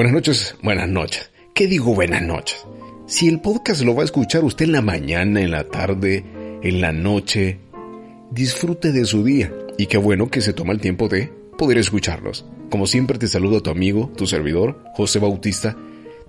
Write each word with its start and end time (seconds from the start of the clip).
Buenas 0.00 0.14
noches, 0.14 0.56
buenas 0.62 0.88
noches. 0.88 1.30
¿Qué 1.54 1.66
digo 1.66 1.94
buenas 1.94 2.22
noches? 2.22 2.64
Si 3.04 3.28
el 3.28 3.42
podcast 3.42 3.82
lo 3.82 3.94
va 3.94 4.00
a 4.00 4.06
escuchar 4.06 4.42
usted 4.44 4.64
en 4.64 4.72
la 4.72 4.80
mañana, 4.80 5.42
en 5.42 5.50
la 5.50 5.64
tarde, 5.64 6.24
en 6.62 6.80
la 6.80 6.90
noche, 6.90 7.60
disfrute 8.30 8.92
de 8.92 9.04
su 9.04 9.22
día 9.22 9.52
y 9.76 9.88
qué 9.88 9.98
bueno 9.98 10.30
que 10.30 10.40
se 10.40 10.54
toma 10.54 10.72
el 10.72 10.80
tiempo 10.80 11.08
de 11.08 11.30
poder 11.58 11.76
escucharlos. 11.76 12.46
Como 12.70 12.86
siempre 12.86 13.18
te 13.18 13.28
saludo 13.28 13.58
a 13.58 13.62
tu 13.62 13.68
amigo, 13.68 14.10
tu 14.16 14.26
servidor, 14.26 14.82
José 14.94 15.18
Bautista. 15.18 15.76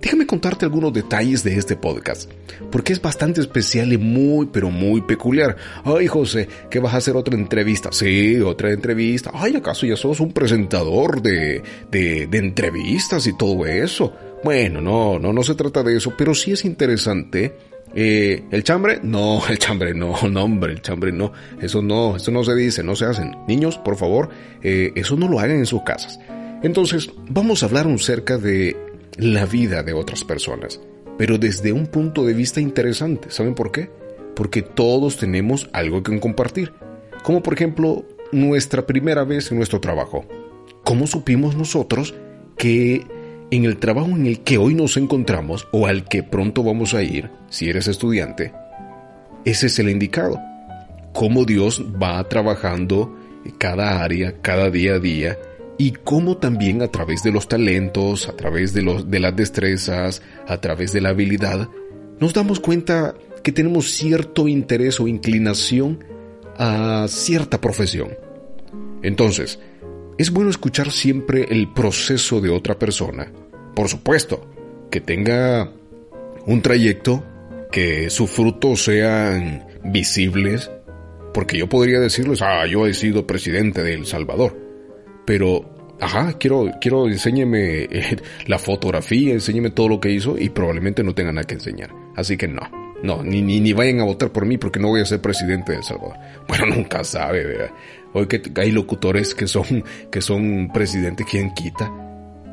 Déjame 0.02 0.26
contarte 0.26 0.64
algunos 0.64 0.92
detalles 0.92 1.44
de 1.44 1.56
este 1.56 1.76
podcast, 1.76 2.28
porque 2.72 2.92
es 2.92 3.00
bastante 3.00 3.40
especial 3.40 3.92
y 3.92 3.98
muy, 3.98 4.46
pero 4.46 4.68
muy 4.68 5.00
peculiar. 5.00 5.56
Ay, 5.84 6.08
José, 6.08 6.48
¿qué 6.68 6.80
vas 6.80 6.94
a 6.94 6.96
hacer 6.96 7.16
otra 7.16 7.36
entrevista? 7.36 7.90
Sí, 7.92 8.40
otra 8.40 8.72
entrevista. 8.72 9.30
Ay, 9.32 9.54
¿acaso 9.54 9.86
ya 9.86 9.96
sos 9.96 10.18
un 10.18 10.32
presentador 10.32 11.22
de, 11.22 11.62
de, 11.90 12.26
de 12.26 12.38
entrevistas 12.38 13.28
y 13.28 13.36
todo 13.36 13.64
eso? 13.64 14.12
Bueno, 14.42 14.80
no, 14.80 15.20
no, 15.20 15.32
no 15.32 15.42
se 15.44 15.54
trata 15.54 15.84
de 15.84 15.96
eso, 15.96 16.12
pero 16.18 16.34
sí 16.34 16.50
es 16.50 16.64
interesante 16.64 17.54
eh, 17.94 18.44
¿El 18.50 18.64
chambre? 18.64 19.00
No, 19.02 19.42
el 19.48 19.58
chambre 19.58 19.94
no, 19.94 20.16
no, 20.28 20.44
hombre, 20.44 20.72
el 20.72 20.82
chambre 20.82 21.12
no. 21.12 21.32
Eso 21.60 21.82
no, 21.82 22.16
eso 22.16 22.30
no 22.30 22.42
se 22.44 22.54
dice, 22.54 22.82
no 22.82 22.96
se 22.96 23.04
hacen. 23.04 23.36
Niños, 23.46 23.78
por 23.78 23.96
favor, 23.96 24.30
eh, 24.62 24.92
eso 24.96 25.16
no 25.16 25.28
lo 25.28 25.38
hagan 25.38 25.58
en 25.58 25.66
sus 25.66 25.82
casas. 25.82 26.18
Entonces, 26.62 27.10
vamos 27.28 27.62
a 27.62 27.66
hablar 27.66 27.86
acerca 27.88 28.38
de 28.38 28.76
la 29.16 29.46
vida 29.46 29.82
de 29.82 29.92
otras 29.92 30.24
personas, 30.24 30.80
pero 31.18 31.38
desde 31.38 31.72
un 31.72 31.86
punto 31.86 32.24
de 32.24 32.34
vista 32.34 32.60
interesante. 32.60 33.30
¿Saben 33.30 33.54
por 33.54 33.72
qué? 33.72 33.90
Porque 34.34 34.62
todos 34.62 35.18
tenemos 35.18 35.68
algo 35.72 36.02
que 36.02 36.18
compartir. 36.20 36.72
Como 37.22 37.42
por 37.42 37.54
ejemplo, 37.54 38.04
nuestra 38.32 38.86
primera 38.86 39.24
vez 39.24 39.50
en 39.50 39.58
nuestro 39.58 39.80
trabajo. 39.80 40.24
¿Cómo 40.84 41.06
supimos 41.06 41.54
nosotros 41.56 42.14
que 42.56 43.06
en 43.52 43.66
el 43.66 43.76
trabajo 43.76 44.08
en 44.08 44.26
el 44.26 44.40
que 44.40 44.56
hoy 44.56 44.74
nos 44.74 44.96
encontramos 44.96 45.68
o 45.72 45.86
al 45.86 46.08
que 46.08 46.22
pronto 46.22 46.62
vamos 46.62 46.94
a 46.94 47.02
ir, 47.02 47.30
si 47.50 47.68
eres 47.68 47.86
estudiante, 47.86 48.52
ese 49.44 49.66
es 49.66 49.78
el 49.78 49.90
indicado. 49.90 50.40
Cómo 51.12 51.44
Dios 51.44 51.84
va 52.02 52.26
trabajando 52.30 53.14
cada 53.58 54.02
área, 54.02 54.40
cada 54.40 54.70
día 54.70 54.94
a 54.94 54.98
día, 54.98 55.38
y 55.78 55.92
cómo 55.92 56.36
también 56.36 56.82
a 56.82 56.88
través 56.88 57.22
de 57.22 57.32
los 57.32 57.48
talentos, 57.48 58.28
a 58.28 58.36
través 58.36 58.72
de, 58.74 58.82
los, 58.82 59.10
de 59.10 59.20
las 59.20 59.34
destrezas, 59.34 60.22
a 60.46 60.60
través 60.60 60.92
de 60.92 61.00
la 61.00 61.10
habilidad, 61.10 61.68
nos 62.20 62.34
damos 62.34 62.60
cuenta 62.60 63.14
que 63.42 63.52
tenemos 63.52 63.90
cierto 63.90 64.48
interés 64.48 65.00
o 65.00 65.08
inclinación 65.08 66.04
a 66.56 67.06
cierta 67.08 67.60
profesión. 67.60 68.10
Entonces, 69.02 69.58
es 70.18 70.30
bueno 70.30 70.50
escuchar 70.50 70.92
siempre 70.92 71.46
el 71.50 71.72
proceso 71.72 72.40
de 72.40 72.50
otra 72.50 72.78
persona. 72.78 73.32
Por 73.74 73.88
supuesto, 73.88 74.46
que 74.90 75.00
tenga 75.00 75.72
un 76.46 76.62
trayecto, 76.62 77.24
que 77.72 78.10
sus 78.10 78.30
frutos 78.30 78.84
sean 78.84 79.66
visibles, 79.84 80.70
porque 81.32 81.58
yo 81.58 81.68
podría 81.68 81.98
decirles, 81.98 82.42
ah, 82.42 82.66
yo 82.66 82.86
he 82.86 82.94
sido 82.94 83.26
presidente 83.26 83.82
de 83.82 83.94
El 83.94 84.06
Salvador, 84.06 84.56
pero 85.24 85.94
ajá, 86.00 86.36
quiero, 86.38 86.70
quiero, 86.80 87.08
enséñeme 87.08 87.84
eh, 87.84 88.16
la 88.46 88.58
fotografía, 88.58 89.32
enséñeme 89.32 89.70
todo 89.70 89.88
lo 89.88 90.00
que 90.00 90.10
hizo 90.10 90.36
y 90.38 90.50
probablemente 90.50 91.02
no 91.02 91.14
tenga 91.14 91.32
nada 91.32 91.46
que 91.46 91.54
enseñar. 91.54 91.90
Así 92.16 92.36
que 92.36 92.48
no, 92.48 92.62
no, 93.02 93.22
ni, 93.22 93.42
ni, 93.42 93.60
ni 93.60 93.72
vayan 93.72 94.00
a 94.00 94.04
votar 94.04 94.32
por 94.32 94.46
mí 94.46 94.58
porque 94.58 94.80
no 94.80 94.88
voy 94.88 95.00
a 95.00 95.06
ser 95.06 95.20
presidente 95.20 95.72
de 95.72 95.78
El 95.78 95.84
Salvador. 95.84 96.16
Bueno, 96.48 96.66
nunca 96.66 97.04
sabe, 97.04 97.44
¿verdad? 97.44 97.70
Hoy 98.14 98.26
que 98.26 98.42
hay 98.56 98.70
locutores 98.70 99.34
que 99.34 99.46
son, 99.46 99.84
que 100.10 100.20
son 100.20 100.70
presidentes, 100.72 101.26
¿quién 101.30 101.54
quita? 101.54 101.90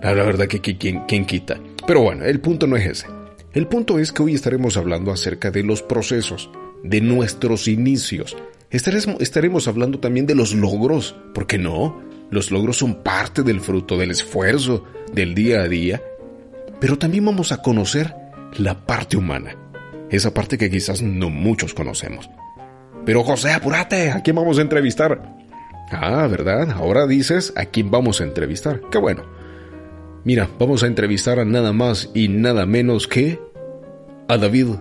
La 0.01 0.13
verdad 0.13 0.47
que 0.47 0.61
¿quién, 0.61 1.03
quién 1.07 1.25
quita. 1.25 1.59
Pero 1.85 2.01
bueno, 2.01 2.23
el 2.23 2.39
punto 2.39 2.65
no 2.65 2.77
es 2.77 2.85
ese. 2.85 3.07
El 3.53 3.67
punto 3.67 3.99
es 3.99 4.13
que 4.13 4.23
hoy 4.23 4.35
estaremos 4.35 4.77
hablando 4.77 5.11
acerca 5.11 5.51
de 5.51 5.63
los 5.63 5.81
procesos, 5.81 6.49
de 6.83 7.01
nuestros 7.01 7.67
inicios. 7.67 8.37
Estaremos, 8.69 9.19
estaremos 9.19 9.67
hablando 9.67 9.99
también 9.99 10.25
de 10.25 10.35
los 10.35 10.53
logros, 10.53 11.15
¿por 11.33 11.47
qué 11.47 11.57
no? 11.57 12.08
Los 12.31 12.51
logros 12.51 12.77
son 12.77 13.03
parte 13.03 13.43
del 13.43 13.61
fruto 13.61 13.97
del 13.97 14.11
esfuerzo 14.11 14.85
del 15.13 15.33
día 15.33 15.61
a 15.61 15.67
día, 15.67 16.01
pero 16.79 16.97
también 16.97 17.25
vamos 17.25 17.51
a 17.51 17.61
conocer 17.61 18.15
la 18.57 18.85
parte 18.85 19.17
humana, 19.17 19.55
esa 20.09 20.33
parte 20.33 20.57
que 20.57 20.69
quizás 20.69 21.01
no 21.01 21.29
muchos 21.29 21.73
conocemos. 21.73 22.29
Pero 23.05 23.23
José, 23.23 23.51
apúrate, 23.51 24.11
¿a 24.11 24.21
quién 24.21 24.35
vamos 24.35 24.59
a 24.59 24.61
entrevistar? 24.61 25.37
Ah, 25.91 26.27
¿verdad? 26.29 26.69
Ahora 26.71 27.07
dices 27.07 27.53
a 27.55 27.65
quién 27.65 27.89
vamos 27.89 28.21
a 28.21 28.23
entrevistar. 28.23 28.81
Qué 28.91 28.97
bueno. 28.97 29.23
Mira, 30.23 30.49
vamos 30.59 30.83
a 30.83 30.87
entrevistar 30.87 31.39
a 31.39 31.45
nada 31.45 31.73
más 31.73 32.11
y 32.13 32.27
nada 32.27 32.65
menos 32.65 33.07
que 33.07 33.39
a 34.27 34.37
David 34.37 34.75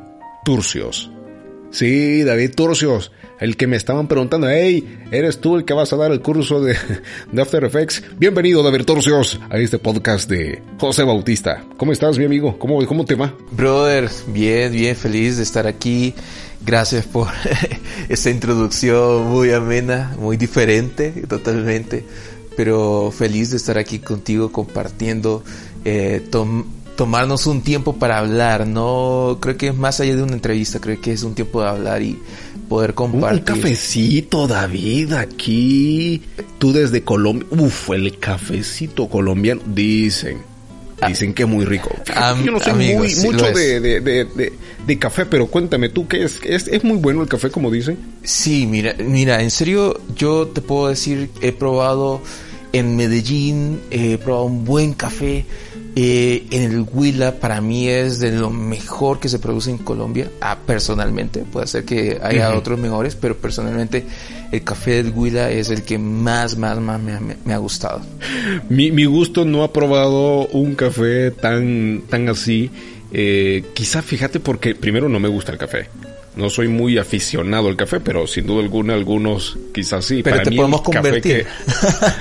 Turcios. 0.44 1.10
Sí, 1.70 2.22
David 2.24 2.54
Turcios, 2.54 3.12
el 3.40 3.56
que 3.56 3.66
me 3.66 3.76
estaban 3.76 4.08
preguntando, 4.08 4.48
hey, 4.48 4.98
¿eres 5.10 5.40
tú 5.40 5.56
el 5.56 5.64
que 5.64 5.74
vas 5.74 5.92
a 5.92 5.96
dar 5.96 6.10
el 6.10 6.20
curso 6.20 6.60
de, 6.60 6.76
de 7.32 7.42
After 7.42 7.64
Effects? 7.64 8.02
Bienvenido, 8.18 8.62
David 8.62 8.84
Turcios, 8.84 9.38
a 9.48 9.58
este 9.58 9.78
podcast 9.78 10.28
de 10.28 10.62
José 10.78 11.04
Bautista. 11.04 11.64
¿Cómo 11.76 11.92
estás, 11.92 12.18
mi 12.18 12.24
amigo? 12.24 12.58
¿Cómo, 12.58 12.84
cómo 12.86 13.04
te 13.04 13.14
va? 13.14 13.34
Brother, 13.52 14.10
bien, 14.28 14.72
bien, 14.72 14.96
feliz 14.96 15.36
de 15.36 15.44
estar 15.44 15.66
aquí. 15.66 16.14
Gracias 16.64 17.06
por 17.06 17.28
esta 18.08 18.30
introducción 18.30 19.28
muy 19.28 19.52
amena, 19.52 20.16
muy 20.18 20.36
diferente, 20.36 21.10
totalmente. 21.28 22.04
Pero 22.56 23.12
feliz 23.16 23.50
de 23.50 23.56
estar 23.58 23.78
aquí 23.78 24.00
contigo 24.00 24.50
compartiendo, 24.50 25.44
eh, 25.84 26.28
tomarnos 26.96 27.46
un 27.46 27.62
tiempo 27.62 27.94
para 27.94 28.18
hablar, 28.18 28.66
no 28.66 29.38
creo 29.40 29.56
que 29.56 29.68
es 29.68 29.76
más 29.76 30.00
allá 30.00 30.16
de 30.16 30.24
una 30.24 30.32
entrevista, 30.32 30.80
creo 30.80 31.00
que 31.00 31.12
es 31.12 31.22
un 31.22 31.36
tiempo 31.36 31.62
de 31.62 31.68
hablar 31.68 32.02
y 32.02 32.18
poder 32.68 32.94
compartir. 32.94 33.40
Un 33.40 33.44
cafecito, 33.44 34.46
David, 34.46 35.12
aquí. 35.14 36.22
Tú 36.58 36.72
desde 36.72 37.02
Colombia. 37.02 37.46
Uf, 37.50 37.90
el 37.90 38.18
cafecito 38.18 39.08
colombiano, 39.08 39.60
dicen. 39.66 40.38
Dicen 41.06 41.32
que 41.32 41.46
muy 41.46 41.64
rico. 41.64 41.90
Yo 42.44 42.50
no 42.50 42.58
sé 42.58 42.72
muy, 42.72 43.14
mucho 43.16 43.44
de, 43.52 43.78
de, 43.78 44.00
de, 44.00 44.52
de, 44.86 44.98
café, 44.98 45.26
pero 45.26 45.46
cuéntame 45.46 45.90
tú, 45.90 46.08
¿qué 46.08 46.24
es, 46.24 46.40
es? 46.42 46.66
¿Es 46.66 46.82
muy 46.82 46.96
bueno 46.96 47.22
el 47.22 47.28
café, 47.28 47.50
como 47.50 47.70
dicen? 47.70 47.98
Sí, 48.24 48.66
mira, 48.66 48.96
mira, 48.98 49.40
en 49.40 49.52
serio, 49.52 50.00
yo 50.16 50.48
te 50.48 50.60
puedo 50.60 50.88
decir, 50.88 51.30
he 51.40 51.52
probado 51.52 52.20
en 52.72 52.96
Medellín, 52.96 53.80
he 53.90 54.18
probado 54.18 54.46
un 54.46 54.64
buen 54.64 54.92
café 54.92 55.44
eh, 55.96 56.46
en 56.50 56.62
el 56.62 56.86
Huila 56.90 57.36
para 57.36 57.60
mí 57.60 57.88
es 57.88 58.20
de 58.20 58.32
lo 58.32 58.50
mejor 58.50 59.18
que 59.20 59.28
se 59.28 59.38
produce 59.38 59.70
en 59.70 59.78
Colombia, 59.78 60.30
ah, 60.40 60.58
personalmente, 60.64 61.40
puede 61.40 61.66
ser 61.66 61.84
que 61.84 62.18
haya 62.22 62.54
otros 62.54 62.78
mejores, 62.78 63.16
pero 63.16 63.36
personalmente 63.36 64.04
el 64.52 64.62
café 64.62 65.02
del 65.02 65.12
Huila 65.12 65.50
es 65.50 65.70
el 65.70 65.82
que 65.82 65.98
más, 65.98 66.56
más, 66.56 66.78
más 66.80 67.00
me, 67.00 67.54
ha 67.54 67.58
gustado. 67.58 68.00
Mi, 68.68 68.90
mi, 68.92 69.04
gusto 69.04 69.44
no 69.44 69.62
ha 69.62 69.72
probado 69.72 70.46
un 70.48 70.74
café 70.74 71.30
tan, 71.30 72.02
tan 72.08 72.28
así, 72.28 72.70
eh, 73.12 73.64
quizá 73.74 74.02
fíjate 74.02 74.40
porque 74.40 74.74
primero 74.74 75.08
no 75.08 75.20
me 75.20 75.28
gusta 75.28 75.52
el 75.52 75.58
café. 75.58 75.88
No 76.38 76.50
soy 76.50 76.68
muy 76.68 76.98
aficionado 76.98 77.68
al 77.68 77.74
café, 77.74 77.98
pero 77.98 78.28
sin 78.28 78.46
duda 78.46 78.62
alguna 78.62 78.94
algunos 78.94 79.58
quizás 79.74 80.04
sí. 80.04 80.22
Pero 80.22 80.40
te 80.40 80.52
podemos 80.52 80.82
convertir. 80.82 81.46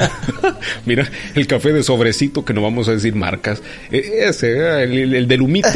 mira, 0.86 1.08
el 1.36 1.46
café 1.46 1.72
de 1.72 1.84
sobrecito, 1.84 2.44
que 2.44 2.52
no 2.52 2.64
vamos 2.64 2.88
a 2.88 2.94
decir 2.94 3.14
marcas, 3.14 3.62
e, 3.92 4.24
ese, 4.28 4.82
el, 4.84 5.14
el 5.14 5.28
del 5.28 5.42
humito. 5.42 5.70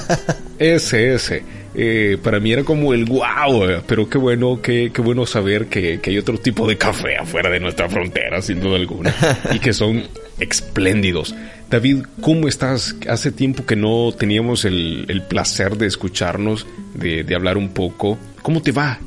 ese, 0.58 1.14
ese. 1.14 1.42
Eh, 1.74 2.18
para 2.22 2.40
mí 2.40 2.52
era 2.52 2.62
como 2.62 2.92
el 2.92 3.06
wow, 3.06 3.82
pero 3.86 4.08
qué 4.10 4.18
bueno, 4.18 4.60
qué, 4.62 4.90
qué 4.92 5.00
bueno 5.00 5.24
saber 5.24 5.66
que, 5.66 6.00
que, 6.00 6.10
hay 6.10 6.18
otro 6.18 6.36
tipo 6.36 6.68
de 6.68 6.76
café 6.76 7.16
afuera 7.16 7.48
de 7.48 7.60
nuestra 7.60 7.88
frontera, 7.88 8.42
sin 8.42 8.60
duda 8.60 8.76
alguna, 8.76 9.14
y 9.54 9.60
que 9.60 9.72
son 9.72 10.02
espléndidos. 10.38 11.34
David, 11.70 12.04
¿cómo 12.22 12.48
estás? 12.48 12.96
Hace 13.08 13.30
tiempo 13.30 13.66
que 13.66 13.76
no 13.76 14.12
teníamos 14.16 14.64
el, 14.64 15.04
el 15.08 15.22
placer 15.22 15.76
de 15.76 15.86
escucharnos, 15.86 16.66
de, 16.94 17.24
de, 17.24 17.34
hablar 17.34 17.58
un 17.58 17.68
poco. 17.68 18.16
¿Cómo 18.40 18.62
te 18.62 18.72
va? 18.72 18.98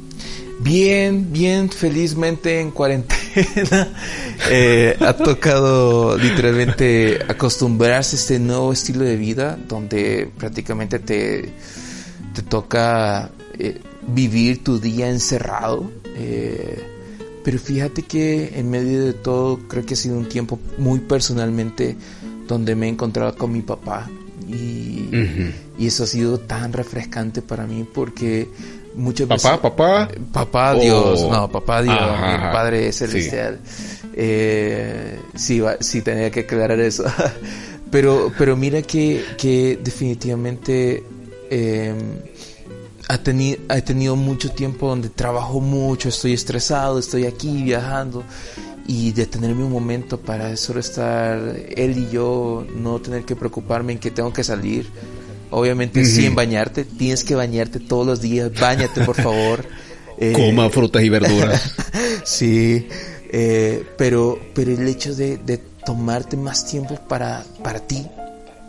Bien, 0.60 1.32
bien, 1.34 1.70
felizmente 1.70 2.60
en 2.60 2.72
cuarentena. 2.72 3.22
Eh, 4.50 4.98
ha 5.00 5.14
tocado 5.14 6.18
literalmente 6.18 7.20
acostumbrarse 7.28 8.16
a 8.16 8.20
este 8.20 8.40
nuevo 8.40 8.74
estilo 8.74 9.06
de 9.06 9.16
vida 9.16 9.58
donde 9.68 10.30
prácticamente 10.36 10.98
te, 10.98 11.54
te 12.34 12.42
toca 12.42 13.30
eh, 13.58 13.80
vivir 14.08 14.64
tu 14.64 14.80
día 14.80 15.10
encerrado. 15.10 15.90
Eh, 16.18 16.84
pero 17.44 17.60
fíjate 17.60 18.02
que 18.02 18.60
en 18.60 18.70
medio 18.70 19.06
de 19.06 19.14
todo 19.14 19.60
creo 19.68 19.86
que 19.86 19.94
ha 19.94 19.98
sido 19.98 20.18
un 20.18 20.28
tiempo 20.28 20.60
muy 20.78 21.00
personalmente 21.00 21.96
donde 22.52 22.76
me 22.76 22.88
he 22.88 22.90
encontrado 22.90 23.34
con 23.36 23.52
mi 23.52 23.62
papá 23.62 24.10
y, 24.46 25.08
y 25.78 25.88
eso 25.88 26.04
ha 26.04 26.08
sido 26.08 26.38
tan 26.38 26.74
refrescante 26.74 27.42
para 27.42 27.66
mí 27.66 27.88
porque 27.92 28.50
muchas 28.96 29.28
papá, 29.28 29.52
veces... 29.52 29.62
Papá, 29.62 30.10
papá. 30.34 30.74
Dios, 30.76 31.22
no, 31.30 31.50
papá 31.50 31.82
Dios, 31.82 31.96
mi 31.96 32.38
Padre 32.52 32.92
Celestial. 32.92 33.60
Eh, 34.14 35.18
sí. 35.34 35.62
sí, 35.80 36.02
tenía 36.02 36.30
que 36.30 36.42
aclarar 36.42 36.80
eso. 36.82 37.06
pero, 37.92 38.34
pero 38.38 38.58
mira 38.58 38.82
que, 38.82 39.24
que 39.38 39.80
definitivamente 39.82 41.04
eh, 41.50 41.96
ha, 43.08 43.18
tenido, 43.18 43.60
ha 43.70 43.80
tenido 43.80 44.18
mucho 44.18 44.52
tiempo 44.52 44.90
donde 44.90 45.08
trabajo 45.08 45.62
mucho, 45.62 46.10
estoy 46.10 46.34
estresado, 46.34 47.00
estoy 47.00 47.26
aquí 47.26 47.64
viajando 47.64 48.26
y 48.88 49.12
detenerme 49.12 49.64
un 49.64 49.72
momento 49.72 50.20
para 50.20 50.56
solo 50.58 50.80
estar 50.80 51.38
él 51.76 51.98
y 51.98 52.14
yo, 52.14 52.66
no 52.76 53.00
tener 53.00 53.24
que 53.24 53.36
preocuparme 53.36 53.94
en 53.94 54.00
que 54.00 54.12
tengo 54.12 54.34
que 54.34 54.44
salir. 54.44 54.88
Obviamente 55.50 56.06
sin 56.06 56.34
bañarte, 56.34 56.86
tienes 56.86 57.24
que 57.24 57.36
bañarte 57.36 57.80
todos 57.80 58.06
los 58.06 58.22
días, 58.22 58.52
bañate 58.54 59.04
por 59.04 59.16
favor. 59.22 59.66
Eh, 60.18 60.34
Coma 60.34 60.70
frutas 60.70 61.04
y 61.04 61.10
verduras. 61.10 61.74
sí, 62.24 62.88
eh, 63.30 63.86
pero, 63.98 64.40
pero 64.54 64.72
el 64.72 64.88
hecho 64.88 65.14
de, 65.16 65.38
de, 65.38 65.72
tomarte 65.86 66.38
más 66.38 66.66
tiempo 66.68 67.00
para, 67.08 67.44
para 67.64 67.80
ti, 67.80 68.06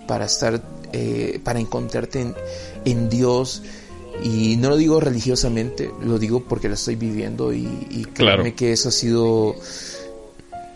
para 0.09 0.25
estar, 0.25 0.63
eh, 0.95 1.41
para 1.45 1.61
encontrarte 1.61 2.23
en, 2.23 2.35
en 2.87 3.11
Dios, 3.11 3.63
y 4.25 4.57
no 4.57 4.71
lo 4.71 4.77
digo 4.77 5.01
religiosamente, 5.01 5.91
lo 6.03 6.19
digo 6.19 6.45
porque 6.45 6.69
lo 6.69 6.75
estoy 6.75 6.97
viviendo 6.97 7.53
y, 7.53 7.67
y 7.91 8.05
créeme 8.05 8.55
que 8.55 8.73
eso 8.73 8.89
ha 8.89 8.93
sido 8.93 9.57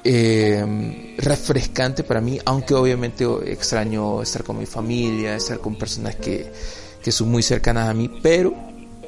eh, 0.08 1.14
refrescante 1.18 2.04
para 2.04 2.20
mí, 2.20 2.38
aunque 2.44 2.74
obviamente 2.74 3.24
extraño 3.46 4.22
estar 4.22 4.44
con 4.44 4.58
mi 4.58 4.66
familia, 4.66 5.34
estar 5.34 5.58
con 5.58 5.76
personas 5.76 6.14
que, 6.14 6.50
que 7.02 7.10
son 7.10 7.28
muy 7.28 7.42
cercanas 7.42 7.88
a 7.88 7.94
mí, 7.94 8.08
pero 8.22 8.54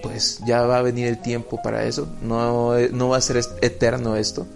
pues 0.03 0.41
ya 0.47 0.63
va 0.63 0.79
a 0.79 0.83
venir 0.83 1.07
el 1.07 1.21
tiempo 1.21 1.61
para 1.63 1.85
eso, 1.85 2.09
no, 2.23 2.77
no 2.93 3.09
va 3.09 3.17
a 3.17 3.21
ser 3.21 3.41
eterno 3.61 4.17
esto 4.17 4.47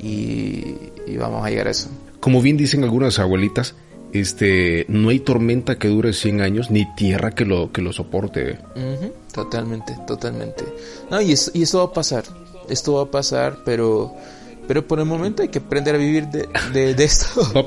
y, 0.00 0.76
y 1.06 1.16
vamos 1.16 1.44
a 1.44 1.50
llegar 1.50 1.68
a 1.68 1.70
eso. 1.70 1.88
Como 2.20 2.42
bien 2.42 2.56
dicen 2.56 2.82
algunas 2.82 3.20
abuelitas, 3.20 3.74
este, 4.12 4.84
no 4.88 5.10
hay 5.10 5.20
tormenta 5.20 5.78
que 5.78 5.88
dure 5.88 6.12
100 6.12 6.40
años 6.40 6.70
ni 6.70 6.92
tierra 6.94 7.32
que 7.32 7.44
lo, 7.44 7.70
que 7.72 7.82
lo 7.82 7.92
soporte. 7.92 8.58
Totalmente, 9.32 9.96
totalmente. 10.06 10.64
No, 11.10 11.20
y, 11.20 11.34
y 11.54 11.62
esto 11.62 11.78
va 11.78 11.84
a 11.84 11.92
pasar, 11.92 12.24
esto 12.68 12.94
va 12.94 13.02
a 13.02 13.10
pasar, 13.10 13.58
pero, 13.64 14.14
pero 14.68 14.86
por 14.86 15.00
el 15.00 15.06
momento 15.06 15.42
hay 15.42 15.48
que 15.48 15.58
aprender 15.58 15.94
a 15.94 15.98
vivir 15.98 16.26
de, 16.28 16.94
de, 16.94 17.04
esto. 17.04 17.40
Va, 17.56 17.62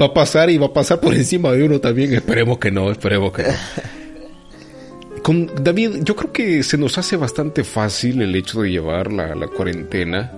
va, 0.00 0.06
a 0.06 0.14
pasar 0.14 0.48
y 0.50 0.56
va 0.56 0.66
a 0.66 0.72
pasar 0.72 0.98
por 0.98 1.14
encima 1.14 1.52
de 1.52 1.62
uno 1.62 1.78
también, 1.78 2.14
esperemos 2.14 2.58
que 2.58 2.70
no, 2.70 2.90
esperemos 2.90 3.32
que 3.32 3.42
no. 3.42 3.48
Con 5.22 5.50
David, 5.62 6.02
yo 6.02 6.16
creo 6.16 6.32
que 6.32 6.62
se 6.62 6.78
nos 6.78 6.96
hace 6.96 7.16
bastante 7.16 7.62
fácil 7.62 8.22
el 8.22 8.34
hecho 8.34 8.62
de 8.62 8.70
llevar 8.70 9.12
la, 9.12 9.34
la 9.34 9.48
cuarentena, 9.48 10.32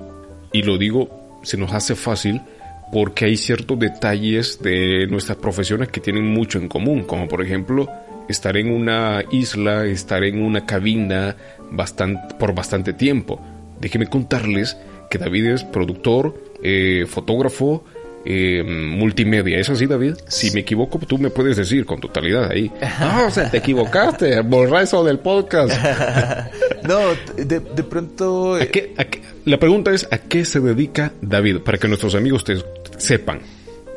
y 0.53 0.63
lo 0.63 0.77
digo, 0.77 1.41
se 1.45 1.57
nos 1.57 1.73
hace 1.73 1.95
fácil 1.95 2.43
porque 2.93 3.27
hay 3.27 3.37
ciertos 3.37 3.79
detalles 3.79 4.61
de 4.61 5.07
nuestras 5.07 5.39
profesiones 5.39 5.89
que 5.89 6.01
tienen 6.01 6.27
mucho 6.27 6.59
en 6.59 6.69
común, 6.69 7.05
como 7.05 7.29
por 7.29 7.43
ejemplo 7.43 7.89
estar 8.29 8.57
en 8.57 8.71
una 8.71 9.23
isla, 9.31 9.87
estar 9.87 10.25
en 10.25 10.43
una 10.43 10.67
cabina 10.67 11.37
bastante, 11.71 12.35
por 12.35 12.55
bastante 12.55 12.93
tiempo. 12.93 13.41
Déjenme 13.81 14.09
contarles 14.09 14.77
que 15.13 15.19
David 15.19 15.49
es 15.49 15.65
productor, 15.65 16.35
eh, 16.63 17.05
fotógrafo, 17.07 17.85
eh, 18.25 18.63
multimedia. 18.65 19.59
¿Es 19.59 19.69
así, 19.69 19.85
David? 19.85 20.15
Si 20.27 20.51
me 20.53 20.61
equivoco, 20.61 20.99
tú 21.01 21.19
me 21.19 21.29
puedes 21.29 21.59
decir 21.59 21.85
con 21.85 22.01
totalidad 22.01 22.51
ahí. 22.51 22.73
Ah, 22.83 23.25
o 23.29 23.31
sea, 23.31 23.51
te 23.51 23.59
equivocaste, 23.59 24.41
borra 24.41 24.81
eso 24.81 25.05
del 25.05 25.19
podcast. 25.19 25.71
no, 26.89 27.01
de, 27.37 27.61
de 27.61 27.83
pronto... 27.85 28.55
¿A 28.55 28.65
qué, 28.65 28.95
a 28.97 29.05
qué? 29.05 29.21
La 29.45 29.59
pregunta 29.59 29.91
es, 29.91 30.09
¿a 30.11 30.17
qué 30.17 30.47
se 30.47 30.61
dedica 30.61 31.13
David? 31.21 31.59
Para 31.59 31.77
que 31.77 31.89
nuestros 31.89 32.15
amigos 32.15 32.43
te 32.45 32.57
sepan. 32.97 33.41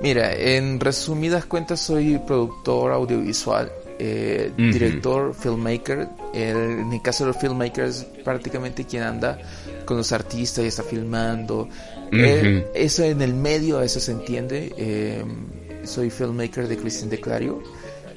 Mira, 0.02 0.34
en 0.34 0.82
resumidas 0.82 1.46
cuentas 1.46 1.80
soy 1.80 2.20
productor 2.28 2.92
audiovisual, 2.92 3.72
eh, 4.00 4.52
uh 4.52 4.60
-huh. 4.62 4.74
director, 4.74 5.34
filmmaker. 5.34 6.10
El, 6.34 6.58
en 6.58 6.92
el 6.92 7.02
caso 7.02 7.24
de 7.24 7.32
los 7.32 7.40
filmmakers, 7.40 8.06
prácticamente 8.26 8.84
quien 8.84 9.04
anda 9.04 9.40
con 9.86 9.98
los 9.98 10.12
artistas 10.12 10.64
y 10.64 10.68
está 10.68 10.84
filmando. 10.84 11.62
Uh 11.62 11.68
-huh. 12.12 12.26
eh, 12.26 12.68
eso 12.74 13.04
en 13.04 13.22
el 13.22 13.34
medio, 13.34 13.82
eso 13.82 14.00
se 14.00 14.12
entiende. 14.12 14.74
Eh, 14.78 15.24
soy 15.84 16.10
filmmaker 16.10 16.68
de 16.68 16.78
Cristian 16.78 17.10
Declario 17.10 17.62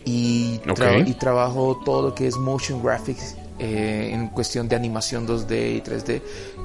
y, 0.04 0.58
tra 0.58 0.72
okay. 0.72 1.04
y 1.06 1.14
trabajo 1.14 1.80
todo 1.84 2.08
lo 2.08 2.14
que 2.14 2.26
es 2.26 2.36
motion 2.36 2.82
graphics 2.82 3.36
eh, 3.58 4.10
en 4.12 4.28
cuestión 4.28 4.68
de 4.68 4.76
animación 4.76 5.26
2D 5.26 5.76
y 5.76 5.80
3D, 5.80 6.22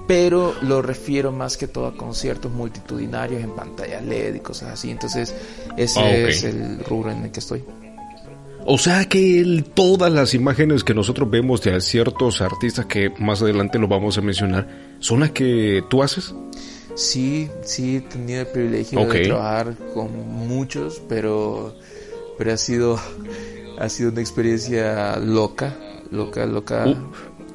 pero 0.08 0.54
lo 0.62 0.82
refiero 0.82 1.32
más 1.32 1.58
que 1.58 1.68
todo 1.68 1.88
a 1.88 1.98
conciertos 1.98 2.52
multitudinarios 2.52 3.44
en 3.44 3.52
pantalla 3.52 4.00
LED 4.00 4.36
y 4.36 4.40
cosas 4.40 4.70
así. 4.74 4.92
Entonces, 4.92 5.34
ese 5.76 6.00
okay. 6.00 6.24
es 6.26 6.44
el 6.44 6.80
rubro 6.86 7.12
en 7.12 7.24
el 7.24 7.32
que 7.32 7.40
estoy. 7.40 7.64
O 8.65 8.77
sea 8.77 9.06
que 9.06 9.39
el, 9.39 9.65
todas 9.65 10.12
las 10.12 10.33
imágenes 10.33 10.83
que 10.83 10.94
nosotros 10.94 11.30
vemos 11.30 11.62
de 11.62 11.80
ciertos 11.81 12.42
artistas 12.42 12.86
que 12.86 13.10
más 13.19 13.42
adelante 13.42 13.77
lo 13.77 13.88
vamos 13.88 14.18
a 14.18 14.21
mencionar, 14.21 14.68
¿son 15.00 15.19
las 15.19 15.31
que 15.31 15.83
tú 15.89 16.01
haces? 16.01 16.33
Sí, 16.95 17.50
sí, 17.63 17.98
he 17.98 18.01
tenido 18.01 18.42
el 18.42 18.48
privilegio 18.48 19.01
okay. 19.01 19.21
de 19.21 19.27
trabajar 19.27 19.75
con 19.94 20.12
muchos, 20.48 21.01
pero, 21.10 21.75
pero 22.38 22.54
ha 22.54 22.57
sido, 22.57 23.00
ha 23.80 23.89
sido 23.89 24.12
una 24.12 24.21
experiencia 24.21 25.18
loca, 25.18 25.75
loca, 26.12 26.45
loca. 26.45 26.88
Uh, 26.88 26.95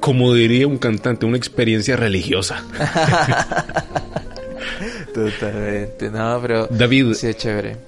como 0.01 0.35
diría 0.35 0.67
un 0.67 0.79
cantante, 0.79 1.27
una 1.27 1.37
experiencia 1.37 1.97
religiosa. 1.97 2.65
Totalmente, 5.15 6.11
no, 6.11 6.39
pero 6.41 6.67
David, 6.69 7.15
sí 7.15 7.29
es 7.29 7.37
chévere. 7.37 7.88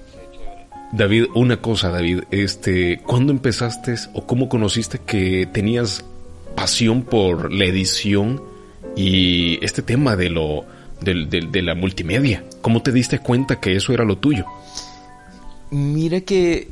David, 0.91 1.25
una 1.35 1.61
cosa, 1.61 1.89
David, 1.89 2.23
este, 2.31 2.99
¿cuándo 3.05 3.31
empezaste 3.31 3.95
o 4.13 4.25
cómo 4.25 4.49
conociste 4.49 4.99
que 4.99 5.47
tenías 5.51 6.03
pasión 6.55 7.03
por 7.03 7.51
la 7.51 7.65
edición 7.65 8.41
y 8.95 9.63
este 9.63 9.81
tema 9.81 10.17
de 10.17 10.29
lo 10.29 10.65
de, 10.99 11.25
de, 11.25 11.47
de, 11.49 11.61
la 11.61 11.75
multimedia? 11.75 12.43
¿Cómo 12.61 12.81
te 12.81 12.91
diste 12.91 13.19
cuenta 13.19 13.59
que 13.59 13.75
eso 13.75 13.93
era 13.93 14.03
lo 14.03 14.17
tuyo? 14.17 14.45
Mira 15.69 16.19
que 16.21 16.67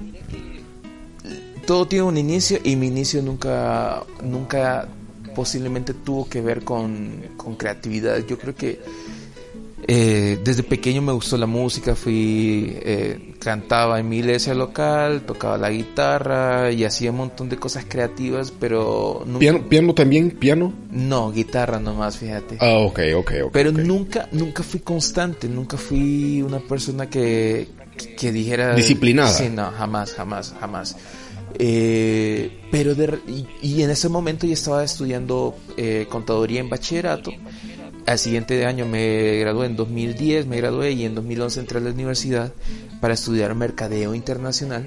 todo 1.65 1.87
tiene 1.87 2.03
un 2.03 2.17
inicio 2.17 2.59
y 2.63 2.75
mi 2.75 2.87
inicio 2.87 3.21
nunca, 3.21 4.03
nunca 4.21 4.87
posiblemente 5.33 5.93
tuvo 5.93 6.27
que 6.27 6.41
ver 6.41 6.63
con, 6.63 7.21
con 7.37 7.55
creatividad. 7.55 8.25
Yo 8.27 8.37
creo 8.37 8.55
que 8.55 8.79
eh, 9.91 10.37
desde 10.43 10.61
pequeño 10.61 11.01
me 11.01 11.11
gustó 11.13 11.35
la 11.35 11.47
música, 11.47 11.95
fui, 11.95 12.77
eh, 12.79 13.33
cantaba 13.39 13.99
en 13.99 14.07
mi 14.07 14.17
iglesia 14.17 14.53
local, 14.53 15.23
tocaba 15.25 15.57
la 15.57 15.71
guitarra 15.71 16.71
y 16.71 16.83
hacía 16.83 17.09
un 17.09 17.17
montón 17.17 17.49
de 17.49 17.57
cosas 17.57 17.85
creativas, 17.89 18.51
pero... 18.51 19.23
Nunca... 19.25 19.39
¿Piano, 19.39 19.67
¿Piano 19.67 19.93
también? 19.95 20.29
¿Piano? 20.29 20.71
No, 20.91 21.31
guitarra 21.31 21.79
nomás, 21.79 22.17
fíjate. 22.17 22.57
Ah, 22.59 22.77
ok, 22.77 22.99
ok, 23.15 23.31
ok. 23.45 23.51
Pero 23.51 23.71
okay. 23.71 23.83
nunca, 23.83 24.29
nunca 24.31 24.61
fui 24.61 24.81
constante, 24.81 25.49
nunca 25.49 25.75
fui 25.75 26.43
una 26.43 26.59
persona 26.59 27.09
que, 27.09 27.69
que 28.15 28.31
dijera... 28.31 28.75
Disciplinada. 28.75 29.33
Sí, 29.33 29.49
no, 29.49 29.71
jamás, 29.71 30.13
jamás, 30.13 30.53
jamás. 30.59 30.97
Eh, 31.57 32.59
pero 32.69 32.93
de, 32.93 33.17
y, 33.27 33.47
y, 33.63 33.81
en 33.81 33.89
ese 33.89 34.07
momento 34.07 34.45
ya 34.45 34.53
estaba 34.53 34.83
estudiando 34.83 35.55
eh, 35.77 36.05
contaduría 36.07 36.59
en 36.59 36.69
bachillerato 36.69 37.31
al 38.09 38.17
siguiente 38.17 38.65
año 38.65 38.87
me 38.87 39.37
gradué 39.37 39.67
en 39.67 39.75
2010, 39.75 40.47
me 40.47 40.57
gradué 40.57 40.93
y 40.93 41.05
en 41.05 41.13
2011 41.13 41.59
entré 41.59 41.77
a 41.77 41.81
la 41.81 41.91
universidad 41.91 42.51
para 42.99 43.13
estudiar 43.13 43.53
mercadeo 43.53 44.15
internacional. 44.15 44.83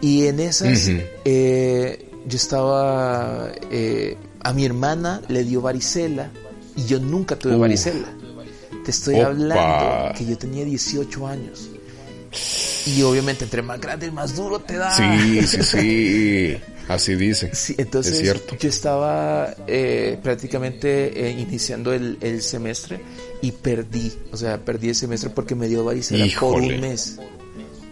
Y 0.00 0.26
en 0.26 0.38
esas 0.38 0.86
uh 0.86 0.90
-huh. 0.90 1.06
eh, 1.24 2.08
yo 2.24 2.36
estaba, 2.36 3.50
eh, 3.70 4.16
a 4.40 4.52
mi 4.52 4.64
hermana 4.64 5.22
le 5.28 5.42
dio 5.42 5.60
varicela 5.60 6.30
y 6.76 6.84
yo 6.84 7.00
nunca 7.00 7.36
tuve 7.36 7.56
uh. 7.56 7.58
varicela. 7.58 8.06
Te 8.84 8.92
estoy 8.92 9.16
Opa. 9.16 9.26
hablando 9.26 10.14
que 10.16 10.24
yo 10.24 10.38
tenía 10.38 10.64
18 10.64 11.26
años. 11.26 11.70
Y 12.86 13.02
obviamente 13.02 13.42
entre 13.42 13.62
más 13.62 13.80
grande, 13.80 14.12
más 14.12 14.36
duro 14.36 14.60
te 14.60 14.76
da. 14.76 14.92
Sí, 14.92 15.44
sí, 15.48 15.62
sí. 15.62 16.56
Así 16.88 17.16
dice. 17.16 17.50
Sí, 17.52 17.74
entonces 17.78 18.14
es 18.14 18.20
cierto. 18.20 18.56
yo 18.58 18.68
estaba 18.68 19.54
eh, 19.66 20.18
prácticamente 20.22 21.28
eh, 21.28 21.30
iniciando 21.32 21.92
el, 21.92 22.16
el, 22.20 22.42
semestre 22.42 23.00
y 23.42 23.50
perdí, 23.52 24.12
o 24.32 24.36
sea, 24.36 24.64
perdí 24.64 24.90
el 24.90 24.94
semestre 24.94 25.30
porque 25.30 25.54
me 25.54 25.68
dio 25.68 25.84
varicela 25.84 26.26
por 26.38 26.60
un 26.60 26.80
mes. 26.80 27.18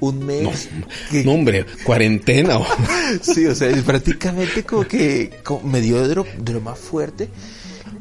Un 0.00 0.24
mes. 0.24 0.68
No, 1.10 1.22
no 1.24 1.32
hombre, 1.32 1.66
cuarentena. 1.82 2.58
sí, 3.22 3.46
o 3.46 3.54
sea, 3.54 3.70
prácticamente 3.82 4.62
como 4.62 4.86
que 4.86 5.30
me 5.64 5.80
dio 5.80 6.06
de 6.06 6.14
lo, 6.14 6.26
de 6.38 6.52
lo 6.52 6.60
más 6.60 6.78
fuerte. 6.78 7.28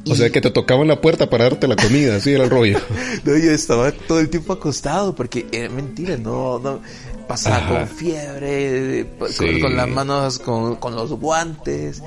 O 0.10 0.16
sea, 0.16 0.30
que 0.30 0.42
te 0.42 0.52
tocaban 0.52 0.88
la 0.88 1.00
puerta 1.00 1.30
para 1.30 1.46
darte 1.46 1.68
la 1.68 1.78
comida, 1.78 2.18
así 2.18 2.32
era 2.32 2.44
el 2.44 2.50
rollo. 2.50 2.78
no, 3.24 3.38
yo 3.38 3.52
estaba 3.52 3.92
todo 3.92 4.20
el 4.20 4.30
tiempo 4.30 4.54
acostado 4.54 5.16
porque 5.16 5.46
era 5.52 5.70
mentira, 5.70 6.18
no, 6.18 6.60
no 6.60 6.82
pasaba 7.28 7.68
con 7.68 7.88
fiebre, 7.88 9.08
con, 9.18 9.60
con, 9.60 9.76
las 9.76 9.88
manos, 9.88 10.40
con, 10.40 10.76
con, 10.78 10.96
los 10.96 11.12
guantes, 11.12 12.02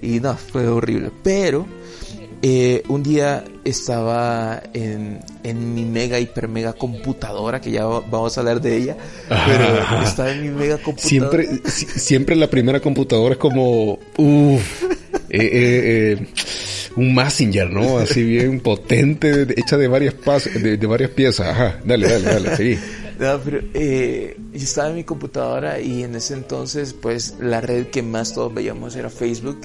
y 0.00 0.20
no, 0.20 0.36
fue 0.36 0.66
horrible. 0.66 1.10
Pero 1.22 1.66
eh, 2.42 2.82
un 2.88 3.02
día 3.02 3.44
estaba 3.64 4.62
en, 4.74 5.20
en, 5.44 5.74
mi 5.74 5.84
mega, 5.84 6.18
hiper 6.18 6.48
mega 6.48 6.72
computadora, 6.72 7.60
que 7.60 7.70
ya 7.70 7.84
vamos 7.84 8.36
a 8.36 8.40
hablar 8.40 8.60
de 8.60 8.76
ella, 8.76 8.96
pero 9.28 10.02
estaba 10.02 10.32
en 10.32 10.42
mi 10.42 10.48
mega 10.48 10.78
computadora. 10.78 11.42
Siempre, 11.42 11.70
siempre 11.70 12.36
la 12.36 12.48
primera 12.48 12.80
computadora 12.80 13.34
es 13.34 13.38
como, 13.38 13.98
uff, 14.16 14.82
eh, 15.30 15.38
eh, 15.38 16.16
eh 16.18 16.26
un 16.96 17.14
Messenger, 17.14 17.70
¿no? 17.70 17.98
Así 17.98 18.22
bien 18.22 18.60
potente, 18.60 19.46
hecha 19.56 19.76
de 19.76 19.88
varias, 19.88 20.14
de, 20.54 20.76
de, 20.76 20.86
varias 20.86 21.10
piezas. 21.10 21.48
Ajá, 21.48 21.80
dale, 21.84 22.08
dale, 22.08 22.24
dale, 22.24 22.56
sí. 22.56 22.78
No, 23.22 23.38
pero 23.38 23.60
eh, 23.72 24.36
yo 24.52 24.64
estaba 24.64 24.88
en 24.88 24.96
mi 24.96 25.04
computadora 25.04 25.78
y 25.78 26.02
en 26.02 26.16
ese 26.16 26.34
entonces, 26.34 26.92
pues, 26.92 27.36
la 27.38 27.60
red 27.60 27.86
que 27.86 28.02
más 28.02 28.34
todos 28.34 28.52
veíamos 28.52 28.96
era 28.96 29.10
Facebook. 29.10 29.60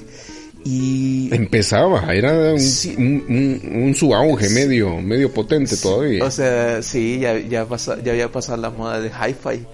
Y... 0.64 1.28
Empezaba, 1.34 2.14
era 2.14 2.52
un, 2.52 2.60
sí. 2.60 2.94
un, 2.96 3.24
un, 3.28 3.82
un 3.82 3.94
su 3.96 4.14
auge 4.14 4.48
medio, 4.50 5.02
medio 5.02 5.32
potente 5.34 5.74
sí, 5.74 5.82
todavía. 5.82 6.24
O 6.24 6.30
sea, 6.30 6.82
sí, 6.82 7.18
ya, 7.18 7.36
ya, 7.36 7.66
pasa, 7.66 8.00
ya 8.00 8.12
había 8.12 8.30
pasado 8.30 8.62
la 8.62 8.70
moda 8.70 9.00
de 9.00 9.08
hi-fi. 9.08 9.66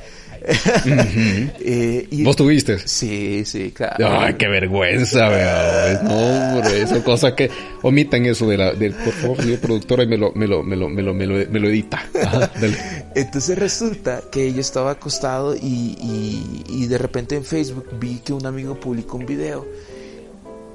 Uh 0.45 0.53
-huh. 0.87 1.53
eh, 1.61 2.07
y, 2.11 2.23
¿Vos 2.23 2.37
tuviste? 2.37 2.79
Sí, 2.87 3.45
sí, 3.47 3.73
claro. 3.73 4.21
Ay, 4.21 4.35
qué 4.35 4.47
vergüenza, 4.49 5.29
vea. 5.29 6.01
No, 6.03 6.59
hombre, 6.59 6.83
esa 6.83 7.03
cosa 7.03 7.35
que 7.35 7.51
omitan 7.83 8.27
eso 8.27 8.47
de 8.47 8.59
la, 8.59 8.73
del, 8.73 8.93
por 8.93 9.13
favor, 9.15 9.43
señor 9.43 9.61
productora, 9.61 10.03
y 10.03 10.07
me 10.07 10.19
lo, 10.19 10.33
me 10.33 10.47
lo, 10.47 10.63
me 10.63 10.77
lo, 10.77 10.89
me 10.89 11.03
lo, 11.03 11.15
me 11.15 11.27
lo, 11.27 11.51
me 11.51 11.61
lo 11.61 11.69
edita. 11.69 12.05
Ajá, 12.23 12.51
Entonces 13.15 13.59
resulta 13.59 14.23
que 14.31 14.53
yo 14.53 14.61
estaba 14.61 14.93
acostado 14.93 15.55
y, 15.55 15.97
y, 15.99 16.65
y 16.69 16.87
de 16.89 16.99
repente 16.99 17.37
en 17.37 17.45
Facebook 17.45 17.87
vi 17.99 18.19
que 18.19 18.33
un 18.33 18.45
amigo 18.45 18.79
publicó 18.79 19.17
un 19.17 19.27
video. 19.27 19.67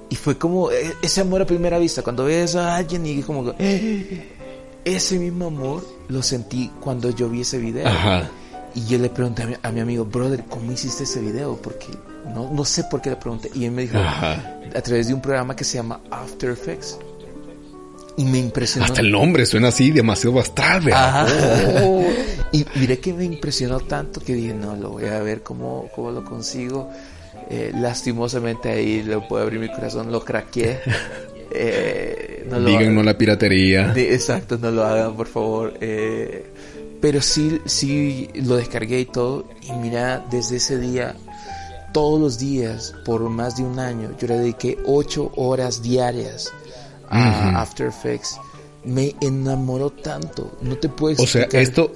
Y 0.09 0.15
fue 0.15 0.38
como 0.38 0.69
ese 0.71 1.21
amor 1.21 1.43
a 1.43 1.45
primera 1.45 1.77
vista, 1.77 2.01
cuando 2.01 2.25
ves 2.25 2.55
a 2.55 2.75
alguien 2.77 3.05
y 3.05 3.21
como 3.21 3.53
eh, 3.59 4.25
ese 4.83 5.19
mismo 5.19 5.47
amor 5.47 5.85
lo 6.07 6.23
sentí 6.23 6.71
cuando 6.79 7.11
yo 7.11 7.29
vi 7.29 7.41
ese 7.41 7.59
video. 7.59 7.88
Ajá. 7.88 8.29
Y 8.79 8.86
yo 8.86 8.98
le 8.98 9.09
pregunté 9.09 9.43
a 9.43 9.48
mi, 9.48 9.55
a 9.62 9.71
mi, 9.74 9.79
amigo, 9.81 10.05
brother, 10.05 10.45
¿cómo 10.48 10.71
hiciste 10.71 11.03
ese 11.03 11.19
video? 11.19 11.57
Porque 11.62 11.88
no, 12.33 12.50
no 12.53 12.63
sé 12.63 12.86
por 12.86 13.01
qué 13.01 13.09
le 13.09 13.17
pregunté. 13.17 13.51
Y 13.53 13.65
él 13.65 13.71
me 13.71 13.81
dijo, 13.81 13.98
Ajá. 13.98 14.57
a 14.74 14.81
través 14.81 15.07
de 15.09 15.13
un 15.13 15.21
programa 15.21 15.53
que 15.53 15.65
se 15.65 15.77
llama 15.77 16.00
After 16.09 16.51
Effects. 16.51 16.98
Y 18.15 18.24
me 18.24 18.39
impresionó. 18.39 18.86
Hasta 18.86 19.01
el 19.01 19.12
nombre 19.12 19.45
suena 19.45 19.67
así, 19.67 19.91
demasiado 19.91 20.36
¿verdad? 20.36 21.27
Oh. 21.83 22.05
y 22.53 22.65
miré 22.75 23.00
que 23.00 23.12
me 23.12 23.25
impresionó 23.25 23.81
tanto 23.81 24.21
que 24.21 24.33
dije, 24.33 24.53
no, 24.53 24.77
lo 24.77 24.91
voy 24.91 25.05
a 25.05 25.19
ver 25.19 25.43
cómo, 25.43 25.89
cómo 25.93 26.12
lo 26.12 26.24
consigo. 26.24 26.89
Eh, 27.50 27.74
lastimosamente 27.75 28.69
ahí 28.69 29.03
le 29.03 29.19
puedo 29.19 29.43
abrir 29.43 29.59
mi 29.59 29.69
corazón, 29.69 30.09
lo 30.12 30.24
craqueé. 30.24 30.79
Eh, 31.51 32.45
no 32.48 32.59
Digan 32.59 32.93
no 32.93 33.01
la 33.01 33.17
piratería. 33.17 33.88
De, 33.88 34.13
exacto, 34.13 34.59
no 34.62 34.69
lo 34.69 34.83
hagan, 34.86 35.15
por 35.15 35.25
favor. 35.25 35.74
Eh, 35.81 36.45
pero 37.01 37.22
sí, 37.22 37.62
sí 37.65 38.29
lo 38.36 38.58
descargué 38.58 39.01
y 39.01 39.06
todo. 39.06 39.46
Y 39.62 39.72
mira, 39.74 40.25
desde 40.29 40.58
ese 40.58 40.77
día, 40.77 41.15
todos 41.94 42.20
los 42.20 42.38
días, 42.39 42.94
por 43.06 43.22
más 43.29 43.58
de 43.58 43.63
un 43.63 43.79
año, 43.79 44.15
yo 44.20 44.27
le 44.27 44.38
dediqué 44.38 44.77
ocho 44.86 45.32
horas 45.36 45.82
diarias 45.82 46.51
a 47.10 47.20
uh 47.20 47.22
-huh. 47.22 47.62
After 47.62 47.88
Effects. 47.88 48.38
Me 48.84 49.15
enamoró 49.22 49.89
tanto. 49.89 50.58
No 50.62 50.77
te 50.77 50.88
explicar. 50.88 51.24
O 51.24 51.27
sea, 51.27 51.48
esto, 51.60 51.91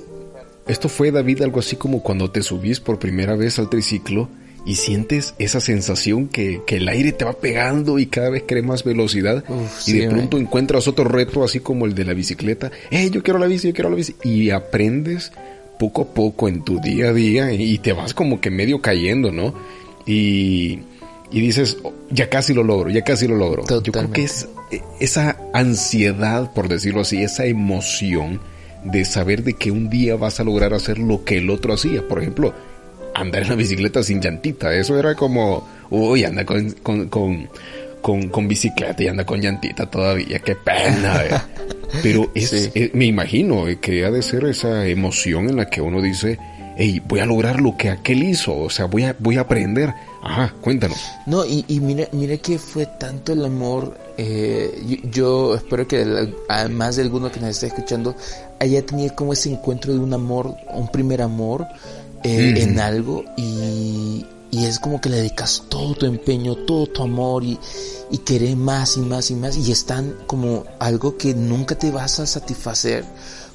esto 0.68 0.90
fue, 0.90 1.12
David, 1.12 1.42
algo 1.42 1.60
así 1.60 1.76
como 1.76 2.02
cuando 2.02 2.30
te 2.30 2.42
subís 2.42 2.80
por 2.80 3.00
primera 3.00 3.36
vez 3.36 3.58
al 3.60 3.70
triciclo 3.70 4.30
y 4.66 4.76
sientes 4.76 5.34
esa 5.40 5.60
sensación 5.60 6.28
que, 6.28 6.62
que, 6.66 6.78
el 6.78 6.88
aire 6.88 7.12
te 7.12 7.26
va 7.26 7.34
pegando 7.34 8.00
y 8.00 8.06
cada 8.06 8.30
vez 8.30 8.44
cree 8.48 8.62
más 8.62 8.84
velocidad 8.84 9.44
Uf, 9.48 9.88
y 9.88 9.92
sí, 9.92 10.00
de 10.00 10.10
pronto 10.10 10.38
man. 10.38 10.46
encuentras 10.46 10.88
otro 10.88 11.06
reto 11.06 11.44
así 11.44 11.60
como 11.60 11.86
el 11.86 11.96
de 11.96 12.06
la 12.06 12.14
bicicleta. 12.14 12.72
¡Eh, 12.90 13.10
yo 13.12 13.24
quiero 13.24 13.40
la 13.40 13.48
bici, 13.48 13.68
yo 13.68 13.74
quiero 13.74 13.90
la 13.90 13.98
bici! 13.98 14.16
Y 14.24 14.52
aprendes 14.52 15.32
poco 15.78 16.04
a 16.04 16.14
poco 16.14 16.48
en 16.48 16.64
tu 16.64 16.80
día 16.80 17.10
a 17.10 17.14
día 17.14 17.52
y 17.52 17.78
te 17.80 17.94
vas 17.94 18.14
como 18.14 18.40
que 18.40 18.50
medio 18.50 18.82
cayendo, 18.82 19.32
¿no? 19.32 19.54
Y, 20.06 20.80
y 21.32 21.42
dices, 21.42 21.78
oh, 21.84 21.94
ya 22.10 22.30
casi 22.30 22.54
lo 22.54 22.64
logro, 22.64 22.90
ya 22.90 23.04
casi 23.04 23.28
lo 23.28 23.36
logro. 23.36 23.64
Totalmente. 23.64 23.88
Yo 23.88 23.92
creo 23.92 24.12
que 24.12 24.24
es 24.24 24.48
esa 25.00 25.38
ansiedad, 25.54 26.54
por 26.54 26.68
decirlo 26.68 27.02
así, 27.02 27.22
esa 27.22 27.46
emoción 27.46 28.40
de 28.84 29.06
saber 29.06 29.44
de 29.44 29.54
que 29.54 29.72
un 29.72 29.90
día 29.90 30.16
vas 30.16 30.40
a 30.40 30.44
lograr 30.44 30.74
hacer 30.74 31.00
lo 31.00 31.24
que 31.24 31.38
el 31.38 31.50
otro 31.50 31.74
hacía. 31.74 32.08
Por 32.08 32.22
ejemplo, 32.22 32.54
andar 33.16 33.44
en 33.44 33.50
la 33.50 33.56
bicicleta 33.56 34.04
sin 34.04 34.22
llantita. 34.22 34.74
Eso 34.74 34.98
era 34.98 35.16
como, 35.16 35.68
uy, 35.90 36.24
anda 36.24 36.46
con, 36.46 36.72
con, 36.72 37.08
con, 37.10 37.50
con, 38.02 38.30
con 38.30 38.48
bicicleta 38.48 39.04
y 39.04 39.08
anda 39.08 39.26
con 39.26 39.42
llantita 39.42 39.86
todavía. 39.86 40.40
Qué 40.40 40.56
pena. 40.56 41.24
Eh. 41.24 41.42
Pero 42.02 42.32
es, 42.34 42.50
sí. 42.50 42.72
es, 42.74 42.94
me 42.94 43.06
imagino 43.06 43.66
que 43.80 44.06
ha 44.06 44.12
de 44.12 44.22
ser 44.22 44.46
esa 44.46 44.88
emoción 44.88 45.50
en 45.50 45.58
la 45.58 45.70
que 45.70 45.82
uno 45.82 46.02
dice, 46.02 46.40
hey, 46.76 47.02
voy 47.08 47.20
a 47.20 47.26
lograr 47.26 47.62
lo 47.62 47.78
que 47.78 47.90
aquel 47.90 48.24
hizo. 48.24 48.56
O 48.58 48.70
sea, 48.70 48.86
voy 48.86 49.04
a, 49.04 49.16
voy 49.20 49.38
a 49.38 49.42
aprender. 49.42 49.94
Ajá, 50.22 50.54
cuéntanos. 50.62 50.98
No, 51.26 51.46
y, 51.46 51.66
y 51.68 51.80
mira, 51.80 52.08
mira 52.12 52.38
que 52.38 52.58
fue 52.58 52.86
tanto 52.86 53.34
el 53.34 53.46
amor. 53.46 53.98
Eh, 54.18 54.72
yo, 54.86 55.10
yo, 55.10 55.56
espero 55.56 55.88
que 55.88 56.34
además 56.48 56.96
de 56.96 57.04
alguno 57.04 57.32
que 57.32 57.40
nos 57.40 57.50
esté 57.50 57.68
escuchando 57.68 58.16
haya 58.60 58.86
tenido 58.86 59.14
como 59.16 59.34
ese 59.34 59.52
encuentro 59.52 59.92
de 59.92 60.00
un 60.00 60.14
amor, 60.14 60.56
un 60.74 60.88
primer 60.90 61.22
amor 61.22 61.68
eh, 62.24 62.54
mm. 62.54 62.58
en 62.58 62.80
algo 62.80 63.24
y, 63.38 64.26
y, 64.52 64.66
es 64.66 64.80
como 64.80 65.02
que 65.02 65.10
le 65.10 65.18
dedicas 65.18 65.64
todo 65.70 65.96
tu 65.96 66.06
empeño, 66.06 66.56
todo 66.56 66.88
tu 66.88 67.04
amor 67.04 67.44
y, 67.44 67.60
y 68.12 68.20
querer 68.20 68.56
más 68.56 68.98
y 68.98 69.02
más 69.02 69.32
y 69.32 69.36
más 69.36 69.58
y 69.58 69.72
es 69.72 69.86
tan 69.86 70.16
como 70.28 70.66
algo 70.80 71.18
que 71.18 71.34
nunca 71.34 71.76
te 71.76 71.92
vas 71.92 72.20
a 72.20 72.26
satisfacer 72.26 73.06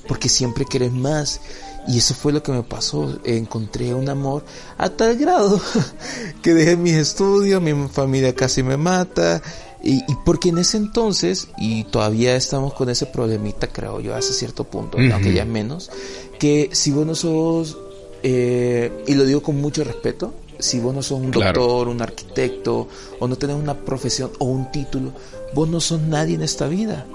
porque 0.06 0.28
siempre 0.28 0.64
quieres 0.64 0.92
más 0.92 1.40
y 1.88 1.98
eso 1.98 2.14
fue 2.14 2.32
lo 2.32 2.42
que 2.42 2.52
me 2.52 2.62
pasó. 2.62 3.18
Encontré 3.25 3.94
un 3.94 4.08
amor 4.08 4.44
a 4.76 4.90
tal 4.90 5.16
grado 5.16 5.60
que 6.42 6.52
dejé 6.52 6.76
mis 6.76 6.94
estudios, 6.94 7.62
mi 7.62 7.88
familia 7.88 8.34
casi 8.34 8.62
me 8.62 8.76
mata. 8.76 9.42
Y, 9.82 9.98
y, 10.10 10.16
porque 10.25 10.48
en 10.50 10.58
ese 10.58 10.76
entonces, 10.76 11.48
y 11.56 11.84
todavía 11.84 12.34
estamos 12.34 12.75
con 12.75 12.90
ese 12.90 13.06
problemita, 13.06 13.68
creo 13.68 14.00
yo, 14.00 14.14
hasta 14.14 14.32
cierto 14.32 14.64
punto, 14.64 14.98
uh 14.98 15.00
-huh. 15.00 15.12
aunque 15.12 15.32
ya 15.32 15.44
menos, 15.44 15.90
que 16.40 16.68
si 16.72 16.90
vos 16.90 17.06
no 17.06 17.14
sos, 17.14 17.78
eh, 18.22 19.04
y 19.06 19.14
lo 19.14 19.25
digo 19.25 19.42
con 19.42 19.60
mucho 19.60 19.84
respeto, 19.84 20.34
si 20.58 20.80
vos 20.80 20.94
no 20.94 21.02
sos 21.02 21.20
un 21.20 21.30
doctor, 21.30 21.88
un 21.88 22.02
arquitecto, 22.02 22.88
o 23.18 23.28
no 23.28 23.37
tenés 23.37 23.56
una 23.56 23.75
profesión 23.75 24.30
o 24.38 24.46
un 24.46 24.70
título, 24.72 25.12
vos 25.54 25.68
no 25.68 25.80
sos 25.80 26.00
nadie 26.00 26.34
en 26.34 26.42
esta 26.42 26.66
vida. 26.68 27.06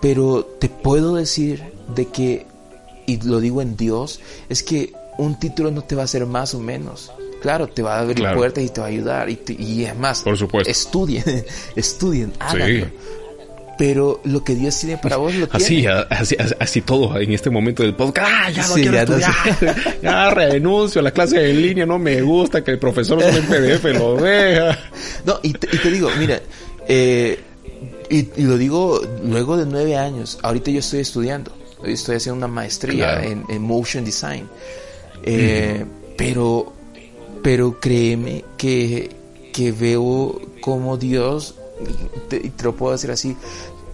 Pero 0.00 0.44
te 0.44 0.68
puedo 0.68 1.14
decir 1.14 1.62
de 1.94 2.06
que 2.06 2.46
y 3.10 3.20
lo 3.22 3.40
digo 3.40 3.60
en 3.60 3.76
Dios, 3.76 4.20
es 4.48 4.62
que 4.62 4.92
un 5.18 5.38
título 5.38 5.70
no 5.70 5.82
te 5.82 5.96
va 5.96 6.02
a 6.02 6.04
hacer 6.04 6.26
más 6.26 6.54
o 6.54 6.60
menos. 6.60 7.12
Claro, 7.42 7.68
te 7.68 7.82
va 7.82 7.96
a 7.96 8.00
abrir 8.00 8.16
claro. 8.16 8.38
puertas 8.38 8.62
y 8.62 8.68
te 8.68 8.80
va 8.80 8.86
a 8.86 8.90
ayudar. 8.90 9.30
Y, 9.30 9.36
te, 9.36 9.54
y 9.54 9.84
es 9.84 9.96
más, 9.96 10.22
Por 10.22 10.36
supuesto. 10.36 10.70
estudien, 10.70 11.24
estudien, 11.76 12.32
háganlo. 12.38 12.86
Sí. 12.86 12.92
Pero 13.80 14.20
lo 14.24 14.44
que 14.44 14.54
Dios 14.54 14.78
tiene 14.78 14.98
para 14.98 15.16
vos 15.16 15.34
lo 15.34 15.48
así, 15.50 15.76
tiene. 15.76 16.04
Así, 16.10 16.36
así, 16.38 16.54
así 16.60 16.80
todo 16.82 17.18
en 17.18 17.32
este 17.32 17.48
momento 17.48 17.82
del 17.82 17.94
podcast. 17.94 18.28
¡Ah, 18.30 18.50
ya 18.50 18.66
no 18.66 18.74
sí, 18.74 18.82
quiero 18.82 18.96
ya 18.96 19.02
estudiar! 19.02 19.76
No 20.02 20.02
ya 20.10 20.30
renuncio 20.30 21.00
a 21.00 21.04
la 21.04 21.10
clase 21.12 21.50
en 21.50 21.62
línea, 21.62 21.86
no 21.86 21.98
me 21.98 22.20
gusta 22.20 22.62
que 22.62 22.72
el 22.72 22.78
profesor 22.78 23.22
solo 23.22 23.34
en 23.34 23.46
PDF 23.46 23.84
lo 23.84 24.16
deja. 24.16 24.78
No, 25.24 25.40
y 25.42 25.54
te, 25.54 25.66
y 25.74 25.78
te 25.78 25.90
digo, 25.90 26.10
mira, 26.18 26.40
eh, 26.88 27.38
y, 28.08 28.18
y, 28.18 28.42
lo 28.42 28.58
digo 28.58 29.00
luego 29.24 29.56
de 29.56 29.64
nueve 29.64 29.96
años. 29.96 30.38
Ahorita 30.42 30.70
yo 30.70 30.80
estoy 30.80 31.00
estudiando 31.00 31.52
estoy 31.84 32.16
haciendo 32.16 32.36
una 32.36 32.48
maestría 32.48 33.18
claro. 33.18 33.22
en, 33.22 33.44
en, 33.48 33.62
motion 33.62 34.04
design. 34.04 34.48
Eh, 35.22 35.84
mm. 35.84 36.14
Pero, 36.16 36.72
pero 37.42 37.80
créeme 37.80 38.44
que, 38.56 39.10
que 39.52 39.72
veo 39.72 40.40
como 40.60 40.96
Dios, 40.96 41.54
te, 42.28 42.40
te, 42.40 42.64
lo 42.64 42.74
puedo 42.76 42.92
decir 42.92 43.10
así, 43.10 43.36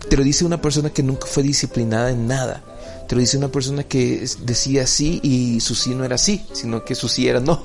te 0.09 0.17
lo 0.17 0.23
dice 0.23 0.45
una 0.45 0.61
persona 0.61 0.91
que 0.91 1.03
nunca 1.03 1.27
fue 1.27 1.43
disciplinada 1.43 2.11
en 2.11 2.27
nada. 2.27 2.63
te 3.09 3.15
lo 3.15 3.21
dice 3.21 3.37
una 3.37 3.49
persona 3.49 3.85
que 3.85 4.27
decía 4.43 4.87
sí 4.87 5.21
y 5.23 5.61
su 5.61 5.75
sí 5.75 5.95
no 5.95 6.05
era 6.05 6.19
sí, 6.19 6.45
sino 6.53 6.85
que 6.85 6.95
su 6.95 7.09
sí 7.09 7.29
era 7.29 7.41
no. 7.41 7.63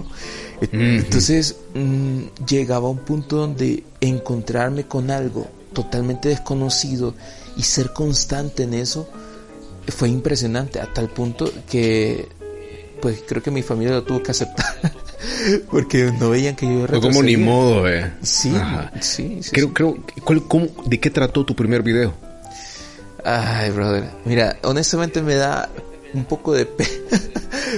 Entonces 0.71 1.55
mm, 1.73 2.45
llegaba 2.47 2.87
a 2.87 2.91
un 2.91 2.99
punto 2.99 3.37
donde 3.37 3.83
encontrarme 3.99 4.87
con 4.87 5.09
algo 5.11 5.47
totalmente 5.73 6.29
desconocido 6.29 7.15
y 7.57 7.63
ser 7.63 7.93
constante 7.93 8.63
en 8.63 8.73
eso 8.73 9.07
fue 9.87 10.09
impresionante 10.09 10.79
a 10.79 10.91
tal 10.93 11.09
punto 11.09 11.51
que 11.69 12.27
pues 13.01 13.23
creo 13.27 13.41
que 13.41 13.49
mi 13.49 13.63
familia 13.63 13.95
lo 13.95 14.03
tuvo 14.03 14.21
que 14.21 14.31
aceptar. 14.31 14.75
Porque 15.71 16.11
no 16.19 16.29
veían 16.29 16.55
que 16.55 16.67
yo 16.67 16.87
no 16.87 17.01
como 17.01 17.23
ni 17.23 17.35
modo 17.35 17.87
eh. 17.89 18.11
Sí 18.21 18.53
sí, 18.99 19.39
sí 19.41 19.51
creo 19.51 19.73
creo 19.73 19.97
¿cuál, 20.23 20.47
cómo, 20.47 20.67
de 20.85 20.99
qué 20.99 21.09
trató 21.09 21.45
tu 21.45 21.55
primer 21.55 21.81
video 21.81 22.13
ay 23.23 23.71
brother 23.71 24.09
mira 24.25 24.57
honestamente 24.63 25.21
me 25.21 25.35
da 25.35 25.69
un 26.13 26.25
poco 26.25 26.53
de 26.53 26.65
pena 26.65 26.89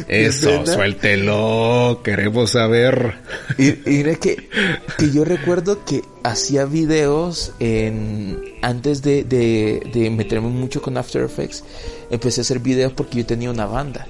eso, 0.08 0.66
suéltelo, 0.66 2.02
queremos 2.04 2.52
saber. 2.52 3.16
Y, 3.58 3.74
mira 3.86 4.16
que, 4.16 4.50
que 4.98 5.12
yo 5.12 5.24
recuerdo 5.24 5.84
que 5.86 6.04
hacía 6.24 6.66
videos 6.66 7.54
en, 7.60 8.40
antes 8.62 9.02
de, 9.02 9.24
de, 9.24 10.10
meterme 10.10 10.48
mucho 10.48 10.82
con 10.82 10.98
After 10.98 11.24
Effects, 11.24 11.64
empecé 12.10 12.42
a 12.42 12.44
hacer 12.44 12.60
videos 12.60 12.94
porque 12.94 13.20
yo 13.20 13.26
tenía 13.26 13.50
una 13.50 13.66
banda. 13.66 14.08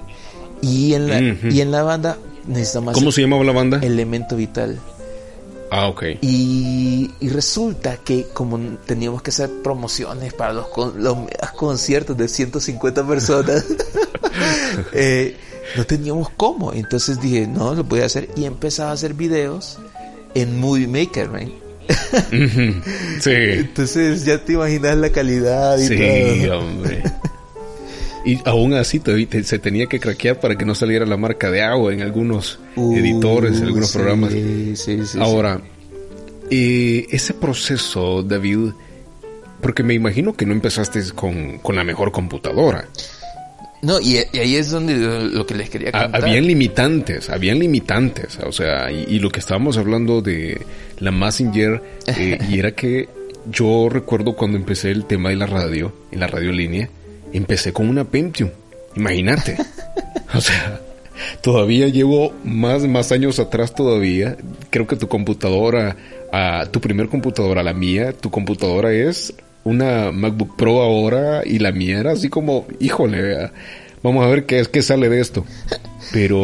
Y 0.62 0.94
en 0.94 1.08
la, 1.08 1.50
y 1.50 1.62
en 1.62 1.72
la 1.72 1.84
banda 1.84 2.18
necesitaba 2.48 2.94
¿Cómo 2.94 3.12
se 3.12 3.22
llamaba 3.22 3.44
la 3.44 3.52
banda? 3.52 3.80
Elemento 3.82 4.36
Vital. 4.38 4.80
Ah, 5.76 5.88
ok. 5.88 6.04
Y, 6.22 7.10
y, 7.20 7.30
resulta 7.30 7.98
que 7.98 8.28
como 8.32 8.60
teníamos 8.86 9.24
que 9.24 9.32
hacer 9.32 9.50
promociones 9.64 10.32
para 10.32 10.54
los, 10.54 10.68
los 10.96 11.18
conciertos 11.56 12.16
de 12.16 12.28
150 12.28 13.08
personas, 13.08 13.66
eh, 14.94 15.36
no 15.76 15.84
teníamos 15.84 16.30
cómo. 16.30 16.74
Entonces 16.74 17.20
dije, 17.20 17.48
no, 17.48 17.74
lo 17.74 17.84
voy 17.86 18.02
a 18.02 18.06
hacer. 18.06 18.30
Y 18.36 18.46
empezaba 18.46 18.92
a 18.92 18.94
hacer 18.94 19.16
videos 19.16 19.80
en 20.36 20.60
Movie 20.60 20.88
Maker, 20.88 21.32
sí. 23.20 23.32
Entonces 23.32 24.26
ya 24.26 24.38
te 24.46 24.54
imaginas 24.54 24.96
la 24.96 25.10
calidad 25.10 25.80
y 25.80 25.88
sí, 25.88 26.50
hombre. 26.50 27.02
Y 28.26 28.40
aún 28.46 28.74
así 28.74 29.02
se 29.44 29.60
tenía 29.60 29.88
que 29.88 30.00
craquear 30.00 30.40
para 30.40 30.58
que 30.58 30.66
no 30.66 30.76
saliera 30.76 31.06
la 31.06 31.18
marca 31.18 31.52
de 31.52 31.62
agua 31.62 31.94
en 31.94 32.02
algunos 32.02 32.60
uh, 32.76 32.96
editores, 32.96 33.60
en 33.60 33.66
algunos 33.66 33.92
programas. 33.92 34.34
Ahora, 35.20 35.62
eh, 36.50 37.06
ese 37.12 37.34
proceso, 37.34 38.24
David, 38.24 38.70
porque 39.62 39.84
me 39.84 39.94
imagino 39.94 40.34
que 40.34 40.46
no 40.46 40.54
empezaste 40.54 41.02
con, 41.14 41.58
con 41.60 41.76
la 41.76 41.84
mejor 41.84 42.12
computadora. 42.12 42.88
No, 43.84 44.00
y, 44.00 44.16
ahí 44.18 44.56
es 44.56 44.70
donde 44.70 44.96
lo, 44.96 45.46
que 45.46 45.56
les 45.56 45.70
quería 45.70 45.92
contar. 45.92 46.24
Habían 46.24 46.48
limitantes, 46.48 47.30
habían 47.30 47.60
limitantes. 47.60 48.40
O 48.46 48.54
sea, 48.54 48.90
y, 48.90 49.20
lo 49.20 49.30
que 49.30 49.42
estábamos 49.42 49.78
hablando 49.78 50.22
de 50.22 50.66
la 51.00 51.12
Messenger, 51.12 51.82
eh, 52.08 52.38
y 52.50 52.60
era 52.60 52.72
que 52.72 53.10
yo 53.52 53.90
recuerdo 53.90 54.38
cuando 54.38 54.58
empecé 54.58 54.92
el 54.92 55.04
tema 55.04 55.30
de 55.30 55.36
la 55.36 55.48
radio, 55.48 55.94
en 56.12 56.22
la 56.22 56.28
radio 56.28 56.54
línea, 56.54 56.90
empecé 57.34 57.74
con 57.74 57.90
una 57.90 58.06
Pentium. 58.06 58.50
Imagínate. 58.96 59.58
o 60.34 60.42
sea, 60.42 60.80
todavía 61.42 61.88
llevo 61.88 62.34
más, 62.44 62.84
más 62.88 63.12
años 63.12 63.40
atrás 63.40 63.74
todavía. 63.74 64.38
Creo 64.70 64.88
que 64.88 64.96
tu 64.96 65.08
computadora, 65.08 65.96
a 66.32 66.68
tu 66.72 66.80
primer 66.82 67.10
computadora, 67.10 67.64
la 67.64 67.74
mía, 67.74 68.14
tu 68.14 68.30
computadora 68.30 68.94
es 68.94 69.34
una 69.64 70.12
MacBook 70.12 70.56
Pro 70.56 70.82
ahora 70.82 71.44
y 71.46 71.60
la 71.60 71.72
mía 71.72 72.00
era 72.00 72.12
así 72.12 72.30
como, 72.30 72.68
híjole, 72.80 73.50
vamos 74.02 74.26
a 74.26 74.28
ver 74.28 74.46
qué 74.46 74.60
es 74.60 74.68
que 74.68 74.82
sale 74.82 75.10
de 75.10 75.22
esto. 75.22 75.46
Pero 76.12 76.44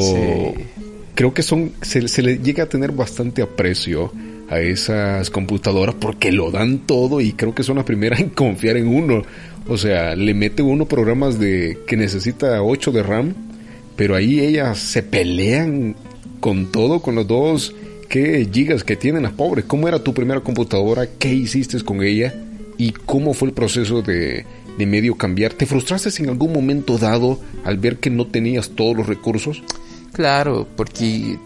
creo 1.15 1.33
que 1.33 1.43
son 1.43 1.73
se, 1.81 2.07
se, 2.07 2.21
le 2.21 2.37
llega 2.37 2.63
a 2.63 2.69
tener 2.69 2.91
bastante 2.91 3.41
aprecio 3.41 4.13
a 4.49 4.59
esas 4.61 5.29
computadoras 5.29 5.95
porque 5.99 6.31
lo 6.31 6.49
dan 6.49 6.79
todo 6.79 7.21
y 7.21 7.33
creo 7.33 7.53
que 7.53 7.63
son 7.63 7.75
las 7.75 7.85
primeras 7.85 8.19
en 8.19 8.29
confiar 8.29 8.77
en 8.77 8.87
uno. 8.87 9.23
O 9.69 9.77
sea, 9.77 10.15
le 10.15 10.33
mete 10.33 10.61
uno 10.61 10.85
programas 10.85 11.39
de 11.39 11.77
que 11.87 11.95
necesita 11.95 12.61
8 12.61 12.91
de 12.91 13.03
RAM, 13.03 13.35
pero 13.95 14.15
ahí 14.15 14.39
ellas 14.39 14.79
se 14.79 15.03
pelean 15.03 15.95
con 16.39 16.71
todo, 16.71 17.01
con 17.01 17.15
los 17.15 17.27
dos 17.27 17.75
¿qué 18.09 18.47
gigas 18.51 18.83
que 18.83 18.95
tienen 18.95 19.23
las 19.23 19.33
pobres. 19.33 19.65
¿Cómo 19.65 19.87
era 19.87 20.03
tu 20.03 20.13
primera 20.13 20.41
computadora? 20.41 21.07
¿Qué 21.19 21.31
hiciste 21.31 21.79
con 21.83 22.01
ella? 22.01 22.33
y 22.79 22.93
cómo 22.93 23.33
fue 23.33 23.49
el 23.49 23.53
proceso 23.53 24.01
de, 24.01 24.45
medio 24.77 25.17
cambiar. 25.17 25.53
¿Te 25.53 25.65
frustraste 25.65 26.09
en 26.23 26.29
algún 26.29 26.53
momento 26.53 26.97
dado 26.97 27.37
al 27.65 27.77
ver 27.77 27.99
que 27.99 28.09
no 28.09 28.25
tenías 28.25 28.69
todos 28.69 28.95
los 28.95 29.05
recursos? 29.05 29.61
Claro, 30.13 30.65
porque... 30.77 31.37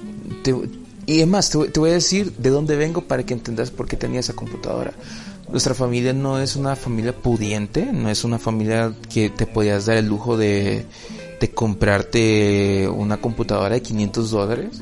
y 1.07 1.19
es 1.19 1.27
más, 1.27 1.49
te, 1.49 1.79
voy 1.79 1.89
a 1.89 1.93
decir 1.93 2.31
de 2.33 2.51
dónde 2.51 2.75
vengo 2.75 3.01
para 3.01 3.25
que 3.25 3.33
entendas 3.33 3.71
por 3.71 3.87
qué 3.87 3.97
tenía 3.97 4.19
esa 4.19 4.33
computadora. 4.33 4.93
Nuestra 5.53 5.73
familia 5.73 6.11
no 6.11 6.39
es 6.39 6.57
una 6.57 6.75
familia 6.75 7.15
pudiente, 7.15 7.85
no 7.85 8.09
es 8.09 8.25
una 8.25 8.39
familia 8.39 8.91
que 9.09 9.29
te 9.29 9.45
podías 9.45 9.85
dar 9.85 9.95
el 9.95 10.07
lujo 10.07 10.35
de, 10.35 10.85
de 11.39 11.51
comprarte 11.51 12.89
una 12.89 13.17
computadora 13.17 13.75
de 13.75 13.81
500 13.81 14.31
dólares 14.31 14.81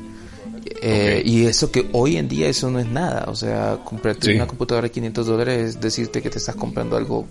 eh, 0.84 1.22
y 1.24 1.46
eso 1.46 1.70
que 1.70 1.88
hoy 1.92 2.16
en 2.16 2.28
día 2.28 2.48
eso 2.48 2.68
no 2.68 2.80
es 2.80 2.86
nada. 2.86 3.26
O 3.28 3.36
sea, 3.36 3.78
comprarte 3.84 4.34
una 4.34 4.48
computadora 4.48 4.88
de 4.88 4.90
500 4.90 5.26
dólares 5.26 5.68
es 5.70 5.80
decirte 5.80 6.20
que 6.20 6.28
te 6.28 6.38
estás 6.38 6.56
comprando 6.56 6.96
algo 6.96 7.26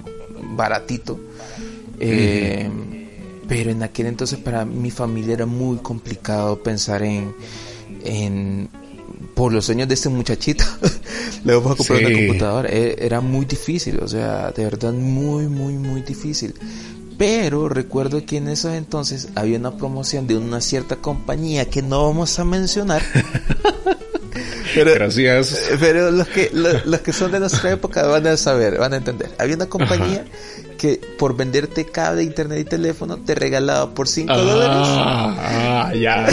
baratito. 0.56 1.20
Eh, 2.00 2.70
pero 3.48 3.72
en 3.72 3.84
aquel 3.84 4.06
entonces 4.06 4.40
para 4.40 4.64
mi 4.64 4.90
familia 4.90 5.34
era 5.34 5.46
muy 5.46 5.80
complicado 5.80 6.64
pensar 6.64 7.04
en, 7.04 7.36
en 8.06 8.70
por 9.36 9.52
los 9.52 9.66
sueños 9.66 9.90
de 9.90 9.96
este 9.96 10.08
muchachito, 10.08 10.64
le 11.44 11.56
vamos 11.56 11.72
a 11.72 11.76
comprar 11.76 12.00
una 12.00 12.18
computadora. 12.18 12.70
E, 12.70 12.96
era 13.00 13.22
muy 13.22 13.46
difícil, 13.46 14.00
o 14.00 14.08
sea, 14.08 14.52
de 14.52 14.64
verdad 14.64 14.94
muy, 14.94 15.48
muy, 15.48 15.74
muy 15.74 16.02
difícil. 16.02 16.54
Pero 17.18 17.70
recuerdo 17.70 18.26
que 18.26 18.38
en 18.38 18.48
esos 18.48 18.74
entonces 18.74 19.30
había 19.36 19.60
una 19.60 19.78
promoción 19.78 20.26
de 20.26 20.38
una 20.38 20.60
cierta 20.60 20.96
compañía 20.96 21.70
que 21.70 21.82
no 21.82 22.06
vamos 22.06 22.40
a 22.40 22.46
mencionar. 22.46 23.02
pero, 24.76 24.94
Gracias. 24.94 25.60
Pero 25.80 26.12
los 26.12 26.28
que, 26.28 26.52
los, 26.54 27.02
que 27.02 27.14
son 27.14 27.32
de 27.32 27.40
nuestra 27.40 27.72
época 27.72 28.06
van 28.08 28.28
a 28.28 28.38
saber, 28.38 28.78
van 28.78 28.94
a 28.94 28.98
entender. 28.98 29.30
Había 29.38 29.56
una 29.56 29.68
compañía 29.68 30.26
que 30.82 31.00
por 31.18 31.38
venderte 31.38 31.86
cable, 31.86 32.24
internet 32.24 32.60
y 32.60 32.66
teléfono 32.66 33.18
te 33.18 33.36
regalaba 33.36 33.94
por 33.94 34.08
5 34.08 34.36
dólares. 34.36 34.78
Ah, 34.80 35.94
ya. 35.96 36.28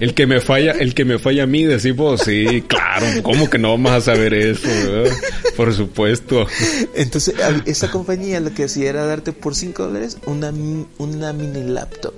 El 0.00 0.12
que 0.12 0.26
me 0.26 0.40
falla, 0.40 0.72
el 0.72 0.92
que 0.92 1.04
me 1.04 1.20
falla 1.20 1.44
a 1.44 1.46
mí, 1.46 1.62
decimos, 1.62 2.22
sí, 2.22 2.64
claro, 2.66 3.06
¿cómo 3.22 3.48
que 3.48 3.58
no 3.58 3.70
vamos 3.70 3.92
a 3.92 4.00
saber 4.00 4.34
eso? 4.34 4.68
Por 5.56 5.72
supuesto. 5.72 6.48
Entonces, 6.96 7.36
esa 7.64 7.88
compañía 7.90 8.40
lo 8.40 8.52
que 8.52 8.64
hacía 8.64 8.90
era 8.90 9.06
darte 9.06 9.32
por 9.32 9.54
5 9.54 9.84
dólares 9.84 10.18
una, 10.26 10.52
una 10.98 11.32
mini 11.32 11.62
laptop 11.62 12.14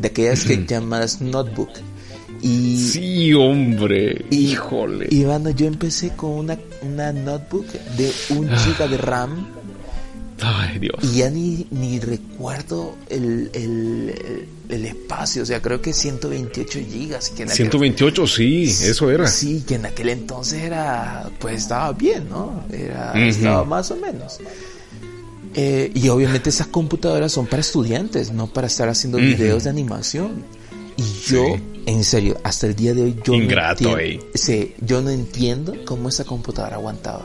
de 0.00 0.08
aquellas 0.08 0.44
que 0.44 0.66
llamadas 0.66 1.20
notebook. 1.20 1.70
Y, 2.42 2.78
sí, 2.78 3.34
hombre. 3.34 4.26
Híjole. 4.30 5.08
Y 5.10 5.24
bueno, 5.24 5.50
yo 5.50 5.66
empecé 5.66 6.10
con 6.10 6.30
una, 6.30 6.58
una 6.82 7.12
notebook 7.12 7.66
de 7.96 8.12
un 8.30 8.48
ah. 8.48 8.58
giga 8.58 8.86
de 8.86 8.96
RAM 8.96 9.58
Ay, 10.40 10.78
Dios. 10.78 10.96
Y 11.02 11.18
ya 11.18 11.30
ni, 11.30 11.66
ni 11.70 11.98
recuerdo 11.98 12.96
el, 13.08 13.50
el, 13.54 14.84
espacio, 14.84 15.42
o 15.42 15.46
sea, 15.46 15.60
creo 15.60 15.80
que 15.82 15.92
128 15.92 16.78
gigas. 16.88 17.30
Que 17.30 17.48
128, 17.48 18.26
sí, 18.26 18.64
eso 18.64 19.10
era. 19.10 19.26
Sí, 19.26 19.64
que 19.66 19.74
en 19.74 19.86
aquel 19.86 20.10
entonces 20.10 20.62
era, 20.62 21.28
pues 21.40 21.62
estaba 21.62 21.92
bien, 21.92 22.28
¿no? 22.28 22.64
Era, 22.72 23.12
Estaba 23.14 23.64
más 23.64 23.90
o 23.90 23.96
menos. 23.96 24.38
Eh, 25.54 25.90
y 25.94 26.08
obviamente 26.08 26.50
esas 26.50 26.68
computadoras 26.68 27.32
son 27.32 27.46
para 27.46 27.60
estudiantes, 27.60 28.30
no 28.30 28.46
para 28.46 28.68
estar 28.68 28.88
haciendo 28.88 29.18
videos 29.18 29.64
de 29.64 29.70
animación. 29.70 30.44
Y 30.98 31.30
yo, 31.30 31.56
en 31.86 32.02
serio, 32.02 32.36
hasta 32.42 32.66
el 32.66 32.74
día 32.74 32.92
de 32.92 33.02
hoy, 33.02 33.16
yo 33.24 33.34
Ingrato, 33.34 33.96
no 33.96 33.98
sí, 34.34 34.74
yo 34.80 35.00
no 35.00 35.10
entiendo 35.10 35.74
cómo 35.84 36.08
esa 36.08 36.24
computadora 36.24 36.74
aguantaba. 36.74 37.24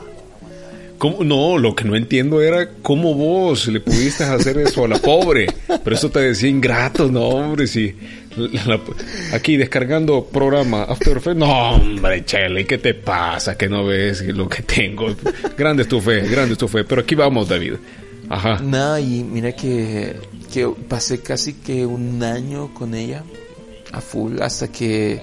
No, 1.20 1.58
lo 1.58 1.74
que 1.74 1.84
no 1.84 1.96
entiendo 1.96 2.40
era 2.40 2.70
cómo 2.80 3.14
vos 3.14 3.66
le 3.66 3.80
pudiste 3.80 4.24
hacer 4.24 4.58
eso 4.58 4.84
a 4.84 4.88
la 4.88 4.96
pobre. 4.96 5.46
Pero 5.82 5.96
eso 5.96 6.08
te 6.08 6.20
decía 6.20 6.48
ingrato, 6.48 7.10
no, 7.10 7.28
hombre, 7.28 7.66
sí. 7.66 7.94
aquí 9.32 9.56
descargando 9.56 10.24
programa 10.24 10.84
After 10.84 11.18
Effects. 11.18 11.36
No, 11.36 11.72
hombre, 11.72 12.24
Chele, 12.24 12.64
¿qué 12.64 12.78
te 12.78 12.94
pasa? 12.94 13.58
Que 13.58 13.68
no 13.68 13.84
ves 13.84 14.22
lo 14.28 14.48
que 14.48 14.62
tengo. 14.62 15.14
Grande 15.58 15.82
es 15.82 15.88
tu 15.88 16.00
fe, 16.00 16.20
grande 16.28 16.52
es 16.52 16.58
tu 16.58 16.68
fe. 16.68 16.84
Pero 16.84 17.02
aquí 17.02 17.14
vamos, 17.14 17.48
David. 17.48 17.74
Ajá. 18.30 18.60
No, 18.62 18.98
y 18.98 19.22
mira 19.24 19.52
que, 19.52 20.16
que 20.52 20.66
pasé 20.88 21.20
casi 21.20 21.54
que 21.54 21.84
un 21.84 22.22
año 22.22 22.72
con 22.72 22.94
ella 22.94 23.24
a 23.94 24.00
full 24.00 24.40
hasta 24.40 24.68
que 24.68 25.22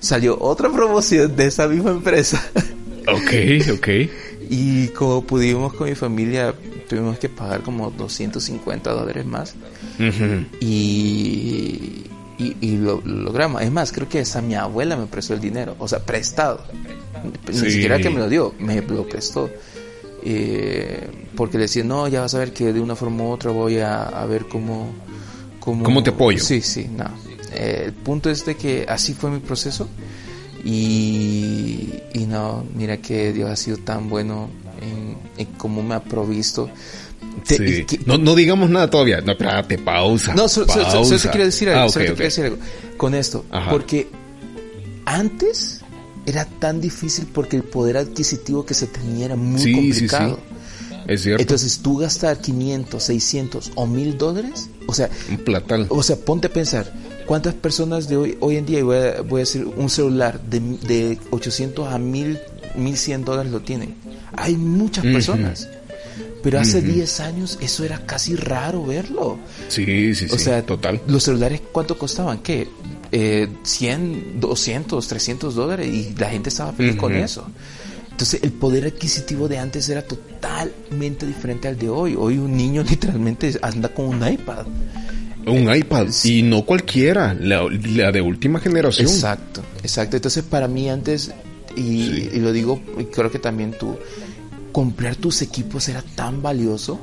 salió 0.00 0.38
otra 0.40 0.70
promoción 0.70 1.34
de 1.36 1.46
esa 1.46 1.68
misma 1.68 1.90
empresa. 1.90 2.42
Ok, 3.08 3.32
ok. 3.72 3.88
Y 4.48 4.88
como 4.88 5.22
pudimos 5.22 5.74
con 5.74 5.88
mi 5.88 5.94
familia, 5.94 6.54
tuvimos 6.88 7.18
que 7.18 7.28
pagar 7.28 7.62
como 7.62 7.90
250 7.90 8.92
dólares 8.92 9.26
más. 9.26 9.54
Y, 10.60 12.04
y, 12.38 12.76
lo, 12.76 13.00
logramos. 13.04 13.62
Es 13.62 13.72
más, 13.72 13.92
creo 13.92 14.08
que 14.08 14.20
esa 14.20 14.40
mi 14.40 14.54
abuela 14.54 14.96
me 14.96 15.06
prestó 15.06 15.34
el 15.34 15.40
dinero, 15.40 15.74
o 15.78 15.88
sea, 15.88 15.98
prestado. 15.98 16.62
Ni 17.48 17.70
siquiera 17.70 17.98
que 17.98 18.10
me 18.10 18.20
lo 18.20 18.28
dio, 18.28 18.54
me 18.58 18.80
lo 18.82 19.08
prestó. 19.08 19.50
Eh, 20.24 21.08
porque 21.34 21.58
le 21.58 21.64
decía, 21.64 21.82
no, 21.82 22.06
ya 22.06 22.20
vas 22.20 22.34
a 22.34 22.38
ver 22.38 22.52
que 22.52 22.72
de 22.72 22.80
una 22.80 22.94
forma 22.94 23.24
u 23.24 23.30
otra 23.30 23.50
voy 23.50 23.78
a, 23.78 24.04
a 24.04 24.26
ver 24.26 24.46
cómo, 24.46 24.92
cómo... 25.58 25.82
¿Cómo 25.82 26.02
te 26.02 26.10
apoyo? 26.10 26.38
Sí, 26.38 26.60
sí, 26.60 26.88
no. 26.88 27.06
Eh, 27.54 27.82
el 27.86 27.92
punto 27.92 28.30
es 28.30 28.44
de 28.44 28.56
que 28.56 28.86
así 28.88 29.14
fue 29.14 29.30
mi 29.30 29.40
proceso 29.40 29.88
y, 30.64 31.88
y 32.14 32.26
no, 32.26 32.64
mira 32.74 32.98
que 32.98 33.32
Dios 33.32 33.50
ha 33.50 33.56
sido 33.56 33.78
tan 33.78 34.08
bueno 34.08 34.48
en, 34.80 35.16
en 35.36 35.46
cómo 35.56 35.82
me 35.82 35.94
ha 35.94 36.02
provisto. 36.02 36.70
no, 38.06 38.18
no 38.18 38.34
digamos 38.34 38.70
nada 38.70 38.88
todavía. 38.88 39.20
No, 39.20 39.32
espérate, 39.32 39.78
pausa. 39.78 40.34
No, 40.34 40.48
solo, 40.48 40.66
te 40.66 41.28
quiero 41.30 41.44
decir 41.44 41.68
algo. 41.70 41.92
Ah, 41.94 42.14
decir 42.14 42.44
algo 42.44 42.58
con 42.96 43.14
esto. 43.14 43.44
Porque 43.70 44.08
antes 45.04 45.80
era 46.26 46.44
tan 46.44 46.80
difícil 46.80 47.26
porque 47.32 47.56
el 47.56 47.64
poder 47.64 47.96
adquisitivo 47.96 48.64
que 48.64 48.74
se 48.74 48.86
tenía 48.86 49.26
era 49.26 49.36
muy 49.36 49.72
complicado. 49.72 50.38
Es 51.08 51.22
cierto. 51.22 51.42
Entonces 51.42 51.80
tú 51.80 51.98
gastar 51.98 52.40
500, 52.40 53.02
600 53.02 53.72
o 53.74 53.86
1000 53.86 54.18
dólares, 54.18 54.70
o 54.86 54.94
sea, 54.94 55.10
un 55.28 55.38
platal. 55.38 55.86
O 55.88 56.00
sea, 56.02 56.16
ponte 56.16 56.46
a 56.46 56.52
pensar, 56.52 56.92
¿cuántas 57.32 57.54
personas 57.54 58.10
de 58.10 58.16
hoy, 58.18 58.36
hoy 58.40 58.58
en 58.58 58.66
día, 58.66 58.84
voy 58.84 58.98
a, 58.98 59.22
voy 59.22 59.40
a 59.40 59.44
decir, 59.44 59.64
un 59.64 59.88
celular 59.88 60.38
de, 60.42 60.60
de 60.60 61.18
800 61.30 61.90
a 61.90 61.96
1000, 61.96 62.38
1100 62.76 63.24
dólares 63.24 63.50
lo 63.50 63.60
tienen? 63.60 63.94
Hay 64.36 64.58
muchas 64.58 65.02
personas. 65.02 65.66
Pero 66.42 66.60
hace 66.60 66.82
10 66.82 67.20
años 67.20 67.58
eso 67.62 67.84
era 67.84 68.04
casi 68.04 68.36
raro 68.36 68.84
verlo. 68.84 69.38
Sí, 69.68 70.14
sí, 70.14 70.28
sí. 70.28 70.34
O 70.34 70.38
sea, 70.38 70.66
total. 70.66 71.00
Los 71.06 71.22
celulares, 71.22 71.62
¿cuánto 71.72 71.96
costaban? 71.96 72.40
¿Qué? 72.40 72.68
Eh, 73.10 73.48
100, 73.62 74.38
200, 74.38 75.08
300 75.08 75.54
dólares 75.54 75.88
y 75.88 76.14
la 76.18 76.28
gente 76.28 76.50
estaba 76.50 76.74
feliz 76.74 76.96
con 76.96 77.14
eso. 77.14 77.46
Entonces 78.10 78.42
el 78.42 78.52
poder 78.52 78.84
adquisitivo 78.84 79.48
de 79.48 79.58
antes 79.58 79.88
era 79.88 80.02
totalmente 80.02 81.26
diferente 81.26 81.66
al 81.66 81.78
de 81.78 81.88
hoy. 81.88 82.14
Hoy 82.14 82.36
un 82.36 82.54
niño 82.54 82.82
literalmente 82.90 83.58
anda 83.62 83.88
con 83.88 84.04
un 84.04 84.28
iPad. 84.28 84.66
Un 85.46 85.74
iPad 85.74 86.06
y 86.24 86.42
no 86.42 86.64
cualquiera, 86.64 87.34
la, 87.34 87.68
de 87.68 88.20
última 88.20 88.60
generación. 88.60 89.06
Exacto, 89.06 89.62
exacto. 89.82 90.16
Entonces 90.16 90.44
para 90.44 90.68
mí 90.68 90.88
antes, 90.88 91.32
y, 91.76 92.28
y 92.32 92.38
lo 92.38 92.52
digo, 92.52 92.80
creo 93.12 93.30
que 93.30 93.38
también 93.38 93.72
tú, 93.78 93.96
comprar 94.72 95.16
tus 95.16 95.42
equipos 95.42 95.88
era 95.88 96.02
tan 96.02 96.42
valioso. 96.42 96.98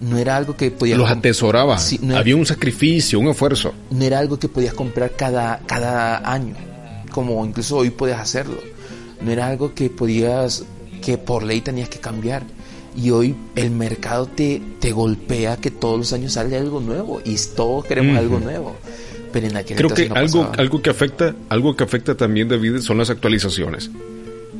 No 0.00 0.18
era 0.18 0.36
algo 0.36 0.56
que 0.56 0.70
podías... 0.70 0.98
Los 0.98 1.10
atesoraba. 1.10 1.78
Había 2.14 2.34
un 2.34 2.46
sacrificio, 2.46 3.20
un 3.20 3.28
esfuerzo. 3.28 3.72
No 3.90 4.04
era 4.04 4.18
algo 4.18 4.38
que 4.38 4.48
podías 4.48 4.74
comprar 4.74 5.12
cada, 5.14 5.60
cada 5.66 6.28
año, 6.30 6.54
como 7.12 7.44
incluso 7.44 7.76
hoy 7.76 7.90
puedes 7.90 8.16
hacerlo. 8.16 8.58
No 9.20 9.30
era 9.30 9.46
algo 9.46 9.74
que 9.74 9.90
podías, 9.90 10.64
que 11.00 11.18
por 11.18 11.44
ley 11.44 11.60
tenías 11.60 11.88
que 11.88 12.00
cambiar. 12.00 12.42
Y 12.94 13.10
hoy 13.10 13.34
el 13.56 13.70
mercado 13.70 14.26
te, 14.26 14.60
te 14.80 14.92
golpea 14.92 15.56
que 15.56 15.70
todos 15.70 15.98
los 15.98 16.12
años 16.12 16.34
sale 16.34 16.56
algo 16.56 16.80
nuevo 16.80 17.20
y 17.24 17.36
todos 17.56 17.86
queremos 17.86 18.16
algo 18.18 18.38
nuevo. 18.38 18.76
Pero 19.32 19.46
en 19.46 19.56
aquel 19.56 19.76
Creo 19.78 19.90
que 19.90 20.10
algo, 20.14 20.50
algo 20.56 20.82
que 20.82 20.90
afecta, 20.90 21.34
algo 21.48 21.74
que 21.74 21.84
afecta 21.84 22.14
también 22.16 22.48
David 22.48 22.78
son 22.78 22.98
las 22.98 23.08
actualizaciones. 23.08 23.90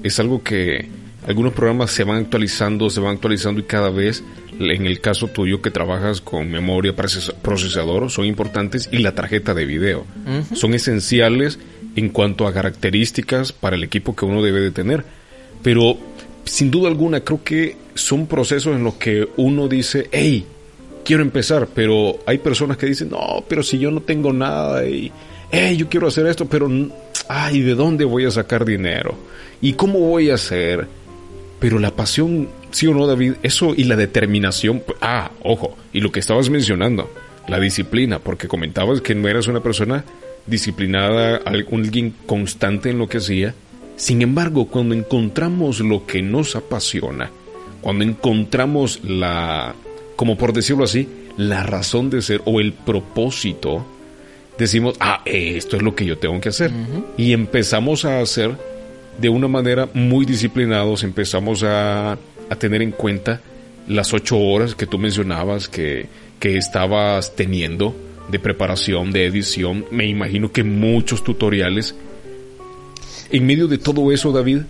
Es 0.02 0.18
algo 0.18 0.42
que 0.42 0.88
algunos 1.26 1.52
programas 1.52 1.90
se 1.92 2.04
van 2.04 2.18
actualizando, 2.18 2.90
se 2.90 3.00
van 3.00 3.14
actualizando 3.14 3.60
y 3.60 3.64
cada 3.64 3.90
vez, 3.90 4.24
en 4.58 4.86
el 4.86 5.00
caso 5.00 5.28
tuyo 5.28 5.62
que 5.62 5.70
trabajas 5.70 6.20
con 6.20 6.50
memoria 6.50 6.94
procesador, 6.96 8.10
son 8.10 8.24
importantes 8.24 8.88
y 8.90 8.98
la 8.98 9.14
tarjeta 9.14 9.54
de 9.54 9.64
video. 9.64 10.04
Son 10.54 10.74
esenciales 10.74 11.58
en 11.94 12.08
cuanto 12.08 12.46
a 12.46 12.52
características 12.52 13.52
para 13.52 13.76
el 13.76 13.84
equipo 13.84 14.16
que 14.16 14.24
uno 14.24 14.42
debe 14.42 14.60
de 14.60 14.72
tener. 14.72 15.04
Pero 15.62 15.96
sin 16.44 16.70
duda 16.72 16.88
alguna 16.88 17.20
creo 17.20 17.44
que 17.44 17.76
son 17.94 18.26
procesos 18.26 18.76
en 18.76 18.84
los 18.84 18.94
que 18.94 19.28
uno 19.36 19.68
dice, 19.68 20.08
hey, 20.12 20.44
quiero 21.04 21.22
empezar, 21.22 21.68
pero 21.74 22.18
hay 22.26 22.38
personas 22.38 22.76
que 22.76 22.86
dicen, 22.86 23.10
no, 23.10 23.44
pero 23.48 23.62
si 23.62 23.78
yo 23.78 23.90
no 23.90 24.00
tengo 24.00 24.32
nada 24.32 24.86
y, 24.86 25.10
hey, 25.50 25.76
yo 25.76 25.88
quiero 25.88 26.08
hacer 26.08 26.26
esto, 26.26 26.46
pero, 26.46 26.70
ay, 27.28 27.60
¿de 27.60 27.74
dónde 27.74 28.04
voy 28.04 28.24
a 28.24 28.30
sacar 28.30 28.64
dinero? 28.64 29.14
¿Y 29.60 29.74
cómo 29.74 29.98
voy 30.00 30.30
a 30.30 30.34
hacer? 30.34 30.86
Pero 31.60 31.78
la 31.78 31.94
pasión, 31.94 32.48
sí 32.70 32.86
o 32.86 32.94
no, 32.94 33.06
David, 33.06 33.34
eso 33.42 33.74
y 33.76 33.84
la 33.84 33.96
determinación, 33.96 34.82
ah, 35.00 35.30
ojo, 35.42 35.76
y 35.92 36.00
lo 36.00 36.10
que 36.10 36.20
estabas 36.20 36.50
mencionando, 36.50 37.10
la 37.46 37.60
disciplina, 37.60 38.18
porque 38.18 38.48
comentabas 38.48 39.00
que 39.00 39.14
no 39.14 39.28
eras 39.28 39.46
una 39.46 39.62
persona 39.62 40.04
disciplinada, 40.46 41.40
alguien 41.44 42.14
constante 42.26 42.90
en 42.90 42.98
lo 42.98 43.08
que 43.08 43.18
hacía. 43.18 43.54
Sin 43.96 44.22
embargo, 44.22 44.66
cuando 44.66 44.94
encontramos 44.94 45.80
lo 45.80 46.06
que 46.06 46.22
nos 46.22 46.56
apasiona, 46.56 47.30
cuando 47.82 48.04
encontramos 48.04 49.00
la, 49.04 49.74
como 50.16 50.38
por 50.38 50.54
decirlo 50.54 50.84
así, 50.84 51.08
la 51.36 51.62
razón 51.62 52.08
de 52.08 52.22
ser 52.22 52.40
o 52.46 52.60
el 52.60 52.72
propósito, 52.72 53.84
decimos, 54.56 54.96
ah, 55.00 55.20
esto 55.26 55.76
es 55.76 55.82
lo 55.82 55.94
que 55.94 56.06
yo 56.06 56.16
tengo 56.16 56.40
que 56.40 56.48
hacer. 56.48 56.70
Y 57.18 57.32
empezamos 57.32 58.04
a 58.04 58.20
hacer 58.20 58.56
de 59.18 59.28
una 59.28 59.48
manera 59.48 59.88
muy 59.92 60.24
disciplinados, 60.24 61.02
empezamos 61.02 61.62
a, 61.64 62.12
a 62.12 62.56
tener 62.58 62.80
en 62.80 62.92
cuenta 62.92 63.40
las 63.88 64.14
ocho 64.14 64.38
horas 64.38 64.74
que 64.74 64.86
tú 64.86 64.98
mencionabas 64.98 65.68
que, 65.68 66.06
que 66.38 66.56
estabas 66.56 67.34
teniendo 67.34 67.94
de 68.30 68.38
preparación, 68.38 69.10
de 69.10 69.26
edición, 69.26 69.84
me 69.90 70.06
imagino 70.06 70.52
que 70.52 70.62
muchos 70.62 71.24
tutoriales. 71.24 71.94
En 73.30 73.46
medio 73.46 73.66
de 73.66 73.78
todo 73.78 74.12
eso, 74.12 74.30
David, 74.32 74.60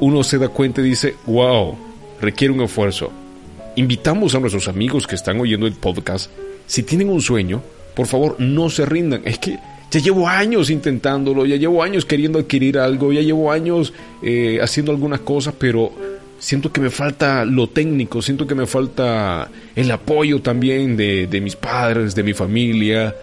uno 0.00 0.24
se 0.24 0.38
da 0.38 0.48
cuenta 0.48 0.80
y 0.80 0.84
dice, 0.84 1.14
wow, 1.26 1.76
requiere 2.20 2.52
un 2.52 2.62
esfuerzo. 2.62 3.10
Invitamos 3.76 4.34
a 4.34 4.40
nuestros 4.40 4.68
amigos 4.68 5.06
que 5.06 5.14
están 5.14 5.40
oyendo 5.40 5.66
el 5.66 5.74
podcast, 5.74 6.30
si 6.66 6.82
tienen 6.82 7.10
un 7.10 7.20
sueño, 7.20 7.62
por 7.94 8.06
favor, 8.06 8.36
no 8.38 8.68
se 8.70 8.86
rindan. 8.86 9.22
Es 9.24 9.38
que 9.38 9.58
ya 9.90 10.00
llevo 10.00 10.28
años 10.28 10.70
intentándolo, 10.70 11.46
ya 11.46 11.56
llevo 11.56 11.82
años 11.82 12.04
queriendo 12.04 12.38
adquirir 12.38 12.78
algo, 12.78 13.12
ya 13.12 13.20
llevo 13.20 13.52
años 13.52 13.92
eh, 14.22 14.58
haciendo 14.60 14.92
algunas 14.92 15.20
cosas, 15.20 15.54
pero 15.58 15.92
siento 16.38 16.72
que 16.72 16.80
me 16.80 16.90
falta 16.90 17.44
lo 17.44 17.68
técnico, 17.68 18.20
siento 18.20 18.46
que 18.46 18.54
me 18.54 18.66
falta 18.66 19.48
el 19.74 19.90
apoyo 19.90 20.42
también 20.42 20.96
de, 20.96 21.26
de 21.26 21.40
mis 21.40 21.56
padres, 21.56 22.14
de 22.14 22.22
mi 22.22 22.34
familia, 22.34 23.14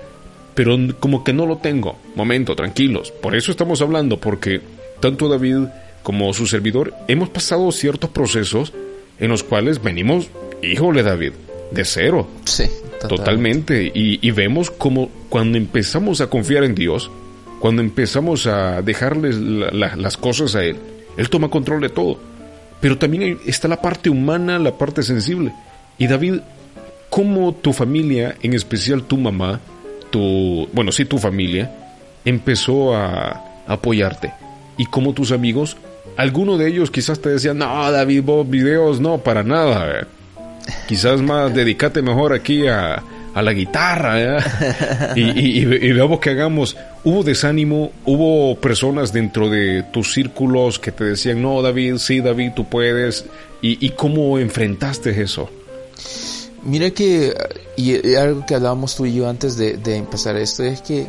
pero 0.56 0.78
como 1.00 1.24
que 1.24 1.34
no 1.34 1.46
lo 1.46 1.58
tengo. 1.58 1.98
Momento, 2.16 2.56
tranquilos. 2.56 3.12
Por 3.12 3.36
eso 3.36 3.52
estamos 3.52 3.82
hablando, 3.82 4.18
porque 4.18 4.62
tanto 5.00 5.28
David 5.28 5.68
como 6.04 6.34
su 6.34 6.46
servidor 6.48 6.94
hemos 7.08 7.30
pasado 7.30 7.72
ciertos 7.72 8.10
procesos 8.10 8.74
en 9.20 9.30
los 9.30 9.44
cuales 9.44 9.82
venimos, 9.82 10.28
híjole 10.62 11.02
David, 11.02 11.34
de 11.72 11.86
cero. 11.86 12.28
Sí. 12.46 12.66
Totalmente. 13.08 13.92
Y, 13.94 14.32
vemos 14.32 14.72
como 14.72 15.10
cuando 15.30 15.58
empezamos 15.58 16.22
a 16.22 16.28
confiar 16.28 16.64
en 16.64 16.76
Dios, 16.76 17.12
cuando 17.60 17.82
empezamos 17.82 18.48
a 18.48 18.82
dejarles 18.82 19.38
las 19.38 20.18
cosas 20.18 20.56
a 20.56 20.64
Él, 20.64 20.78
Él 21.18 21.30
toma 21.30 21.50
control 21.50 21.82
de 21.82 21.90
todo. 21.90 22.20
Pero 22.82 22.98
también 22.98 23.40
está 23.46 23.68
la 23.68 23.82
parte 23.82 24.10
humana, 24.10 24.60
la 24.60 24.78
parte 24.78 25.04
sensible. 25.04 25.54
Y 25.98 26.08
David, 26.08 26.40
¿cómo 27.10 27.54
tu 27.54 27.72
familia, 27.72 28.36
en 28.42 28.54
especial 28.54 29.04
tu 29.04 29.18
mamá, 29.18 29.62
tu, 30.10 30.68
bueno, 30.74 30.92
sí, 30.92 31.06
tu 31.06 31.18
familia, 31.18 31.72
empezó 32.26 32.96
a 32.96 33.42
apoyarte? 33.68 34.34
Y 34.78 34.86
cómo 34.86 35.14
tus 35.14 35.32
amigos, 35.32 35.78
alguno 36.18 36.58
de 36.58 36.68
ellos 36.68 36.92
quizás 36.92 37.20
te 37.20 37.30
decían, 37.30 37.58
no, 37.58 37.92
David, 37.92 38.24
vos 38.24 38.50
videos, 38.50 39.00
no, 39.00 39.18
para 39.20 39.44
nada. 39.44 40.08
Quizás 40.88 41.22
más 41.22 41.54
dedícate 41.54 42.02
mejor 42.02 42.34
aquí 42.34 42.68
a, 42.68 43.04
a 43.34 43.42
la 43.42 43.54
guitarra 43.54 44.40
y, 45.16 45.60
y, 45.60 45.92
veamos 45.92 46.20
que 46.20 46.30
hagamos. 46.32 46.78
¿Hubo 47.04 47.24
desánimo? 47.24 47.92
¿Hubo 48.06 48.56
personas 48.60 49.12
dentro 49.12 49.50
de 49.50 49.84
tus 49.92 50.14
círculos 50.14 50.80
que 50.80 50.92
te 50.92 51.04
decían, 51.04 51.42
no, 51.42 51.62
David, 51.62 51.98
sí, 51.98 52.22
David, 52.22 52.52
tú 52.56 52.66
puedes? 52.66 53.26
¿Y, 53.62 53.90
cómo 53.92 54.40
enfrentaste 54.40 55.22
eso? 55.22 55.50
Mira 56.64 56.92
que, 56.92 57.34
y 57.78 58.16
algo 58.16 58.46
que 58.46 58.56
hablábamos 58.56 58.96
tú 58.96 59.06
y 59.06 59.16
yo 59.16 59.30
antes 59.30 59.58
de, 59.58 59.96
empezar 59.96 60.36
esto, 60.36 60.64
es 60.64 60.82
que 60.82 61.08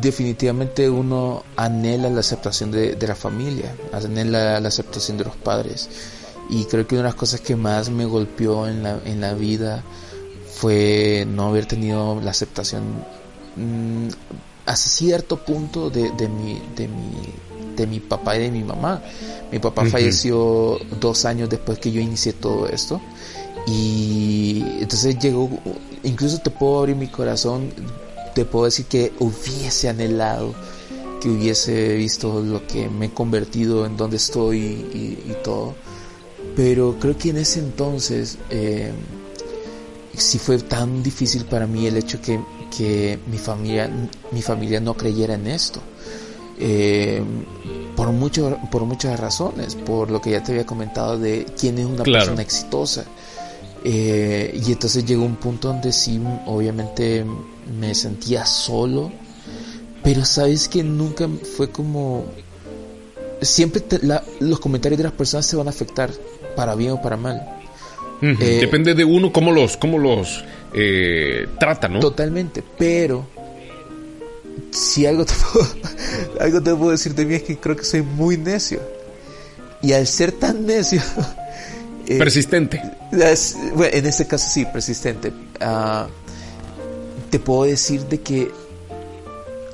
definitivamente 0.00 0.88
uno 0.88 1.44
anhela 1.56 2.10
la 2.10 2.20
aceptación 2.20 2.70
de, 2.70 2.94
de 2.96 3.06
la 3.06 3.14
familia, 3.14 3.74
anhela 3.92 4.60
la 4.60 4.68
aceptación 4.68 5.16
de 5.16 5.24
los 5.24 5.36
padres. 5.36 5.88
Y 6.48 6.64
creo 6.66 6.86
que 6.86 6.94
una 6.94 7.04
de 7.04 7.08
las 7.08 7.14
cosas 7.16 7.40
que 7.40 7.56
más 7.56 7.90
me 7.90 8.04
golpeó 8.04 8.68
en 8.68 8.82
la, 8.82 9.00
en 9.04 9.20
la 9.20 9.34
vida 9.34 9.82
fue 10.54 11.26
no 11.28 11.48
haber 11.48 11.66
tenido 11.66 12.20
la 12.20 12.30
aceptación 12.30 12.82
mm, 13.56 14.08
hasta 14.64 14.88
cierto 14.88 15.36
punto 15.44 15.90
de, 15.90 16.10
de, 16.12 16.28
mi, 16.28 16.62
de, 16.76 16.88
mi, 16.88 17.12
de 17.76 17.86
mi 17.86 18.00
papá 18.00 18.36
y 18.36 18.40
de 18.40 18.50
mi 18.50 18.62
mamá. 18.62 19.02
Mi 19.50 19.58
papá 19.58 19.84
falleció 19.84 20.78
dos 21.00 21.24
años 21.24 21.48
después 21.48 21.78
que 21.78 21.92
yo 21.92 22.00
inicié 22.00 22.32
todo 22.32 22.68
esto 22.68 23.00
Y 23.66 24.64
entonces 24.80 25.18
llegó, 25.18 25.48
incluso 26.02 26.38
te 26.38 26.50
puedo 26.50 26.80
abrir 26.80 26.96
mi 26.96 27.08
corazón, 27.08 27.72
te 28.36 28.44
puedo 28.44 28.66
decir 28.66 28.84
que 28.84 29.14
hubiese 29.18 29.88
anhelado, 29.88 30.54
que 31.22 31.30
hubiese 31.30 31.94
visto 31.96 32.42
lo 32.42 32.66
que 32.66 32.86
me 32.86 33.06
he 33.06 33.10
convertido, 33.10 33.86
en 33.86 33.96
donde 33.96 34.18
estoy 34.18 34.58
y, 34.58 35.36
todo. 35.42 35.74
Pero 36.54 36.98
creo 37.00 37.16
que 37.16 37.30
en 37.30 37.38
ese 37.38 37.60
entonces 37.60 38.36
eh, 38.50 38.92
sí 40.14 40.38
fue 40.38 40.58
tan 40.58 41.02
difícil 41.02 41.46
para 41.46 41.66
mí 41.66 41.86
el 41.86 41.96
hecho 41.96 42.20
que, 42.20 42.38
que 42.76 43.18
mi, 43.26 43.38
familia, 43.38 43.90
mi 44.32 44.42
familia 44.42 44.80
no 44.80 44.92
creyera 44.92 45.32
en 45.32 45.46
esto. 45.46 45.80
Eh, 46.58 47.22
por, 47.96 48.12
mucho, 48.12 48.58
por 48.70 48.84
muchas 48.84 49.18
razones, 49.18 49.76
por 49.76 50.10
lo 50.10 50.20
que 50.20 50.32
ya 50.32 50.42
te 50.42 50.52
había 50.52 50.66
comentado 50.66 51.18
de 51.18 51.46
quién 51.58 51.78
es 51.78 51.86
una 51.86 52.04
persona 52.04 52.42
exitosa. 52.42 53.06
Eh, 53.82 54.60
y 54.62 54.72
entonces 54.72 55.06
llegó 55.06 55.24
un 55.24 55.36
punto 55.36 55.68
donde 55.68 55.90
sí, 55.90 56.20
obviamente 56.44 57.24
me 57.78 57.94
sentía 57.94 58.46
solo, 58.46 59.12
pero 60.02 60.24
sabes 60.24 60.68
que 60.68 60.82
nunca 60.82 61.28
fue 61.56 61.70
como... 61.70 62.26
Siempre 63.42 63.82
los 64.40 64.60
comentarios 64.60 64.96
de 64.96 65.04
las 65.04 65.12
personas 65.12 65.44
se 65.44 65.56
van 65.56 65.66
a 65.66 65.70
afectar, 65.70 66.10
para 66.54 66.74
bien 66.74 66.92
o 66.92 67.02
para 67.02 67.16
mal. 67.16 67.56
Eh, 68.22 68.58
Depende 68.60 68.94
de 68.94 69.04
uno 69.04 69.30
cómo 69.30 69.52
los, 69.52 69.76
cómo 69.76 69.98
los 69.98 70.42
eh, 70.72 71.46
trata, 71.60 71.86
¿no? 71.86 72.00
Totalmente, 72.00 72.64
pero 72.78 73.26
si 74.70 75.06
algo 75.06 75.24
te, 75.24 75.34
puedo, 75.52 75.66
algo 76.40 76.62
te 76.62 76.74
puedo 76.74 76.90
decir 76.90 77.14
de 77.14 77.24
mí 77.24 77.34
es 77.34 77.42
que 77.42 77.58
creo 77.58 77.76
que 77.76 77.84
soy 77.84 78.02
muy 78.02 78.36
necio. 78.36 78.80
Y 79.82 79.92
al 79.92 80.06
ser 80.06 80.32
tan 80.32 80.66
necio... 80.66 81.00
Eh, 82.08 82.18
persistente. 82.18 82.80
bueno, 83.74 83.92
en 83.92 84.06
este 84.06 84.28
caso 84.28 84.48
sí, 84.48 84.64
persistente. 84.64 85.32
Ah, 85.58 86.06
te 87.36 87.44
puedo 87.44 87.64
decir 87.64 88.06
de 88.06 88.22
que 88.22 88.50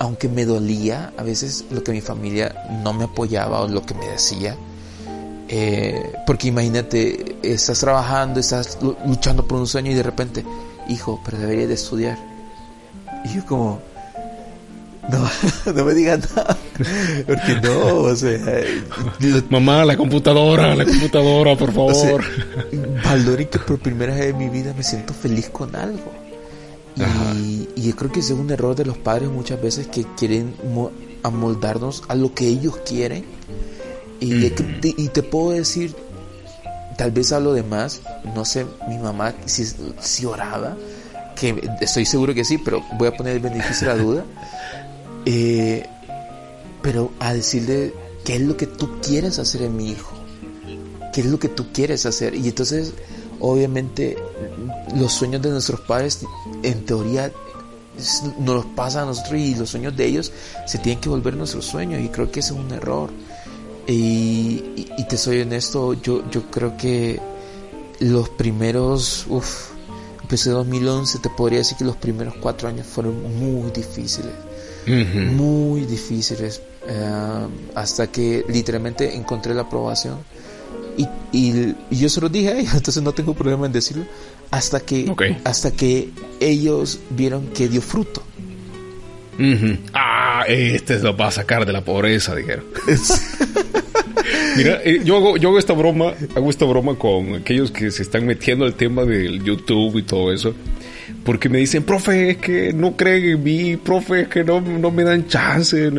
aunque 0.00 0.28
me 0.28 0.44
dolía 0.44 1.12
a 1.16 1.22
veces 1.22 1.64
lo 1.70 1.84
que 1.84 1.92
mi 1.92 2.00
familia 2.00 2.52
no 2.82 2.92
me 2.92 3.04
apoyaba 3.04 3.60
o 3.60 3.68
lo 3.68 3.86
que 3.86 3.94
me 3.94 4.04
decía, 4.08 4.56
eh, 5.46 6.12
porque 6.26 6.48
imagínate, 6.48 7.36
estás 7.40 7.78
trabajando, 7.78 8.40
estás 8.40 8.78
luchando 9.06 9.46
por 9.46 9.60
un 9.60 9.68
sueño 9.68 9.92
y 9.92 9.94
de 9.94 10.02
repente, 10.02 10.44
hijo, 10.88 11.20
pero 11.24 11.38
deberías 11.38 11.68
de 11.68 11.74
estudiar. 11.74 12.18
Y 13.24 13.36
yo 13.36 13.46
como, 13.46 13.80
no, 15.08 15.30
no 15.72 15.84
me 15.84 15.94
digas 15.94 16.34
nada. 16.34 16.58
Porque 17.28 17.60
no, 17.62 17.94
o 17.98 18.16
sea. 18.16 18.40
Mamá, 19.50 19.84
la 19.84 19.96
computadora, 19.96 20.74
la 20.74 20.84
computadora, 20.84 21.54
por 21.54 21.72
favor. 21.72 22.24
O 22.24 23.36
que 23.36 23.58
por 23.60 23.78
primera 23.78 24.16
vez 24.16 24.30
en 24.30 24.38
mi 24.38 24.48
vida 24.48 24.74
me 24.76 24.82
siento 24.82 25.14
feliz 25.14 25.48
con 25.48 25.76
algo. 25.76 26.21
Y, 26.96 27.68
y, 27.74 27.82
yo 27.88 27.96
creo 27.96 28.12
que 28.12 28.20
ese 28.20 28.34
es 28.34 28.38
un 28.38 28.50
error 28.50 28.76
de 28.76 28.84
los 28.84 28.98
padres 28.98 29.30
muchas 29.30 29.60
veces 29.62 29.86
que 29.86 30.04
quieren 30.16 30.54
amoldarnos 31.22 32.02
a 32.08 32.14
lo 32.14 32.34
que 32.34 32.46
ellos 32.46 32.76
quieren. 32.86 33.24
Y, 34.20 34.52
y 34.82 35.08
te 35.08 35.22
puedo 35.22 35.50
decir, 35.50 35.96
tal 36.96 37.10
vez 37.10 37.32
hablo 37.32 37.52
de 37.52 37.62
más, 37.62 38.02
no 38.34 38.44
sé, 38.44 38.66
mi 38.88 38.98
mamá 38.98 39.34
si, 39.46 39.66
si 40.00 40.24
oraba, 40.24 40.76
que 41.34 41.68
estoy 41.80 42.04
seguro 42.04 42.34
que 42.34 42.44
sí, 42.44 42.58
pero 42.58 42.82
voy 42.96 43.08
a 43.08 43.16
poner 43.16 43.36
el 43.36 43.40
beneficio 43.40 43.88
de 43.88 43.96
la 43.96 44.02
duda. 44.02 44.24
Eh, 45.24 45.86
pero 46.82 47.12
a 47.20 47.32
decirle 47.32 47.94
qué 48.24 48.34
es 48.34 48.40
lo 48.40 48.56
que 48.56 48.66
tú 48.66 48.98
quieres 49.00 49.38
hacer 49.38 49.62
en 49.62 49.76
mi 49.76 49.90
hijo, 49.90 50.16
qué 51.12 51.20
es 51.20 51.28
lo 51.28 51.38
que 51.38 51.46
tú 51.46 51.66
quieres 51.72 52.06
hacer. 52.06 52.34
Y 52.34 52.48
entonces, 52.48 52.92
obviamente, 53.42 54.16
los 54.96 55.12
sueños 55.12 55.42
de 55.42 55.50
nuestros 55.50 55.80
padres, 55.80 56.20
en 56.62 56.86
teoría, 56.86 57.30
nos 58.38 58.56
los 58.56 58.66
pasa 58.66 59.02
a 59.02 59.04
nosotros 59.04 59.38
y 59.38 59.54
los 59.54 59.68
sueños 59.68 59.94
de 59.96 60.06
ellos 60.06 60.32
se 60.66 60.78
tienen 60.78 61.00
que 61.00 61.08
volver 61.08 61.36
nuestros 61.36 61.66
sueños. 61.66 62.00
Y 62.02 62.08
creo 62.08 62.30
que 62.30 62.40
ese 62.40 62.54
es 62.54 62.58
un 62.58 62.70
error. 62.72 63.10
Y, 63.86 64.86
te 65.08 65.18
soy 65.18 65.42
honesto, 65.42 65.92
yo, 65.94 66.22
yo 66.30 66.50
creo 66.50 66.76
que 66.76 67.20
los 68.00 68.30
primeros, 68.30 69.26
uff, 69.28 69.72
empecé 70.22 70.50
2011, 70.50 71.18
te 71.18 71.28
podría 71.28 71.58
decir 71.58 71.76
que 71.76 71.84
los 71.84 71.96
primeros 71.96 72.34
cuatro 72.40 72.68
años 72.68 72.86
fueron 72.86 73.20
muy 73.38 73.70
difíciles 73.72 74.32
muy 74.86 75.82
difíciles 75.82 76.60
eh, 76.88 77.46
hasta 77.74 78.08
que 78.08 78.44
literalmente 78.48 79.14
encontré 79.14 79.54
la 79.54 79.62
aprobación 79.62 80.18
y, 80.96 81.06
y, 81.32 81.74
yo 81.90 82.08
se 82.08 82.20
lo 82.20 82.28
dije 82.28 82.48
a 82.48 82.58
ellos, 82.58 82.74
entonces 82.74 83.02
no 83.02 83.12
tengo 83.12 83.34
problema 83.34 83.66
en 83.66 83.72
decirlo 83.72 84.04
hasta 84.50 84.80
que 84.80 85.10
hasta 85.44 85.70
que 85.70 86.10
ellos 86.40 87.00
vieron 87.10 87.46
que 87.48 87.68
dio 87.68 87.80
fruto. 87.80 88.22
Ah, 89.92 90.44
este 90.46 90.98
lo 91.00 91.16
va 91.16 91.28
a 91.28 91.30
sacar 91.32 91.66
de 91.66 91.72
la 91.72 91.82
pobreza, 91.82 92.34
dijeron. 92.34 92.64
Mira, 94.56 94.80
eh, 94.84 95.00
yo 95.04 95.16
hago, 95.16 95.36
yo 95.36 95.48
hago 95.48 95.58
esta 95.58 95.72
broma, 95.72 96.12
hago 96.36 96.50
esta 96.50 96.64
broma 96.64 96.96
con 96.96 97.34
aquellos 97.34 97.72
que 97.72 97.90
se 97.90 98.02
están 98.02 98.26
metiendo 98.26 98.64
al 98.66 98.74
tema 98.74 99.04
del 99.04 99.42
YouTube 99.42 99.98
y 99.98 100.02
todo 100.02 100.32
eso 100.32 100.54
porque 101.24 101.48
me 101.48 101.58
dicen, 101.58 101.84
profe, 101.84 102.30
es 102.30 102.36
que 102.38 102.72
no 102.72 102.96
creen 102.96 103.24
en 103.24 103.42
mí, 103.42 103.76
profe, 103.76 104.22
es 104.22 104.28
que 104.28 104.44
no, 104.44 104.60
no 104.60 104.90
me 104.90 105.04
dan 105.04 105.26
chance, 105.28 105.90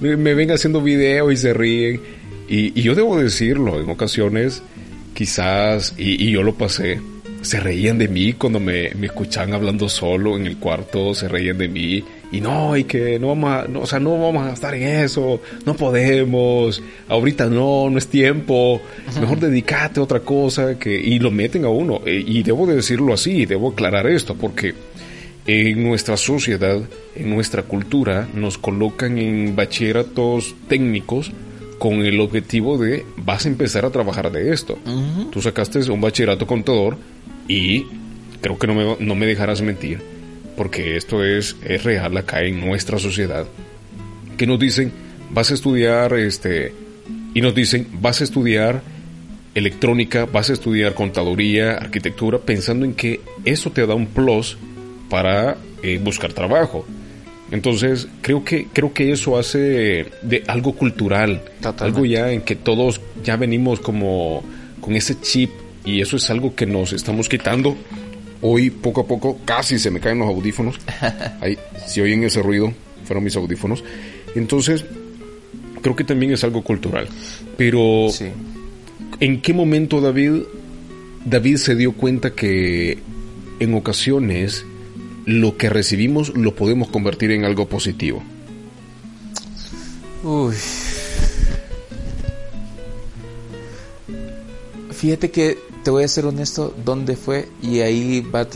me, 0.00 0.34
ven 0.34 0.50
haciendo 0.50 0.82
videos 0.82 1.32
y 1.32 1.36
se 1.36 1.54
ríen. 1.54 2.00
Y, 2.48 2.78
y, 2.78 2.82
yo 2.82 2.94
debo 2.94 3.18
decirlo, 3.18 3.80
en 3.80 3.88
ocasiones, 3.88 4.62
quizás, 5.14 5.94
y, 5.96 6.22
y, 6.22 6.30
yo 6.32 6.42
lo 6.42 6.54
pasé, 6.54 7.00
se 7.42 7.60
reían 7.60 7.98
de 7.98 8.08
mí 8.08 8.32
cuando 8.34 8.60
me, 8.60 8.90
me 8.94 9.06
escuchaban 9.06 9.52
hablando 9.52 9.88
solo 9.88 10.36
en 10.36 10.46
el 10.46 10.58
cuarto, 10.58 11.14
se 11.14 11.28
reían 11.28 11.58
de 11.58 11.68
mí 11.68 12.04
y 12.32 12.40
no, 12.40 12.76
y 12.76 12.84
que 12.84 13.18
no 13.18 13.28
vamos 13.28 13.50
a, 13.52 13.68
no, 13.68 13.80
o 13.80 13.86
sea, 13.86 14.00
no 14.00 14.18
vamos 14.18 14.46
a 14.46 14.52
estar 14.52 14.74
en 14.74 14.84
eso, 14.84 15.40
no 15.66 15.74
podemos, 15.74 16.82
ahorita 17.08 17.46
no, 17.46 17.90
no 17.90 17.98
es 17.98 18.08
tiempo, 18.08 18.80
mejor 19.20 19.38
dedícate 19.38 20.00
a 20.00 20.02
otra 20.02 20.20
cosa, 20.20 20.78
que, 20.78 20.98
y 20.98 21.18
lo 21.18 21.30
meten 21.30 21.66
a 21.66 21.68
uno. 21.68 22.00
Eh, 22.06 22.24
y 22.26 22.42
debo 22.42 22.66
de 22.66 22.76
decirlo 22.76 23.12
así, 23.12 23.44
debo 23.44 23.72
aclarar 23.72 24.06
esto, 24.06 24.34
porque 24.34 24.72
en 25.46 25.84
nuestra 25.84 26.16
sociedad, 26.16 26.80
en 27.14 27.30
nuestra 27.30 27.64
cultura, 27.64 28.26
nos 28.32 28.56
colocan 28.56 29.18
en 29.18 29.54
bachilleratos 29.54 30.54
técnicos 30.68 31.32
con 31.82 31.94
el 31.94 32.20
objetivo 32.20 32.78
de 32.78 33.04
vas 33.16 33.44
a 33.44 33.48
empezar 33.48 33.84
a 33.84 33.90
trabajar 33.90 34.30
de 34.30 34.52
esto. 34.52 34.78
Tú 35.32 35.42
sacaste 35.42 35.90
un 35.90 36.00
bachillerato 36.00 36.46
contador 36.46 36.96
y 37.48 37.86
creo 38.40 38.56
que 38.56 38.68
no 38.68 38.74
me, 38.76 38.96
no 39.00 39.16
me 39.16 39.26
dejarás 39.26 39.62
mentir 39.62 39.98
porque 40.56 40.96
esto 40.96 41.24
es, 41.24 41.56
es 41.64 41.82
real 41.82 42.16
acá 42.16 42.44
en 42.44 42.60
nuestra 42.60 43.00
sociedad, 43.00 43.46
que 44.36 44.46
nos 44.46 44.60
dicen, 44.60 44.92
vas 45.30 45.50
a 45.50 45.54
estudiar, 45.54 46.14
este, 46.14 46.72
y 47.34 47.40
nos 47.40 47.52
dicen, 47.52 47.88
vas 48.00 48.20
a 48.20 48.24
estudiar 48.24 48.80
electrónica, 49.52 50.26
vas 50.26 50.50
a 50.50 50.52
estudiar 50.52 50.94
contaduría, 50.94 51.72
arquitectura, 51.72 52.38
pensando 52.38 52.86
en 52.86 52.94
que 52.94 53.22
eso 53.44 53.72
te 53.72 53.84
da 53.88 53.96
un 53.96 54.06
plus 54.06 54.56
para 55.10 55.56
eh, 55.82 55.98
buscar 56.00 56.32
trabajo. 56.32 56.86
Entonces, 57.52 58.08
creo 58.20 58.44
que, 58.44 58.66
creo 58.72 58.92
que 58.92 59.12
eso 59.12 59.38
hace 59.38 60.06
de 60.22 60.42
algo 60.48 60.74
cultural, 60.74 61.42
algo 61.78 62.04
ya 62.04 62.32
en 62.32 62.40
que 62.40 62.56
todos 62.56 63.00
ya 63.22 63.36
venimos 63.36 63.78
como 63.78 64.42
con 64.80 64.96
ese 64.96 65.20
chip 65.20 65.50
y 65.84 66.00
eso 66.00 66.16
es 66.16 66.28
algo 66.30 66.54
que 66.56 66.66
nos 66.66 66.92
estamos 66.92 67.28
quitando 67.28 67.76
Hoy 68.44 68.70
poco 68.70 69.02
a 69.02 69.06
poco 69.06 69.38
casi 69.44 69.78
se 69.78 69.90
me 69.92 70.00
caen 70.00 70.18
los 70.18 70.28
audífonos. 70.28 70.74
Ahí, 71.40 71.56
si 71.86 72.00
oyen 72.00 72.24
ese 72.24 72.42
ruido, 72.42 72.72
fueron 73.04 73.22
mis 73.22 73.36
audífonos. 73.36 73.84
Entonces, 74.34 74.84
creo 75.80 75.94
que 75.94 76.02
también 76.02 76.32
es 76.32 76.42
algo 76.42 76.62
cultural. 76.62 77.08
Pero, 77.56 78.08
¿en 79.20 79.40
qué 79.40 79.54
momento 79.54 80.00
David, 80.00 80.42
David 81.24 81.56
se 81.56 81.76
dio 81.76 81.92
cuenta 81.92 82.32
que 82.32 82.98
en 83.60 83.74
ocasiones 83.74 84.66
lo 85.24 85.56
que 85.56 85.68
recibimos 85.68 86.34
lo 86.36 86.54
podemos 86.54 86.88
convertir 86.88 87.30
en 87.30 87.44
algo 87.44 87.68
positivo? 87.68 88.22
Uy. 90.24 90.54
Fíjate 94.90 95.30
que 95.30 95.58
te 95.82 95.90
voy 95.90 96.04
a 96.04 96.08
ser 96.08 96.26
honesto, 96.26 96.74
dónde 96.84 97.16
fue 97.16 97.48
y 97.60 97.80
ahí 97.80 98.20
va 98.20 98.42
a, 98.42 98.48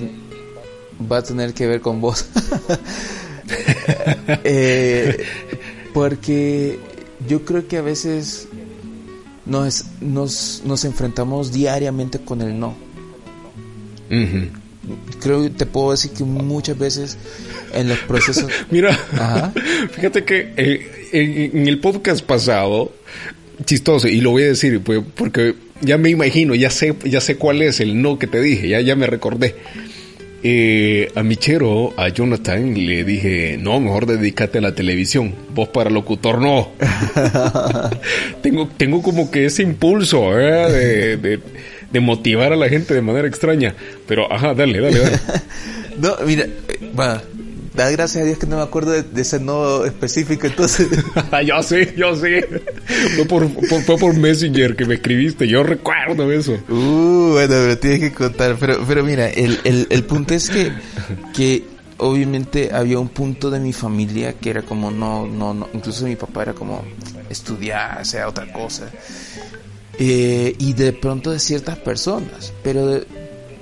va 1.10 1.18
a 1.18 1.22
tener 1.22 1.54
que 1.54 1.66
ver 1.66 1.80
con 1.80 2.00
vos. 2.00 2.26
Eh, 4.42 5.24
porque 5.94 6.80
yo 7.28 7.44
creo 7.44 7.68
que 7.68 7.76
a 7.76 7.82
veces 7.82 8.48
nos, 9.44 9.84
nos, 10.00 10.62
nos 10.64 10.84
enfrentamos 10.84 11.52
diariamente 11.52 12.18
con 12.18 12.42
el 12.42 12.58
no. 12.58 12.74
Creo 15.20 15.42
que 15.42 15.50
te 15.50 15.66
puedo 15.66 15.92
decir 15.92 16.12
que 16.12 16.24
muchas 16.24 16.78
veces 16.78 17.18
en 17.74 17.88
los 17.88 17.98
procesos... 18.00 18.50
Mira, 18.70 18.92
fíjate 19.92 20.24
que 20.24 20.52
eh, 20.56 21.08
en, 21.12 21.58
en, 21.60 21.68
el 21.68 21.80
podcast 21.80 22.24
pasado, 22.24 22.92
chistoso, 23.64 24.08
y 24.08 24.20
lo 24.20 24.30
voy 24.30 24.44
a 24.44 24.48
decir 24.48 24.80
pues, 24.80 25.00
porque 25.14 25.54
ya 25.80 25.98
me 25.98 26.10
imagino, 26.10 26.54
ya 26.54 26.70
sé, 26.70 26.94
ya 27.04 27.20
sé 27.20 27.36
cuál 27.36 27.62
es 27.62 27.80
el 27.80 28.00
no 28.00 28.18
que 28.18 28.26
te 28.26 28.40
dije, 28.40 28.68
ya, 28.68 28.80
ya 28.80 28.96
me 28.96 29.06
recordé. 29.06 29.54
Eh, 30.42 31.10
a 31.16 31.22
Michero, 31.22 31.92
a 31.96 32.08
Jonathan, 32.08 32.74
le 32.74 33.04
dije, 33.04 33.58
no, 33.60 33.80
mejor 33.80 34.06
dedícate 34.06 34.58
a 34.58 34.60
la 34.60 34.74
televisión. 34.74 35.34
Vos 35.54 35.68
para 35.68 35.90
locutor 35.90 36.40
no. 36.40 36.70
tengo, 38.42 38.68
tengo 38.76 39.02
como 39.02 39.30
que 39.30 39.46
ese 39.46 39.62
impulso 39.62 40.30
de, 40.32 41.16
de, 41.16 41.40
de, 41.90 42.00
motivar 42.00 42.52
a 42.52 42.56
la 42.56 42.68
gente 42.68 42.94
de 42.94 43.02
manera 43.02 43.28
extraña. 43.28 43.74
Pero, 44.06 44.32
ajá, 44.32 44.54
dale, 44.54 44.80
dale, 44.80 44.98
dale. 44.98 45.20
no, 45.98 46.16
mira, 46.24 46.44
eh, 46.44 46.92
va 46.98 47.22
da 47.76 47.90
gracias 47.90 48.22
a 48.22 48.26
Dios 48.26 48.38
que 48.38 48.46
no 48.46 48.56
me 48.56 48.62
acuerdo 48.62 48.90
de, 48.90 49.20
ese 49.20 49.38
no 49.38 49.84
específico, 49.84 50.46
entonces. 50.46 50.88
yo 51.44 51.62
sí, 51.62 51.76
yo 51.96 52.16
sí. 52.16 52.40
Fue 53.14 53.24
por, 53.26 53.48
fue 53.82 53.98
por 53.98 54.14
Messenger 54.14 54.74
que 54.74 54.86
me 54.86 54.94
escribiste, 54.94 55.46
yo 55.46 55.62
recuerdo 55.62 56.32
eso. 56.32 56.54
Uh, 56.68 57.32
bueno, 57.32 57.48
pero 57.48 57.78
tienes 57.78 58.00
que 58.00 58.12
contar. 58.12 58.56
Pero, 58.58 58.82
pero 58.86 59.04
mira, 59.04 59.28
el, 59.28 59.60
el, 59.64 59.86
el 59.90 60.04
punto 60.04 60.34
es 60.34 60.48
que, 60.48 60.72
que 61.34 61.64
obviamente 61.98 62.70
había 62.72 62.98
un 62.98 63.08
punto 63.08 63.50
de 63.50 63.60
mi 63.60 63.72
familia 63.72 64.32
que 64.34 64.50
era 64.50 64.62
como 64.62 64.90
no, 64.90 65.26
no, 65.26 65.54
no, 65.54 65.68
incluso 65.72 66.06
mi 66.06 66.16
papá 66.16 66.42
era 66.42 66.54
como 66.54 66.82
estudiar, 67.28 68.04
sea 68.06 68.28
otra 68.28 68.50
cosa. 68.52 68.90
Eh, 69.98 70.54
y 70.58 70.72
de 70.74 70.92
pronto 70.92 71.30
de 71.30 71.38
ciertas 71.38 71.78
personas, 71.78 72.52
pero 72.62 73.00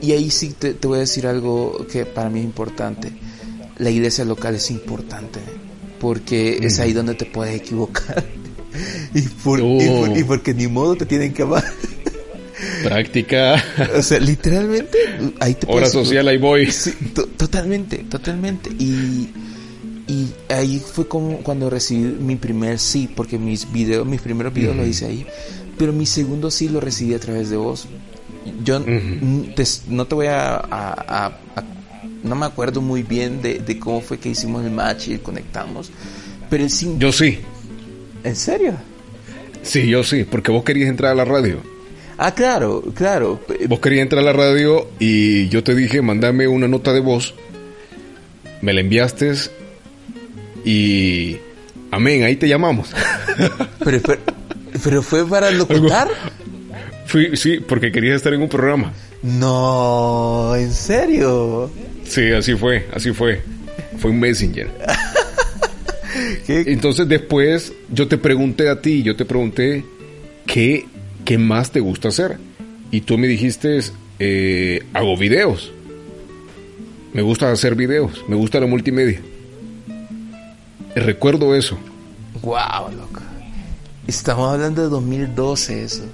y 0.00 0.12
ahí 0.12 0.30
sí 0.30 0.54
te, 0.58 0.74
te 0.74 0.88
voy 0.88 0.96
a 0.96 1.00
decir 1.00 1.26
algo 1.26 1.86
que 1.90 2.04
para 2.04 2.28
mí 2.28 2.40
es 2.40 2.44
importante 2.44 3.12
la 3.78 3.90
iglesia 3.90 4.24
local 4.24 4.54
es 4.54 4.70
importante 4.70 5.40
porque 6.00 6.58
es 6.62 6.78
ahí 6.80 6.92
donde 6.92 7.14
te 7.14 7.24
puedes 7.24 7.54
equivocar 7.54 8.24
y, 9.14 9.22
por, 9.22 9.60
y, 9.60 9.62
oh. 9.62 10.26
porque 10.26 10.54
ni 10.54 10.66
modo 10.66 10.96
te 10.96 11.06
tienen 11.06 11.32
que 11.32 11.42
amar. 11.42 11.64
Práctica. 12.82 13.62
O 13.96 14.02
sea, 14.02 14.18
literalmente 14.20 14.98
ahí 15.40 15.54
te 15.54 15.66
Hora 15.68 15.86
social, 15.86 16.28
ahí 16.28 16.38
voy. 16.38 16.68
totalmente, 17.36 17.98
totalmente. 18.08 18.70
Y, 18.70 19.30
y 20.06 20.28
ahí 20.48 20.80
fue 20.80 21.08
como 21.08 21.38
cuando 21.38 21.70
recibí 21.70 22.04
mi 22.04 22.36
primer 22.36 22.78
sí, 22.78 23.08
porque 23.14 23.38
mis 23.38 23.70
videos, 23.72 24.06
mis 24.06 24.20
primeros 24.20 24.52
videos 24.52 24.76
lo 24.76 24.86
hice 24.86 25.06
ahí, 25.06 25.26
pero 25.78 25.92
mi 25.92 26.06
segundo 26.06 26.50
sí 26.50 26.68
lo 26.68 26.80
recibí 26.80 27.14
a 27.14 27.18
través 27.18 27.50
de 27.50 27.56
vos. 27.56 27.86
Yo 28.62 28.80
no 28.80 30.06
te 30.06 30.14
voy 30.14 30.26
a, 30.26 30.60
a 30.70 31.38
no 32.24 32.34
me 32.34 32.46
acuerdo 32.46 32.80
muy 32.80 33.02
bien 33.02 33.40
de, 33.42 33.78
cómo 33.78 34.00
fue 34.00 34.18
que 34.18 34.30
hicimos 34.30 34.64
el 34.64 34.70
match 34.70 35.08
y 35.08 35.18
conectamos. 35.18 35.92
Pero 36.50 36.64
el 36.64 36.98
Yo 36.98 37.12
sí. 37.12 37.38
¿En 38.24 38.34
serio? 38.34 38.74
Sí, 39.62 39.88
yo 39.88 40.02
sí, 40.02 40.24
porque 40.24 40.50
vos 40.50 40.64
querías 40.64 40.88
entrar 40.88 41.12
a 41.12 41.14
la 41.14 41.24
radio. 41.24 41.58
Ah, 42.16 42.34
claro, 42.34 42.82
claro. 42.94 43.40
Vos 43.68 43.80
querías 43.80 44.02
entrar 44.02 44.22
a 44.22 44.24
la 44.24 44.32
radio 44.32 44.88
y 44.98 45.48
yo 45.48 45.62
te 45.62 45.74
dije, 45.74 46.00
mandame 46.00 46.48
una 46.48 46.66
nota 46.66 46.92
de 46.92 47.00
voz. 47.00 47.34
Me 48.62 48.72
la 48.72 48.80
enviaste 48.80 49.32
y... 50.64 51.36
Amén, 51.90 52.24
ahí 52.24 52.36
te 52.36 52.48
llamamos. 52.48 52.90
pero, 53.84 54.00
pero, 54.02 54.22
fue 55.02 55.26
para 55.26 55.50
locutar. 55.50 56.08
Fui, 57.06 57.36
sí, 57.36 57.58
porque 57.60 57.92
querías 57.92 58.16
estar 58.16 58.32
en 58.34 58.42
un 58.42 58.48
programa. 58.48 58.92
No, 59.22 60.54
¿en 60.56 60.72
serio? 60.72 61.70
Sí, 62.04 62.30
así 62.32 62.54
fue, 62.54 62.86
así 62.92 63.12
fue. 63.12 63.40
Fue 63.98 64.10
un 64.10 64.20
messenger. 64.20 64.70
Entonces 66.48 67.08
después 67.08 67.72
yo 67.90 68.08
te 68.08 68.18
pregunté 68.18 68.68
a 68.68 68.80
ti, 68.80 69.02
yo 69.02 69.16
te 69.16 69.24
pregunté 69.24 69.84
qué, 70.46 70.86
qué 71.24 71.38
más 71.38 71.70
te 71.70 71.80
gusta 71.80 72.08
hacer. 72.08 72.36
Y 72.90 73.00
tú 73.00 73.18
me 73.18 73.26
dijiste, 73.26 73.80
eh, 74.18 74.82
hago 74.92 75.16
videos. 75.16 75.72
Me 77.12 77.22
gusta 77.22 77.50
hacer 77.50 77.74
videos, 77.74 78.24
me 78.28 78.36
gusta 78.36 78.60
la 78.60 78.66
multimedia. 78.66 79.20
Recuerdo 80.94 81.54
eso. 81.54 81.78
Wow, 82.42 82.90
loco. 82.96 83.23
Estamos 84.06 84.52
hablando 84.52 84.82
de 84.82 84.88
2012 84.88 85.84
eso. 85.84 86.04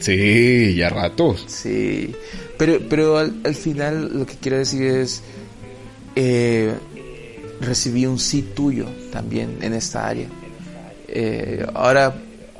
Sí, 0.00 0.74
ya 0.74 0.90
ratos. 0.90 1.44
Sí. 1.46 2.14
Pero, 2.58 2.78
pero 2.88 3.18
al, 3.18 3.54
final 3.54 4.18
lo 4.18 4.26
que 4.26 4.36
quiero 4.36 4.58
decir 4.58 4.82
es, 4.82 5.22
eh, 6.16 6.74
recibí 7.60 8.06
un 8.06 8.18
sí 8.18 8.42
tuyo 8.42 8.86
también 9.12 9.58
en 9.62 9.74
esta 9.74 10.08
área. 10.08 10.26
Eh, 11.08 11.64
ahora 11.74 12.14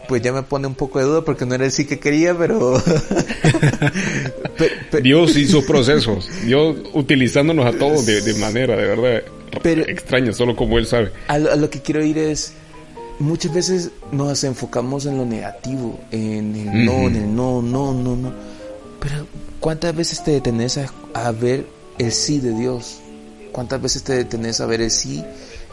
pues 0.07 0.23
ya 0.23 0.33
me 0.33 0.43
pone 0.43 0.67
un 0.67 0.75
poco 0.75 0.99
de 0.99 1.07
duda 1.07 1.25
porque 1.25 1.47
no 1.47 1.55
era 1.55 1.65
el 1.65 1.73
sí 1.73 1.87
que 1.87 1.99
quería, 1.99 2.37
pero... 2.37 2.83
Dios 5.03 5.37
hizo 5.37 5.65
procesos, 5.65 6.29
Dios 6.45 6.77
utilizándonos 6.93 7.67
a 7.67 7.79
todos 7.79 8.07
de, 8.07 8.35
manera, 8.35 8.77
de 8.77 8.87
verdad, 8.87 9.23
extraña, 9.89 10.33
solo 10.33 10.55
como 10.55 10.79
Él 10.79 10.87
sabe. 10.87 11.11
A 11.29 11.39
lo, 11.39 11.71
que 11.71 11.81
quiero 11.81 12.05
ir 12.05 12.19
es, 12.19 12.53
muchas 13.19 13.53
veces 13.53 13.91
nos 14.13 14.45
enfocamos 14.45 15.07
en 15.07 15.19
lo 15.19 15.25
negativo, 15.25 15.99
en 16.11 16.55
el 16.55 16.85
no, 16.85 16.93
en 17.09 17.17
el 17.17 17.35
no, 17.35 17.63
no, 17.63 17.93
no, 17.93 18.17
no. 18.17 18.33
Pero 19.01 19.27
¿Cuántas 19.65 19.97
veces 19.97 20.23
te 20.23 20.33
detenes 20.33 20.79
a, 21.15 21.33
ver 21.33 21.67
el 21.97 22.13
sí 22.13 22.39
de 22.39 22.53
Dios? 22.53 22.99
¿Cuántas 23.51 23.81
veces 23.81 24.03
te 24.03 24.13
detenes 24.13 24.61
a 24.61 24.67
ver 24.67 24.83
el 24.83 24.91
sí 24.91 25.25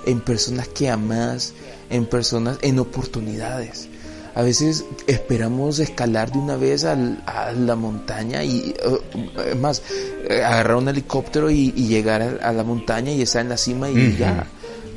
en 0.06 0.22
personas 0.22 0.70
que 0.70 0.90
amas, 0.90 1.52
en 1.90 2.06
personas, 2.06 2.58
en 2.62 2.80
oportunidades? 2.80 3.90
A 4.34 4.44
veces 4.44 4.86
esperamos 5.08 5.80
escalar 5.80 6.32
de 6.32 6.40
una 6.40 6.56
vez 6.56 6.86
a 6.86 6.96
la 6.96 7.76
montaña 7.76 8.46
y, 8.46 8.74
uh, 8.86 9.58
más, 9.58 9.84
eh, 10.30 10.42
agarrar 10.42 10.78
un 10.78 10.88
helicóptero 10.88 11.52
y, 11.52 11.74
llegar 11.74 12.40
a, 12.42 12.54
la 12.54 12.64
montaña 12.64 13.12
y 13.12 13.22
estar 13.22 13.42
en 13.42 13.50
la 13.50 13.58
cima 13.58 13.90
y 13.90 14.16
ya. 14.16 14.48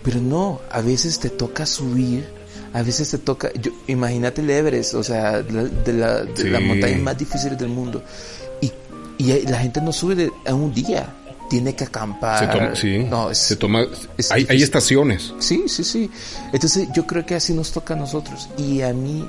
Pero 0.04 0.20
no, 0.20 0.60
a 0.70 0.80
veces 0.82 1.18
te 1.18 1.30
toca 1.30 1.66
subir, 1.66 2.28
a 2.74 2.82
veces 2.82 3.08
te 3.08 3.18
toca, 3.18 3.50
imagínate 3.86 4.40
el 4.40 4.50
Everest, 4.50 4.94
o 4.94 5.02
sea, 5.04 5.40
de 5.40 5.92
la, 5.92 6.24
de 6.24 6.50
la 6.50 6.58
montaña 6.58 6.98
más 6.98 7.16
difícil 7.16 7.56
del 7.56 7.68
mundo. 7.68 8.02
Y 9.16 9.42
la 9.44 9.58
gente 9.58 9.80
no 9.80 9.92
sube 9.92 10.16
de, 10.16 10.32
a 10.44 10.54
un 10.54 10.74
día. 10.74 11.08
Tiene 11.48 11.74
que 11.76 11.84
acampar. 11.84 12.40
Se 12.40 12.46
toma, 12.46 12.74
sí, 12.74 12.98
no, 12.98 13.34
se 13.34 13.54
toma, 13.54 13.86
hay, 14.30 14.46
hay, 14.48 14.62
estaciones. 14.62 15.34
Sí, 15.38 15.64
sí, 15.68 15.84
sí. 15.84 16.10
Entonces 16.52 16.88
yo 16.94 17.06
creo 17.06 17.24
que 17.24 17.36
así 17.36 17.52
nos 17.52 17.70
toca 17.70 17.94
a 17.94 17.96
nosotros. 17.96 18.48
Y 18.56 18.80
a 18.80 18.92
mí, 18.92 19.24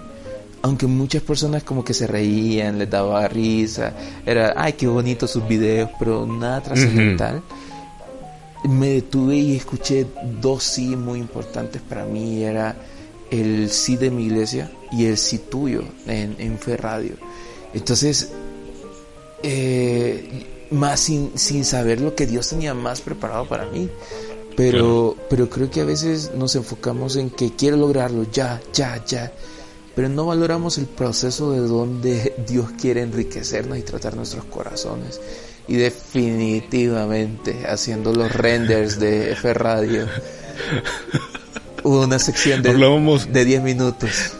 aunque 0.64 0.88
muchas 0.88 1.22
personas 1.22 1.64
como 1.64 1.84
que 1.84 1.94
se 1.94 2.08
reían, 2.08 2.80
les 2.80 2.90
daba 2.90 3.28
risa, 3.28 3.94
era, 4.26 4.54
ay, 4.58 4.74
qué 4.74 4.88
bonito 4.88 5.28
sus 5.28 5.48
videos, 5.48 5.92
pero 6.00 6.26
nada 6.26 6.62
trascendental. 6.62 7.44
Me 8.64 8.88
detuve 8.88 9.36
y 9.36 9.58
escuché 9.58 10.08
dos 10.42 10.64
sí 10.64 10.96
muy 10.96 11.20
importantes 11.20 11.82
para 11.82 12.06
mí. 12.06 12.44
Era 12.44 12.76
el 13.32 13.70
sí 13.70 13.98
de 13.98 14.12
mi 14.12 14.26
iglesia 14.26 14.72
y 14.92 15.06
el 15.06 15.18
sí 15.18 15.40
tuyo 15.40 15.84
en, 16.08 16.36
en 16.40 16.58
Fe 16.60 16.78
Radio. 16.78 17.16
Entonces 17.74 18.32
eh, 19.44 20.68
más 20.72 21.00
sin, 21.00 21.38
sin, 21.38 21.66
saber 21.66 22.02
lo 22.02 22.16
que 22.16 22.26
Dios 22.26 22.50
tenía 22.50 22.74
más 22.74 23.02
preparado 23.02 23.48
para 23.48 23.66
mí. 23.68 23.90
Pero, 24.58 25.16
pero 25.30 25.50
creo 25.50 25.70
que 25.70 25.82
a 25.82 25.86
veces 25.86 26.32
nos 26.34 26.56
enfocamos 26.56 27.16
en 27.18 27.30
que 27.30 27.56
quiero 27.56 27.78
lograrlo 27.78 28.26
ya, 28.32 28.62
ya, 28.74 29.04
ya. 29.06 29.32
Pero 29.96 30.10
no 30.10 30.26
valoramos 30.26 30.78
el 30.78 30.88
proceso 30.88 31.52
de 31.52 31.60
donde 31.60 32.34
Dios 32.48 32.72
quiere 32.80 33.02
enriquecernos 33.02 33.78
y 33.78 33.84
tratar 33.84 34.16
nuestros 34.16 34.46
corazones. 34.46 35.20
Y 35.68 35.76
definitivamente 35.76 37.66
haciendo 37.68 38.14
los 38.14 38.32
renders 38.34 39.00
de 39.00 39.34
F 39.34 39.54
Radio. 39.54 40.08
Hubo 41.86 42.02
una 42.02 42.18
sección 42.18 42.64
de, 42.64 42.74
de 42.74 43.46
10 43.46 43.62
minutos. 43.62 44.34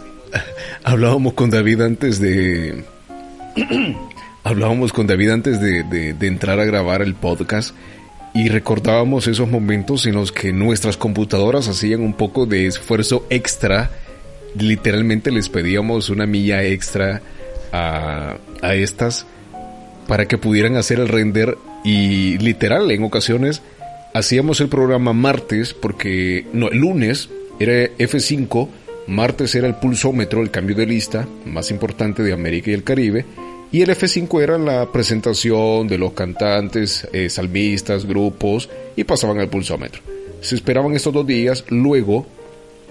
Hablábamos 0.84 1.34
con 1.36 1.52
David 1.52 1.80
antes 1.82 2.20
de 2.20 2.84
Hablábamos 4.44 4.92
con 4.92 5.06
David 5.06 5.30
antes 5.30 5.62
de, 5.62 6.16
entrar 6.22 6.60
a 6.60 6.66
grabar 6.66 7.04
el 7.04 7.14
podcast 7.14 7.76
y 8.34 8.50
recordábamos 8.50 9.28
esos 9.28 9.48
momentos 9.48 10.08
en 10.08 10.16
los 10.16 10.32
que 10.32 10.54
nuestras 10.54 10.98
computadoras 10.98 11.68
hacían 11.68 12.02
un 12.02 12.14
poco 12.14 12.48
de 12.48 12.66
esfuerzo 12.66 13.28
extra. 13.30 13.92
Literalmente 14.58 15.30
les 15.30 15.48
pedíamos 15.48 16.10
una 16.10 16.26
milla 16.26 16.64
extra 16.64 17.22
a, 17.72 18.38
a 18.64 18.74
estas 18.74 19.28
para 20.08 20.28
que 20.28 20.40
pudieran 20.40 20.78
hacer 20.78 21.00
el 21.00 21.10
render 21.10 21.60
y 21.84 22.40
literal 22.40 22.90
en 22.90 23.04
ocasiones 23.04 23.62
hacíamos 24.16 24.62
el 24.62 24.70
programa 24.70 25.12
martes 25.12 25.74
porque 25.74 26.48
no, 26.54 26.70
el 26.70 26.78
lunes 26.78 27.30
era 27.60 27.92
F5, 27.98 28.70
martes 29.08 29.54
era 29.56 29.68
el 29.68 29.76
pulsómetro, 29.76 30.42
el 30.42 30.52
cambio 30.52 30.74
de 30.74 30.86
lista 30.86 31.28
más 31.46 31.70
importante 31.70 32.24
de 32.24 32.32
América 32.32 32.72
y 32.72 32.74
el 32.74 32.86
Caribe 32.86 33.26
y 33.74 33.82
el 33.82 33.90
F5 33.90 34.42
era 34.42 34.58
la 34.58 34.90
presentación 34.90 35.90
de 35.90 35.98
los 35.98 36.14
cantantes, 36.14 37.06
eh, 37.12 37.30
salmistas, 37.30 38.06
grupos 38.06 38.70
y 38.96 39.04
pasaban 39.04 39.40
al 39.40 39.50
pulsómetro. 39.50 40.02
Se 40.40 40.56
esperaban 40.56 40.94
estos 40.94 41.14
dos 41.14 41.28
días, 41.28 41.66
luego 41.68 42.26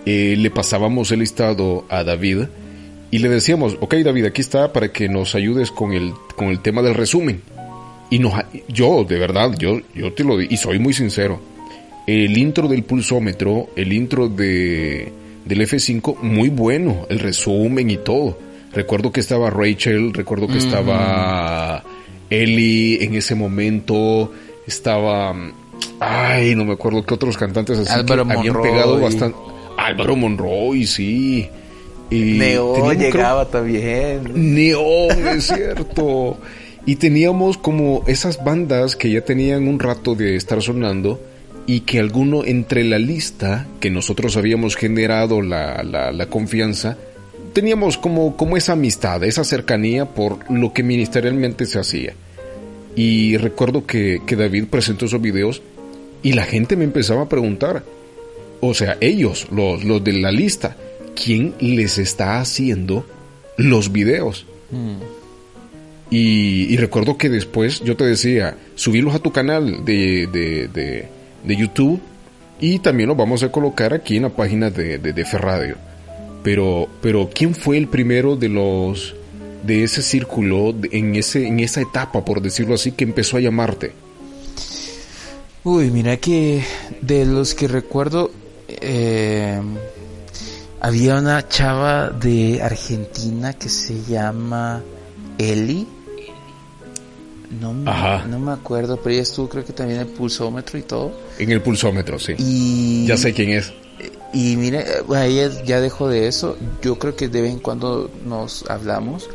eh, 0.05 0.35
le 0.37 0.51
pasábamos 0.51 1.11
el 1.11 1.21
listado 1.21 1.87
a 1.89 2.05
David 2.05 2.43
y 3.11 3.19
le 3.19 3.31
decíamos, 3.31 3.79
ok 3.81 3.95
David, 3.95 4.27
aquí 4.27 4.43
está 4.43 4.75
para 4.75 4.93
que 4.93 5.09
nos 5.09 5.35
ayudes 5.35 5.71
con 5.71 5.95
el, 5.95 6.13
con 6.37 6.49
el 6.49 6.61
tema 6.61 6.83
del 6.83 6.95
resumen. 6.95 7.41
Y 8.15 8.19
nos, 8.19 8.33
yo, 8.69 9.05
de 9.05 9.19
verdad, 9.19 9.53
yo, 9.59 9.81
yo 9.95 10.13
te 10.13 10.23
lo 10.25 10.37
digo, 10.39 10.53
y 10.53 10.57
soy 10.57 10.79
muy 10.79 10.93
sincero, 10.93 11.41
el 12.07 12.37
intro 12.37 12.69
del 12.69 12.83
pulsómetro, 12.85 13.69
el 13.77 13.93
intro 13.93 14.29
de, 14.29 15.11
del 15.45 15.61
F5, 15.63 16.19
muy 16.23 16.49
bueno, 16.49 17.07
el 17.09 17.19
resumen 17.19 17.91
y 17.91 17.97
todo. 17.97 18.39
Recuerdo 18.73 19.11
que 19.11 19.21
estaba 19.21 19.51
Rachel, 19.51 20.13
recuerdo 20.13 20.47
que 20.49 20.59
estaba 20.59 21.83
Ellie 22.31 23.05
en 23.05 23.15
ese 23.15 23.35
momento, 23.35 24.33
estaba, 24.67 25.35
ay, 26.01 26.55
no 26.55 26.65
me 26.65 26.73
acuerdo 26.75 27.05
qué 27.05 27.15
otros 27.15 27.37
cantantes 27.37 27.79
así 27.79 27.93
Álvaro 27.93 28.27
que 28.27 28.33
habían 28.33 28.55
Monroy. 28.55 28.71
pegado 28.71 29.01
bastante. 29.01 29.39
Álvaro 29.77 30.17
Monroy, 30.17 30.87
sí. 30.87 31.49
Y 32.11 32.39
creo- 32.39 32.93
llegaba 32.93 33.49
también. 33.49 34.23
Neón, 34.55 35.27
es 35.37 35.47
cierto. 35.47 36.37
Y 36.87 36.97
teníamos 36.97 37.57
como 37.57 38.05
esas 38.07 38.45
bandas 38.45 38.97
que 38.97 39.11
ya 39.11 39.23
tenían 39.23 39.69
un 39.69 39.79
rato 39.79 40.15
de 40.15 40.37
estar 40.37 40.61
sonando 40.61 41.21
y 41.67 41.81
que 41.81 41.99
alguno 41.99 42.45
entre 42.45 42.85
la 42.85 42.99
lista 42.99 43.67
que 43.81 43.91
nosotros 43.91 44.37
habíamos 44.37 44.77
generado 44.77 45.41
la, 45.41 45.83
la, 45.83 46.27
confianza, 46.27 46.99
teníamos 47.55 47.97
como, 47.97 48.37
como 48.37 48.57
esa 48.57 48.73
amistad, 48.73 49.25
esa 49.25 49.45
cercanía 49.45 50.05
por 50.05 50.51
lo 50.51 50.73
que 50.73 50.83
ministerialmente 50.83 51.65
se 51.65 51.79
hacía. 51.79 52.15
Y 52.97 53.39
recuerdo 53.39 53.87
que, 53.87 54.21
que 54.27 54.37
David 54.37 54.67
presentó 54.71 55.07
esos 55.07 55.21
videos 55.21 55.63
y 56.23 56.33
la 56.33 56.45
gente 56.45 56.77
me 56.77 56.85
empezaba 56.85 57.23
a 57.23 57.29
preguntar, 57.29 57.83
o 58.61 58.75
sea, 58.75 58.99
ellos, 59.01 59.47
los, 59.51 59.85
los 59.85 60.05
de 60.05 60.13
la 60.13 60.31
lista, 60.31 60.77
¿quién 61.15 61.55
les 61.61 61.99
está 61.99 62.41
haciendo 62.41 63.07
los 63.57 63.91
videos? 63.91 64.47
Y, 66.11 66.77
recuerdo 66.77 67.17
que 67.17 67.29
después 67.29 67.81
yo 67.81 67.97
te 67.97 68.05
decía, 68.05 68.57
subirlos 68.75 69.15
a 69.15 69.19
tu 69.19 69.33
canal 69.33 69.85
de, 69.85 70.29
de, 70.31 71.09
de, 71.45 71.57
YouTube 71.57 72.01
y 72.61 72.79
también 72.79 73.09
los 73.09 73.17
vamos 73.17 73.43
a 73.43 73.51
colocar 73.51 73.95
aquí 73.95 74.17
en 74.17 74.25
la 74.25 74.29
página 74.29 74.71
de, 74.71 74.99
de, 74.99 75.25
Ferradio. 75.25 75.77
Pero, 76.43 76.89
pero 77.01 77.31
¿quién 77.35 77.55
fue 77.55 77.79
el 77.79 77.89
primero 77.89 78.37
de 78.37 78.49
los 78.49 79.15
de 79.65 79.83
ese 79.83 80.03
círculo 80.03 80.75
en 80.93 81.17
ese 81.17 81.47
en 81.47 81.59
esa 81.59 81.81
etapa, 81.81 82.23
por 82.23 82.43
decirlo 82.43 82.75
así, 82.75 82.93
que 82.93 83.05
empezó 83.05 83.39
a 83.39 83.41
llamarte? 83.41 83.93
Uy, 85.65 85.91
mira 85.91 86.19
que 86.19 86.63
de 87.01 87.25
los 87.25 87.55
que 87.55 87.67
recuerdo, 87.67 88.31
eh, 88.69 89.59
había 90.81 91.17
una 91.17 91.49
chava 91.49 92.11
de 92.11 92.61
Argentina 92.63 93.55
que 93.55 93.71
se 93.71 94.03
llama 94.03 94.83
Eli. 95.39 95.87
No, 97.61 97.73
me- 97.73 97.91
Ajá. 97.91 98.27
no 98.27 98.39
me 98.39 98.53
acuerdo, 98.53 98.97
pero 98.97 99.13
ella 99.13 99.23
estuvo 99.23 99.49
creo 99.49 99.65
que 99.65 99.73
también 99.73 100.01
en 100.01 100.07
el 100.09 100.13
pulsómetro 100.13 100.79
y 100.79 100.83
todo. 100.83 101.13
En 101.39 101.51
el 101.53 101.61
pulsómetro, 101.63 102.19
sí. 102.19 102.35
Y, 102.39 103.07
Ya 103.07 103.17
sé 103.17 103.33
quién 103.33 103.51
es. 103.51 103.73
Y 104.33 104.57
mire, 104.57 104.85
ella 105.09 105.63
ya 105.65 105.81
dejó 105.81 106.09
de 106.09 106.27
eso. 106.27 106.57
Yo 106.83 106.99
creo 106.99 107.15
que 107.15 107.29
de 107.29 107.41
vez 107.43 107.53
en 107.53 107.61
cuando 107.61 108.11
nos 108.27 108.69
hablamos. 108.69 109.29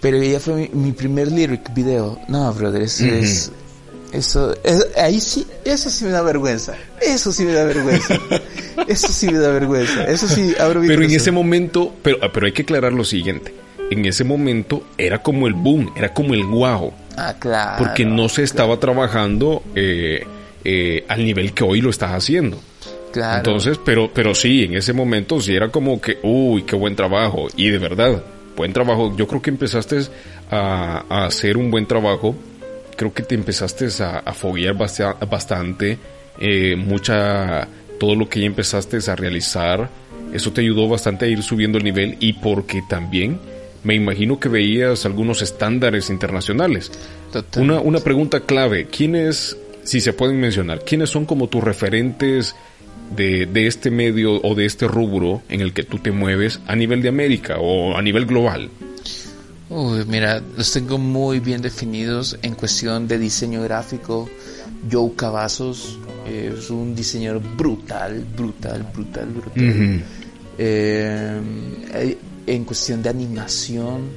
Pero 0.00 0.16
ella 0.16 0.40
fue 0.40 0.54
mi, 0.54 0.68
mi 0.72 0.92
primer 0.92 1.30
lyric 1.30 1.72
video. 1.74 2.18
No, 2.28 2.52
brother, 2.52 2.82
eso 2.82 3.04
es... 3.04 3.52
Eso, 4.12 4.52
es- 4.64 4.88
ahí 4.96 5.20
sí, 5.20 5.46
eso 5.64 5.88
sí 5.88 6.04
me 6.04 6.10
da 6.10 6.22
vergüenza. 6.22 6.74
Eso 7.00 7.30
sí 7.32 7.44
me 7.44 7.52
da 7.52 7.62
vergüenza. 7.64 8.18
eso 8.88 9.06
sí 9.12 9.28
me 9.28 9.38
da 9.38 9.50
vergüenza. 9.50 10.04
Eso 10.04 10.26
sí, 10.26 10.52
abro 10.58 10.80
mi 10.80 10.88
Pero 10.88 11.04
en 11.04 11.12
ese 11.12 11.30
momento, 11.30 11.94
pero, 12.02 12.18
pero 12.32 12.46
hay 12.46 12.52
que 12.52 12.62
aclarar 12.62 12.92
lo 12.92 13.04
siguiente. 13.04 13.54
En 13.90 14.04
ese 14.06 14.24
momento 14.24 14.84
era 14.96 15.20
como 15.22 15.46
el 15.46 15.54
boom, 15.54 15.92
era 15.96 16.12
como 16.14 16.34
el 16.34 16.44
guau. 16.46 16.92
Ah, 17.16 17.34
claro. 17.38 17.84
porque 17.84 18.04
no 18.06 18.28
se 18.30 18.42
estaba 18.44 18.78
trabajando 18.78 19.62
eh, 19.74 20.24
eh, 20.64 21.04
al 21.08 21.22
nivel 21.24 21.52
que 21.52 21.64
hoy 21.64 21.80
lo 21.82 21.90
estás 21.90 22.12
haciendo. 22.12 22.58
Claro. 23.12 23.38
Entonces, 23.38 23.78
pero, 23.84 24.10
pero 24.14 24.34
sí, 24.34 24.64
en 24.64 24.74
ese 24.76 24.92
momento 24.92 25.40
sí 25.40 25.54
era 25.54 25.68
como 25.68 26.00
que, 26.00 26.18
uy, 26.22 26.62
qué 26.62 26.76
buen 26.76 26.94
trabajo. 26.96 27.48
Y 27.56 27.68
de 27.68 27.78
verdad, 27.78 28.22
buen 28.56 28.72
trabajo. 28.72 29.14
Yo 29.16 29.26
creo 29.26 29.42
que 29.42 29.50
empezaste 29.50 29.98
a, 30.50 31.04
a 31.08 31.26
hacer 31.26 31.56
un 31.58 31.70
buen 31.70 31.84
trabajo. 31.86 32.34
Creo 32.96 33.12
que 33.12 33.22
te 33.24 33.34
empezaste 33.34 33.88
a, 34.02 34.20
a 34.20 34.32
foguear 34.32 34.74
basta- 34.76 35.14
bastante. 35.28 35.98
eh, 36.40 36.76
mucha, 36.76 37.66
todo 37.98 38.14
lo 38.14 38.28
que 38.28 38.40
ya 38.40 38.46
empezaste 38.46 38.98
a 39.10 39.16
realizar. 39.16 39.90
Eso 40.32 40.52
te 40.52 40.60
ayudó 40.62 40.88
bastante 40.88 41.24
a 41.26 41.28
ir 41.28 41.42
subiendo 41.42 41.76
el 41.76 41.84
nivel 41.84 42.16
y 42.20 42.32
porque 42.34 42.80
también 42.88 43.38
me 43.84 43.94
imagino 43.94 44.38
que 44.38 44.48
veías 44.48 45.06
algunos 45.06 45.42
estándares 45.42 46.10
internacionales. 46.10 46.90
Una, 47.56 47.80
una 47.80 48.00
pregunta 48.00 48.40
clave, 48.40 48.86
¿quiénes, 48.86 49.56
si 49.84 50.00
se 50.00 50.12
pueden 50.12 50.40
mencionar, 50.40 50.84
quiénes 50.84 51.10
son 51.10 51.26
como 51.26 51.48
tus 51.48 51.62
referentes 51.62 52.54
de, 53.16 53.46
de 53.46 53.66
este 53.66 53.90
medio 53.90 54.40
o 54.42 54.54
de 54.54 54.66
este 54.66 54.86
rubro 54.86 55.42
en 55.48 55.60
el 55.60 55.72
que 55.72 55.82
tú 55.82 55.98
te 55.98 56.10
mueves 56.10 56.60
a 56.66 56.76
nivel 56.76 57.02
de 57.02 57.08
América 57.08 57.56
o 57.58 57.96
a 57.96 58.02
nivel 58.02 58.26
global? 58.26 58.70
Uy, 59.68 60.04
mira, 60.06 60.42
los 60.56 60.72
tengo 60.72 60.98
muy 60.98 61.38
bien 61.38 61.62
definidos 61.62 62.36
en 62.42 62.54
cuestión 62.54 63.06
de 63.06 63.18
diseño 63.18 63.62
gráfico. 63.62 64.28
Joe 64.90 65.12
Cavazos 65.14 65.98
eh, 66.26 66.54
es 66.58 66.70
un 66.70 66.94
diseñador 66.94 67.40
brutal, 67.56 68.24
brutal, 68.36 68.84
brutal, 68.92 69.26
brutal. 69.26 70.02
Eh, 70.58 71.40
en 72.54 72.64
cuestión 72.64 73.02
de 73.02 73.10
animación, 73.10 74.10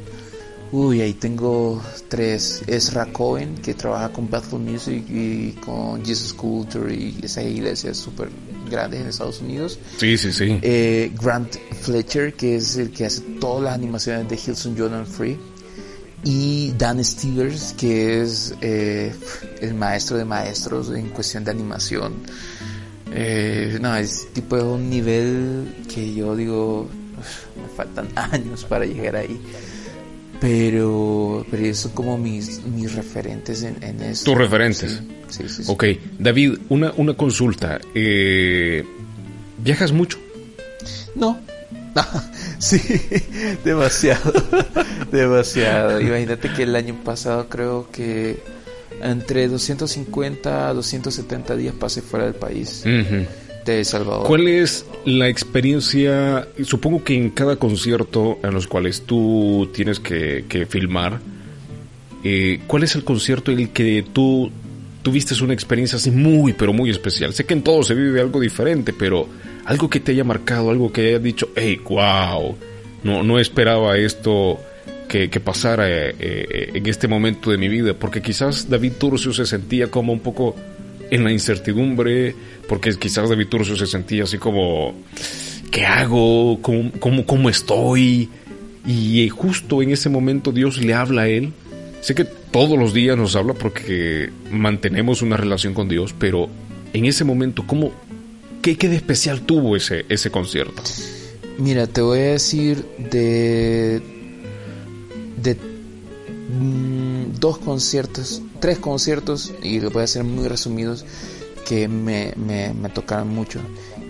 uy, 0.71 1.01
ahí 1.01 1.13
tengo 1.13 1.81
tres. 2.07 2.63
Ezra 2.67 3.05
Cohen, 3.13 3.55
que 3.55 3.75
trabaja 3.75 4.09
con 4.09 4.29
Bethel 4.29 4.59
Music 4.59 5.03
y 5.07 5.51
con 5.63 6.03
Jesus 6.03 6.34
Culture 6.34 6.93
y 6.93 7.19
esas 7.21 7.45
iglesias 7.45 7.97
súper 7.97 8.29
grandes 8.69 9.01
en 9.01 9.07
Estados 9.07 9.41
Unidos. 9.41 9.77
Sí, 9.97 10.17
sí, 10.17 10.34
sí. 10.34 10.59
Eh, 10.61 11.11
Grant 11.21 11.55
Fletcher, 11.81 12.34
que 12.34 12.55
es 12.55 12.77
el 12.77 12.89
que 12.91 13.05
hace 13.05 13.21
todas 13.39 13.63
las 13.63 13.75
animaciones 13.75 14.27
de 14.27 14.36
Hilson 14.36 14.75
Jordan 14.77 15.05
Free. 15.05 15.38
Y 16.25 16.71
Dan 16.77 17.03
Stevers, 17.03 17.73
que 17.73 18.21
es 18.21 18.55
eh, 18.61 19.13
el 19.59 19.73
maestro 19.73 20.17
de 20.17 20.23
maestros 20.23 20.89
en 20.91 21.09
cuestión 21.09 21.43
de 21.43 21.51
animación. 21.51 22.13
Eh, 23.11 23.77
no, 23.79 23.95
es 23.95 24.34
tipo 24.34 24.55
de 24.55 24.63
un 24.63 24.89
nivel 24.89 25.86
que 25.93 26.13
yo 26.15 26.36
digo, 26.36 26.89
me 27.61 27.67
faltan 27.76 28.07
años 28.15 28.65
para 28.65 28.86
llegar 28.86 29.15
ahí. 29.15 29.39
Pero, 30.39 31.45
pero 31.49 31.65
eso 31.65 31.93
como 31.93 32.17
mis, 32.17 32.63
mis 32.65 32.93
referentes 32.95 33.63
en, 33.63 33.82
en 33.82 34.01
eso. 34.01 34.26
Tus 34.26 34.38
referentes. 34.38 35.01
Sí, 35.30 35.43
sí, 35.47 35.63
sí. 35.63 35.71
Ok, 35.71 35.86
David, 36.19 36.57
una, 36.69 36.91
una 36.97 37.13
consulta. 37.13 37.80
Eh, 37.95 38.84
¿Viajas 39.57 39.93
mucho? 39.93 40.19
No. 41.15 41.39
sí, 42.59 42.82
demasiado. 43.63 44.34
demasiado. 45.11 46.01
Imagínate 46.01 46.51
que 46.51 46.63
el 46.63 46.76
año 46.76 46.95
pasado 47.03 47.47
creo 47.47 47.88
que 47.91 48.41
entre 49.01 49.47
250 49.47 50.69
a 50.69 50.74
270 50.74 51.55
días 51.55 51.76
pasé 51.80 52.01
fuera 52.01 52.26
del 52.26 52.36
país. 52.36 52.84
Salvador. 53.84 54.28
¿Cuál 54.28 54.47
es 54.47 54.86
la 55.05 55.28
experiencia? 55.28 56.47
Supongo 56.64 57.03
que 57.03 57.16
en 57.16 57.30
cada 57.30 57.55
concierto 57.55 58.39
en 58.43 58.53
los 58.53 58.68
cuales 58.68 59.03
tú 59.03 59.70
tienes 59.74 59.99
que, 59.99 60.68
filmar, 60.70 61.20
eh, 62.24 62.61
¿cuál 62.68 62.84
es 62.84 62.95
el 62.95 63.03
concierto 63.03 63.51
en 63.51 63.59
el 63.59 63.70
que 63.70 64.05
tú 64.14 64.51
tuviste 65.01 65.41
una 65.43 65.53
experiencia 65.53 65.97
así 65.97 66.11
muy, 66.11 66.53
pero 66.53 66.74
muy 66.74 66.89
especial? 66.89 67.34
Sé 67.34 67.45
que 67.45 67.53
en 67.53 67.64
todo 67.64 67.84
se 67.84 67.93
vive 67.93 68.22
algo 68.22 68.39
diferente, 68.39 68.93
pero 68.93 69.28
algo 69.66 69.89
que 69.89 69.99
te 69.99 70.11
haya 70.11 70.24
marcado, 70.24 70.70
algo 70.70 70.91
que 70.91 71.09
haya 71.09 71.20
dicho, 71.20 71.49
hey, 71.55 71.80
wow, 71.89 72.55
no, 73.03 73.24
no 73.24 73.39
esperaba 73.39 73.97
esto 73.97 74.59
que, 75.07 75.30
que 75.30 75.39
pasara 75.39 75.89
eh, 75.89 76.16
eh, 76.20 76.72
en 76.74 76.86
este 76.88 77.07
momento 77.07 77.51
de 77.51 77.57
mi 77.57 77.68
vida, 77.68 77.93
porque 77.93 78.22
quizás 78.22 78.70
David 78.70 78.93
Turcio 78.99 79.34
se 79.34 79.45
sentía 79.45 79.91
como 79.91 80.11
un 80.11 80.20
poco 80.20 80.55
en 81.14 81.24
la 81.24 81.32
incertidumbre, 81.32 82.36
porque 82.68 82.97
quizás 82.97 83.30
David 83.30 83.47
Turcio 83.47 83.76
se 83.76 83.88
sentía 83.88 84.24
así 84.24 84.38
como, 84.38 84.93
¿qué 85.72 85.86
hago? 85.86 86.59
¿Cómo, 86.61 86.91
cómo, 86.99 87.26
cómo 87.26 87.49
estoy? 87.49 88.30
Y 88.86 89.30
justo 89.30 89.82
en 89.82 89.91
ese 89.91 90.09
momento 90.09 90.51
Dios 90.51 90.82
le 90.82 90.93
habla 90.93 91.24
a 91.24 91.28
él. 91.28 91.53
Sé 92.01 92.16
que 92.16 92.26
todos 92.26 92.78
los 92.78 92.93
días 92.93 93.18
nos 93.18 93.36
habla 93.36 93.53
porque 93.53 94.30
mantenemos 94.51 95.22
una 95.22 95.38
relación 95.38 95.74
con 95.74 95.88
Dios, 95.88 96.14
pero 96.18 96.49
en 96.91 97.05
ese 97.05 97.24
momento, 97.24 97.66
¿cómo, 97.66 97.91
qué, 98.61 98.78
qué 98.78 98.89
de 98.89 98.97
especial 98.97 99.41
tuvo 99.41 99.76
ese, 99.76 100.05
ese 100.09 100.30
concierto? 100.30 100.82
Mira, 101.57 101.88
te 101.88 102.01
voy 102.01 102.20
a 102.20 102.32
decir 102.34 102.84
de 102.97 104.01
de 105.43 105.55
mm, 105.55 107.39
dos 107.39 107.57
conciertos, 107.59 108.41
tres 108.64 108.80
conciertos 108.80 109.51
y 109.61 109.82
los 109.82 109.91
voy 109.91 110.03
a 110.03 110.05
hacer 110.05 110.24
muy 110.24 110.47
resumidos 110.47 111.03
que 111.68 111.89
me, 111.89 112.32
me, 112.38 112.74
me 112.74 112.88
tocaron 112.88 113.28
mucho. 113.28 113.59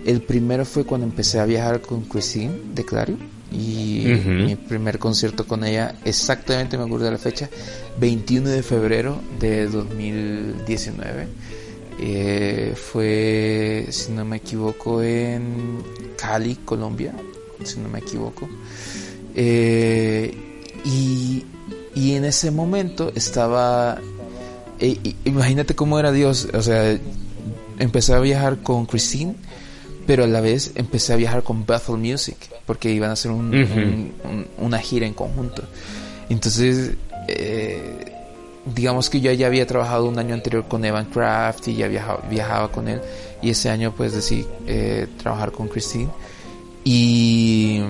El 0.06 0.22
primero 0.22 0.64
fue 0.64 0.84
cuando 0.84 1.08
empecé 1.08 1.40
a 1.40 1.44
viajar 1.44 1.80
con 1.80 2.02
Christine 2.02 2.60
de 2.72 2.84
Clario 2.84 3.16
y 3.50 4.04
mi 4.24 4.54
primer 4.54 5.00
concierto 5.00 5.44
con 5.44 5.64
ella, 5.64 5.96
exactamente 6.04 6.78
me 6.78 6.84
acuerdo 6.84 7.06
de 7.06 7.10
la 7.10 7.18
fecha, 7.18 7.50
21 7.98 8.48
de 8.48 8.62
febrero 8.62 9.20
de 9.40 9.66
2019. 9.66 11.26
Eh, 11.98 12.74
fue, 12.76 13.88
si 13.90 14.12
no 14.12 14.24
me 14.24 14.36
equivoco, 14.36 15.02
en 15.02 15.82
Cali, 16.16 16.60
Colombia, 16.64 17.12
si 17.64 17.80
no 17.80 17.88
me 17.88 17.98
equivoco. 17.98 18.48
Eh, 19.34 20.32
y, 20.84 21.44
y, 21.96 22.14
en 22.14 22.24
ese 22.24 22.52
momento 22.52 23.10
estaba, 23.16 24.00
imagínate 25.24 25.74
cómo 25.74 25.98
era 25.98 26.12
Dios, 26.12 26.48
o 26.52 26.62
sea, 26.62 26.98
empecé 27.78 28.14
a 28.14 28.20
viajar 28.20 28.58
con 28.62 28.86
Christine, 28.86 29.34
pero 30.06 30.24
a 30.24 30.26
la 30.26 30.40
vez 30.40 30.72
empecé 30.74 31.12
a 31.12 31.16
viajar 31.16 31.42
con 31.42 31.64
Bethel 31.66 31.96
Music, 31.96 32.36
porque 32.66 32.90
iban 32.90 33.10
a 33.10 33.14
hacer 33.14 33.30
una 33.30 34.78
gira 34.78 35.06
en 35.06 35.14
conjunto. 35.14 35.62
Entonces, 36.28 36.92
eh, 37.28 38.12
digamos 38.74 39.10
que 39.10 39.20
yo 39.20 39.32
ya 39.32 39.46
había 39.46 39.66
trabajado 39.66 40.06
un 40.06 40.18
año 40.18 40.34
anterior 40.34 40.66
con 40.68 40.84
Evan 40.84 41.06
Craft 41.06 41.68
y 41.68 41.76
ya 41.76 41.88
viajaba, 41.88 42.22
viajaba 42.28 42.70
con 42.70 42.88
él, 42.88 43.00
y 43.42 43.50
ese 43.50 43.70
año 43.70 43.94
pues 43.96 44.12
decidí 44.12 44.46
eh, 44.66 45.06
trabajar 45.18 45.52
con 45.52 45.68
Christine. 45.68 46.08
Y, 46.84 47.80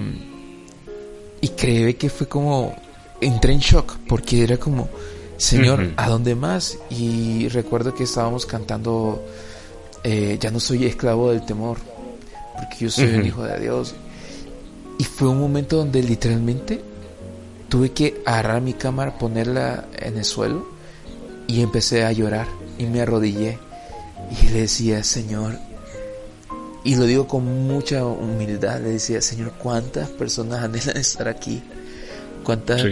y 1.41 1.49
creo 1.49 1.97
que 1.99 2.09
fue 2.09 2.29
como, 2.29 2.77
entré 3.21 3.53
en 3.53 3.61
shock, 3.61 3.97
porque 4.09 4.45
era 4.45 4.57
como, 4.57 4.89
Señor, 5.37 5.93
¿a 5.97 6.09
dónde 6.09 6.35
más? 6.35 6.79
Y 6.91 7.49
recuerdo 7.49 7.95
que 7.95 8.05
estábamos 8.05 8.47
cantando 8.47 9.23
eh, 10.05 10.37
ya 10.39 10.51
no 10.51 10.61
soy 10.61 10.85
esclavo 10.85 11.31
del 11.31 11.45
temor, 11.47 11.79
porque 12.55 12.77
yo 12.79 12.91
soy 12.91 13.07
un 13.07 13.25
hijo 13.25 13.43
de 13.43 13.59
Dios. 13.59 13.95
Y 14.99 15.05
fue 15.05 15.29
un 15.29 15.41
momento 15.41 15.79
donde 15.79 16.03
literalmente 16.03 16.81
tuve 17.69 17.93
que 17.93 18.23
agarrar 18.27 18.61
mi 18.61 18.75
cámara, 18.75 19.19
ponerla 19.19 19.87
en 19.99 20.19
el 20.19 20.25
suelo 20.25 20.69
y 21.47 21.63
empecé 21.63 22.05
a 22.05 22.13
llorar 22.13 22.47
y 22.79 22.85
me 22.85 23.01
arrodillé 23.01 23.59
y 24.31 24.49
le 24.49 24.61
decía, 24.61 25.03
Señor, 25.03 25.59
y 26.85 26.97
lo 26.97 27.07
digo 27.07 27.27
con 27.27 27.67
mucha 27.67 28.05
humildad, 28.05 28.81
le 28.81 28.91
decía, 28.91 29.23
Señor, 29.23 29.55
¿cuántas 29.59 30.11
personas 30.11 30.63
anhelan 30.63 30.99
estar 30.99 31.29
aquí? 31.29 31.63
¿Cuántas 32.45 32.83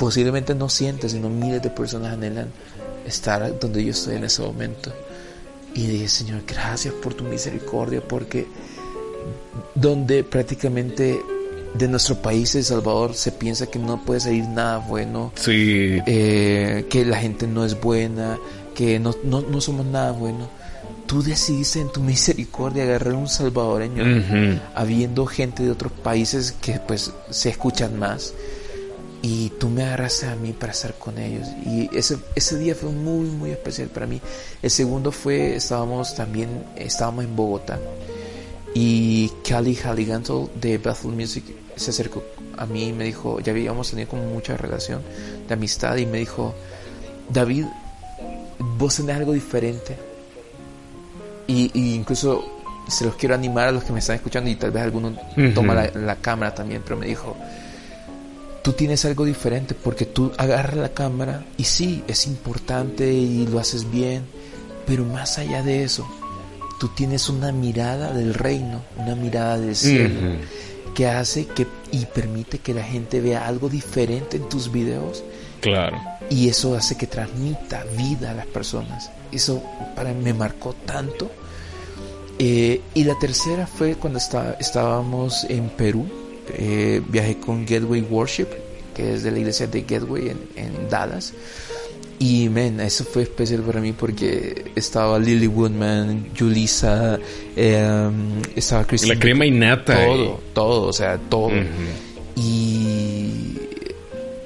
posiblemente 0.00 0.54
no 0.54 0.70
sientes, 0.70 1.12
sino 1.12 1.28
miles 1.28 1.60
de 1.60 1.68
personas 1.68 2.14
anhelan 2.14 2.48
estar 3.06 3.60
donde 3.60 3.84
yo 3.84 3.90
estoy 3.90 4.16
en 4.16 4.24
ese 4.24 4.40
momento? 4.40 4.90
Y 5.74 5.86
dije, 5.86 6.08
Señor, 6.08 6.40
gracias 6.46 6.94
por 6.94 7.12
tu 7.12 7.24
misericordia, 7.24 8.00
porque 8.00 8.46
donde 9.74 10.24
prácticamente 10.24 11.20
de 11.74 11.86
nuestro 11.86 12.16
país, 12.16 12.54
El 12.54 12.64
Salvador, 12.64 13.12
se 13.14 13.30
piensa 13.30 13.66
que 13.66 13.78
no 13.78 14.02
puede 14.02 14.20
salir 14.20 14.44
nada 14.44 14.78
bueno, 14.78 15.32
eh, 16.06 16.86
que 16.88 17.04
la 17.04 17.18
gente 17.18 17.46
no 17.46 17.66
es 17.66 17.78
buena, 17.78 18.38
que 18.74 18.98
no, 18.98 19.14
no, 19.22 19.60
somos 19.60 19.84
nada 19.84 20.12
bueno. 20.12 20.48
Tú 21.04 21.22
decidiste 21.22 21.78
en 21.78 21.92
tu 21.92 22.00
misericordia 22.00 22.84
agarrar 22.84 23.12
un 23.12 23.28
salvadoreño, 23.28 24.62
habiendo 24.74 25.26
gente 25.26 25.62
de 25.62 25.70
otros 25.70 25.92
países 25.92 26.52
que 26.52 26.80
pues 26.80 27.12
se 27.28 27.50
escuchan 27.50 27.98
más 27.98 28.32
y 29.22 29.50
tú 29.50 29.68
me 29.68 29.84
agarraste 29.84 30.26
a 30.26 30.36
mí 30.36 30.52
para 30.52 30.72
estar 30.72 30.94
con 30.94 31.18
ellos. 31.18 31.46
Y 31.66 31.90
ese, 31.96 32.18
ese 32.34 32.58
día 32.58 32.74
fue 32.74 32.90
muy, 32.90 33.28
muy 33.28 33.50
especial 33.50 33.88
para 33.88 34.06
mí. 34.06 34.20
El 34.62 34.70
segundo 34.70 35.12
fue, 35.12 35.56
estábamos 35.56 36.14
también, 36.14 36.64
estábamos 36.76 37.24
en 37.24 37.36
Bogotá 37.36 37.78
y 38.74 39.30
Kelly 39.42 39.74
Halligantle 39.74 40.48
de 40.54 40.78
Bethel 40.78 41.10
Music 41.10 41.44
se 41.76 41.90
acercó 41.90 42.22
a 42.56 42.66
mí 42.66 42.88
y 42.88 42.92
me 42.92 43.04
dijo, 43.04 43.40
ya 43.40 43.52
habíamos 43.52 43.90
tenido 43.90 44.08
como 44.08 44.24
mucha 44.24 44.56
relación 44.56 45.02
de 45.48 45.54
amistad 45.54 45.96
y 45.96 46.06
me 46.06 46.18
dijo, 46.18 46.54
David, 47.28 47.64
vos 48.78 48.96
tenés 48.96 49.16
algo 49.16 49.32
diferente. 49.32 49.96
Y, 51.46 51.70
incluso 51.96 52.44
se 52.86 53.04
los 53.04 53.14
quiero 53.16 53.34
animar 53.34 53.68
a 53.68 53.72
los 53.72 53.84
que 53.84 53.92
me 53.92 54.00
están 54.00 54.16
escuchando 54.16 54.50
y 54.50 54.56
tal 54.56 54.72
vez 54.72 54.82
alguno 54.82 55.16
toma 55.54 55.74
la, 55.74 55.90
la 55.94 56.16
cámara 56.16 56.54
también, 56.54 56.82
pero 56.84 56.96
me 56.96 57.06
dijo, 57.06 57.36
tú 58.62 58.72
tienes 58.72 59.04
algo 59.04 59.24
diferente 59.24 59.74
porque 59.74 60.06
tú 60.06 60.32
agarras 60.36 60.76
la 60.76 60.90
cámara 60.90 61.44
y 61.56 61.64
sí, 61.64 62.02
es 62.06 62.26
importante 62.26 63.12
y 63.12 63.46
lo 63.46 63.58
haces 63.58 63.90
bien, 63.90 64.24
pero 64.86 65.04
más 65.04 65.38
allá 65.38 65.62
de 65.62 65.84
eso, 65.84 66.06
tú 66.78 66.88
tienes 66.88 67.28
una 67.28 67.52
mirada 67.52 68.12
del 68.12 68.34
reino, 68.34 68.82
una 68.96 69.14
mirada 69.14 69.58
del 69.58 69.76
cielo, 69.76 70.38
que 70.94 71.06
hace 71.06 71.46
que 71.46 71.66
y 71.92 72.06
permite 72.06 72.58
que 72.58 72.74
la 72.74 72.82
gente 72.82 73.20
vea 73.20 73.46
algo 73.46 73.68
diferente 73.68 74.36
en 74.36 74.48
tus 74.48 74.70
videos. 74.70 75.24
Claro. 75.60 76.00
Y 76.30 76.48
eso 76.48 76.74
hace 76.74 76.96
que 76.96 77.06
transmita 77.06 77.84
vida 77.96 78.30
a 78.30 78.34
las 78.34 78.46
personas. 78.46 79.10
Eso 79.32 79.62
para 79.96 80.12
mí 80.12 80.22
me 80.22 80.34
marcó 80.34 80.74
tanto. 80.86 81.30
Eh, 82.38 82.80
y 82.94 83.04
la 83.04 83.18
tercera 83.18 83.66
fue 83.66 83.96
cuando 83.96 84.18
está, 84.18 84.56
estábamos 84.58 85.44
en 85.50 85.68
Perú 85.68 86.06
eh, 86.56 87.02
viajé 87.08 87.38
con 87.38 87.64
Gateway 87.64 88.02
Worship, 88.02 88.46
que 88.94 89.14
es 89.14 89.22
de 89.22 89.30
la 89.30 89.38
iglesia 89.38 89.66
de 89.66 89.82
Gateway 89.82 90.32
en, 90.56 90.88
Dallas. 90.88 91.32
Y, 92.18 92.48
men, 92.50 92.80
eso 92.80 93.04
fue 93.04 93.22
especial 93.22 93.62
para 93.62 93.80
mí 93.80 93.92
porque 93.92 94.72
estaba 94.76 95.18
Lily 95.18 95.46
Woodman, 95.46 96.30
Julissa, 96.38 97.18
em, 97.56 98.42
estaba 98.54 98.86
La 99.06 99.18
crema 99.18 99.46
y 99.46 99.50
nata. 99.50 100.04
Todo, 100.04 100.40
todo, 100.52 100.88
o 100.88 100.92
sea, 100.92 101.16
todo. 101.16 101.50
y, 102.36 103.58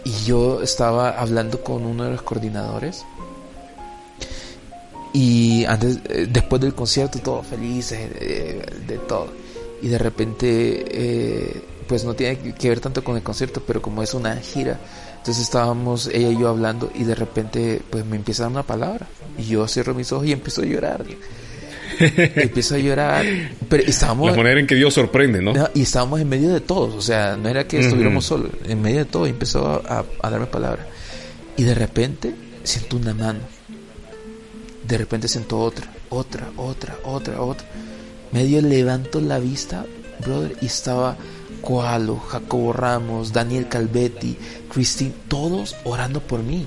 y 0.05 0.25
yo 0.25 0.63
estaba 0.63 1.11
hablando 1.11 1.61
con 1.63 1.85
uno 1.85 2.05
de 2.05 2.11
los 2.13 2.23
coordinadores. 2.23 3.05
Y 5.15 5.65
antes, 5.67 6.01
eh, 6.09 6.27
después 6.29 6.61
del 6.61 6.75
concierto, 6.75 7.21
todo 7.21 7.43
feliz 7.45 7.93
eh, 7.93 8.61
de 8.87 8.99
todo. 8.99 9.29
Y 9.81 9.87
de 9.87 9.99
repente 9.99 10.85
eh, 10.89 11.63
pues 11.87 12.05
no 12.05 12.15
tiene 12.15 12.39
que 12.39 12.69
ver 12.69 12.81
tanto 12.81 13.03
con 13.03 13.17
el 13.17 13.23
concierto, 13.23 13.63
pero 13.67 13.83
como 13.83 14.03
es 14.03 14.15
una 14.15 14.37
gira, 14.37 14.79
entonces 15.17 15.43
estábamos 15.43 16.09
ella 16.09 16.31
y 16.31 16.39
yo 16.39 16.49
hablando 16.49 16.91
y 16.95 17.05
de 17.05 17.15
repente 17.15 17.81
pues 17.89 18.05
me 18.05 18.17
empieza 18.17 18.43
a 18.43 18.47
dar 18.47 18.53
una 18.53 18.63
palabra 18.63 19.07
y 19.39 19.45
yo 19.45 19.67
cierro 19.69 19.95
mis 19.95 20.13
ojos 20.13 20.27
y 20.27 20.33
empiezo 20.33 20.63
a 20.63 20.65
llorar. 20.67 21.05
empiezo 21.99 22.75
a 22.75 22.79
llorar, 22.79 23.25
pero 23.69 23.85
estábamos... 23.85 24.31
La 24.31 24.37
manera 24.37 24.59
en 24.59 24.67
que 24.67 24.75
Dios 24.75 24.95
sorprende, 24.95 25.41
¿no? 25.41 25.53
y 25.75 25.83
estábamos 25.83 26.21
en 26.21 26.29
medio 26.29 26.53
de 26.53 26.61
todos, 26.61 26.95
o 26.95 27.01
sea, 27.01 27.37
no 27.37 27.49
era 27.49 27.67
que 27.69 27.79
estuviéramos 27.79 28.25
solos, 28.25 28.51
en 28.67 28.83
medio 28.83 28.99
de 28.99 29.05
todo 29.05 29.27
y 29.27 29.31
empezó 29.31 29.83
a, 29.89 30.05
a 30.21 30.31
darme 30.31 30.47
palabra. 30.47 30.87
Y 31.57 31.63
de 31.63 31.75
repente 31.75 32.35
siento 32.65 32.97
una 32.97 33.15
mano, 33.15 33.41
de 34.87 34.99
repente 34.99 35.29
siento 35.29 35.59
otra, 35.59 35.87
otra, 36.11 36.51
otra, 36.57 36.97
otra, 37.05 37.41
otra. 37.41 37.67
Medio 38.33 38.61
levanto 38.61 39.21
la 39.21 39.39
vista, 39.39 39.87
brother, 40.21 40.57
y 40.61 40.67
estaba 40.67 41.17
Coalo, 41.65 42.19
Jacobo 42.19 42.73
Ramos, 42.73 43.33
Daniel 43.33 43.69
Calvetti, 43.69 44.37
Christine, 44.73 45.15
todos 45.29 45.75
orando 45.85 46.21
por 46.21 46.43
mí. 46.43 46.67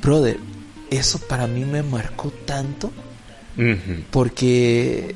Brother, 0.00 0.38
eso 0.90 1.18
para 1.18 1.46
mí 1.46 1.64
me 1.64 1.82
marcó 1.82 2.30
tanto 2.44 2.90
porque 4.10 5.14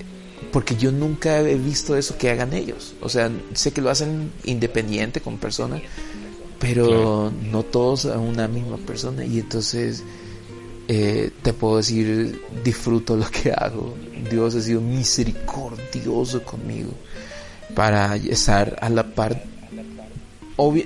porque 0.52 0.76
yo 0.76 0.92
nunca 0.92 1.40
he 1.40 1.54
visto 1.56 1.96
eso 1.96 2.18
que 2.18 2.30
hagan 2.30 2.52
ellos. 2.52 2.94
O 3.00 3.08
sea, 3.08 3.30
sé 3.54 3.72
que 3.72 3.80
lo 3.80 3.90
hacen 3.90 4.32
independiente 4.44 5.20
con 5.20 5.38
personas, 5.38 5.82
pero 6.58 7.32
no 7.50 7.62
todos 7.62 8.06
a 8.06 8.18
una 8.18 8.48
misma 8.48 8.78
persona. 8.78 9.24
Y 9.24 9.40
entonces 9.40 10.02
eh, 10.88 11.30
te 11.42 11.52
puedo 11.52 11.78
decir, 11.78 12.40
disfruto 12.64 13.16
lo 13.16 13.28
que 13.30 13.52
hago. 13.52 13.94
Dios 14.30 14.54
ha 14.54 14.60
sido 14.60 14.80
misericordioso 14.80 16.42
conmigo 16.42 16.92
para 17.74 18.16
estar 18.16 18.76
a 18.80 18.88
la 18.88 19.04
par, 19.04 19.42
obvio, 20.56 20.84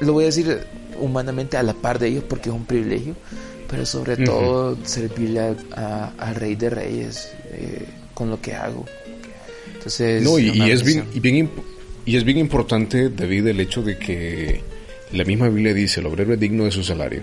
lo 0.00 0.12
voy 0.12 0.24
a 0.24 0.26
decir 0.26 0.60
humanamente 0.98 1.56
a 1.56 1.62
la 1.62 1.74
par 1.74 1.98
de 1.98 2.08
ellos 2.08 2.24
porque 2.28 2.48
es 2.48 2.54
un 2.54 2.64
privilegio, 2.64 3.14
pero 3.68 3.86
sobre 3.86 4.16
todo 4.16 4.76
servirle 4.84 5.40
al 5.40 6.34
Rey 6.34 6.54
de 6.54 6.70
Reyes 6.70 7.32
eh, 7.50 7.86
con 8.14 8.30
lo 8.30 8.40
que 8.40 8.54
hago. 8.54 8.84
Entonces, 9.74 10.22
no, 10.22 10.38
y, 10.38 10.70
es 10.70 10.84
bien, 10.84 11.04
y, 11.12 11.20
bien, 11.20 11.50
y 12.04 12.16
es 12.16 12.24
bien 12.24 12.38
importante, 12.38 13.10
David, 13.10 13.48
el 13.48 13.60
hecho 13.60 13.82
de 13.82 13.98
que 13.98 14.62
la 15.12 15.24
misma 15.24 15.48
Biblia 15.48 15.74
dice, 15.74 16.00
el 16.00 16.06
obrero 16.06 16.34
es 16.34 16.40
digno 16.40 16.64
de 16.64 16.70
su 16.70 16.84
salario. 16.84 17.22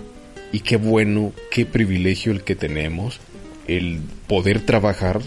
Y 0.51 0.61
qué 0.61 0.77
bueno, 0.77 1.31
qué 1.51 1.65
privilegio 1.65 2.31
el 2.31 2.43
que 2.43 2.55
tenemos, 2.55 3.19
el 3.67 4.01
poder 4.27 4.65
trabajar 4.65 5.21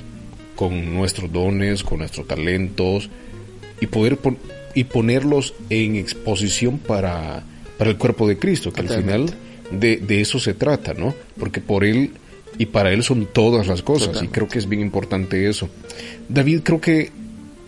con 0.57 0.95
nuestros 0.95 1.33
dones, 1.33 1.85
con 1.85 2.01
nuestros 2.01 2.27
talentos, 2.27 3.09
y 3.81 3.87
poder 3.87 4.19
y 4.75 4.85
ponerlos 4.85 5.55
en 5.71 5.97
exposición 5.97 6.79
para, 6.79 7.43
para 7.79 7.91
el 7.91 7.97
cuerpo 7.97 8.27
de 8.27 8.39
Cristo, 8.39 8.73
que 8.73 8.81
al 8.81 8.89
final 8.89 9.35
de, 9.71 9.97
de, 9.99 10.21
eso 10.21 10.39
se 10.39 10.55
trata, 10.55 10.95
¿no? 10.95 11.15
Porque 11.39 11.61
por 11.61 11.85
Él 11.85 12.13
y 12.59 12.67
para 12.67 12.93
Él 12.93 13.03
son 13.03 13.27
todas 13.27 13.67
las 13.67 13.83
cosas 13.83 14.23
y 14.23 14.29
creo 14.29 14.49
que 14.49 14.59
es 14.59 14.69
bien 14.69 14.83
importante 14.83 15.49
eso. 15.49 15.69
David, 16.29 16.61
creo 16.63 16.81
que 16.81 17.11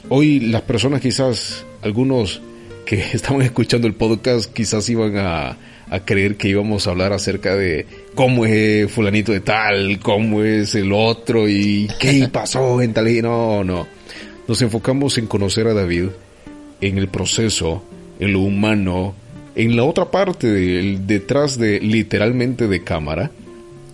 hoy 0.08 0.40
las 0.40 0.62
personas 0.62 1.00
quizás, 1.00 1.64
algunos 1.82 2.40
que 2.86 2.96
estaban 3.12 3.42
escuchando 3.42 3.86
el 3.86 3.94
podcast, 3.94 4.52
quizás 4.52 4.88
iban 4.88 5.16
a, 5.18 5.56
a 5.90 6.00
creer 6.04 6.36
que 6.36 6.48
íbamos 6.48 6.86
a 6.86 6.90
hablar 6.90 7.12
acerca 7.12 7.54
de 7.56 7.86
cómo 8.14 8.46
es 8.46 8.90
fulanito 8.90 9.32
de 9.32 9.40
tal, 9.40 9.98
cómo 10.00 10.42
es 10.42 10.74
el 10.74 10.92
otro 10.92 11.48
y 11.48 11.88
qué 11.98 12.28
pasó 12.32 12.80
en 12.80 12.92
tal 12.92 13.08
y 13.08 13.22
no, 13.22 13.64
no. 13.64 13.86
Nos 14.46 14.60
enfocamos 14.62 15.18
en 15.18 15.26
conocer 15.26 15.66
a 15.66 15.74
David, 15.74 16.08
en 16.80 16.98
el 16.98 17.08
proceso, 17.08 17.82
en 18.18 18.32
lo 18.32 18.40
humano, 18.40 19.14
en 19.54 19.76
la 19.76 19.84
otra 19.84 20.10
parte, 20.10 20.46
detrás 20.46 21.58
de 21.58 21.80
literalmente 21.80 22.68
de 22.68 22.82
cámara 22.82 23.30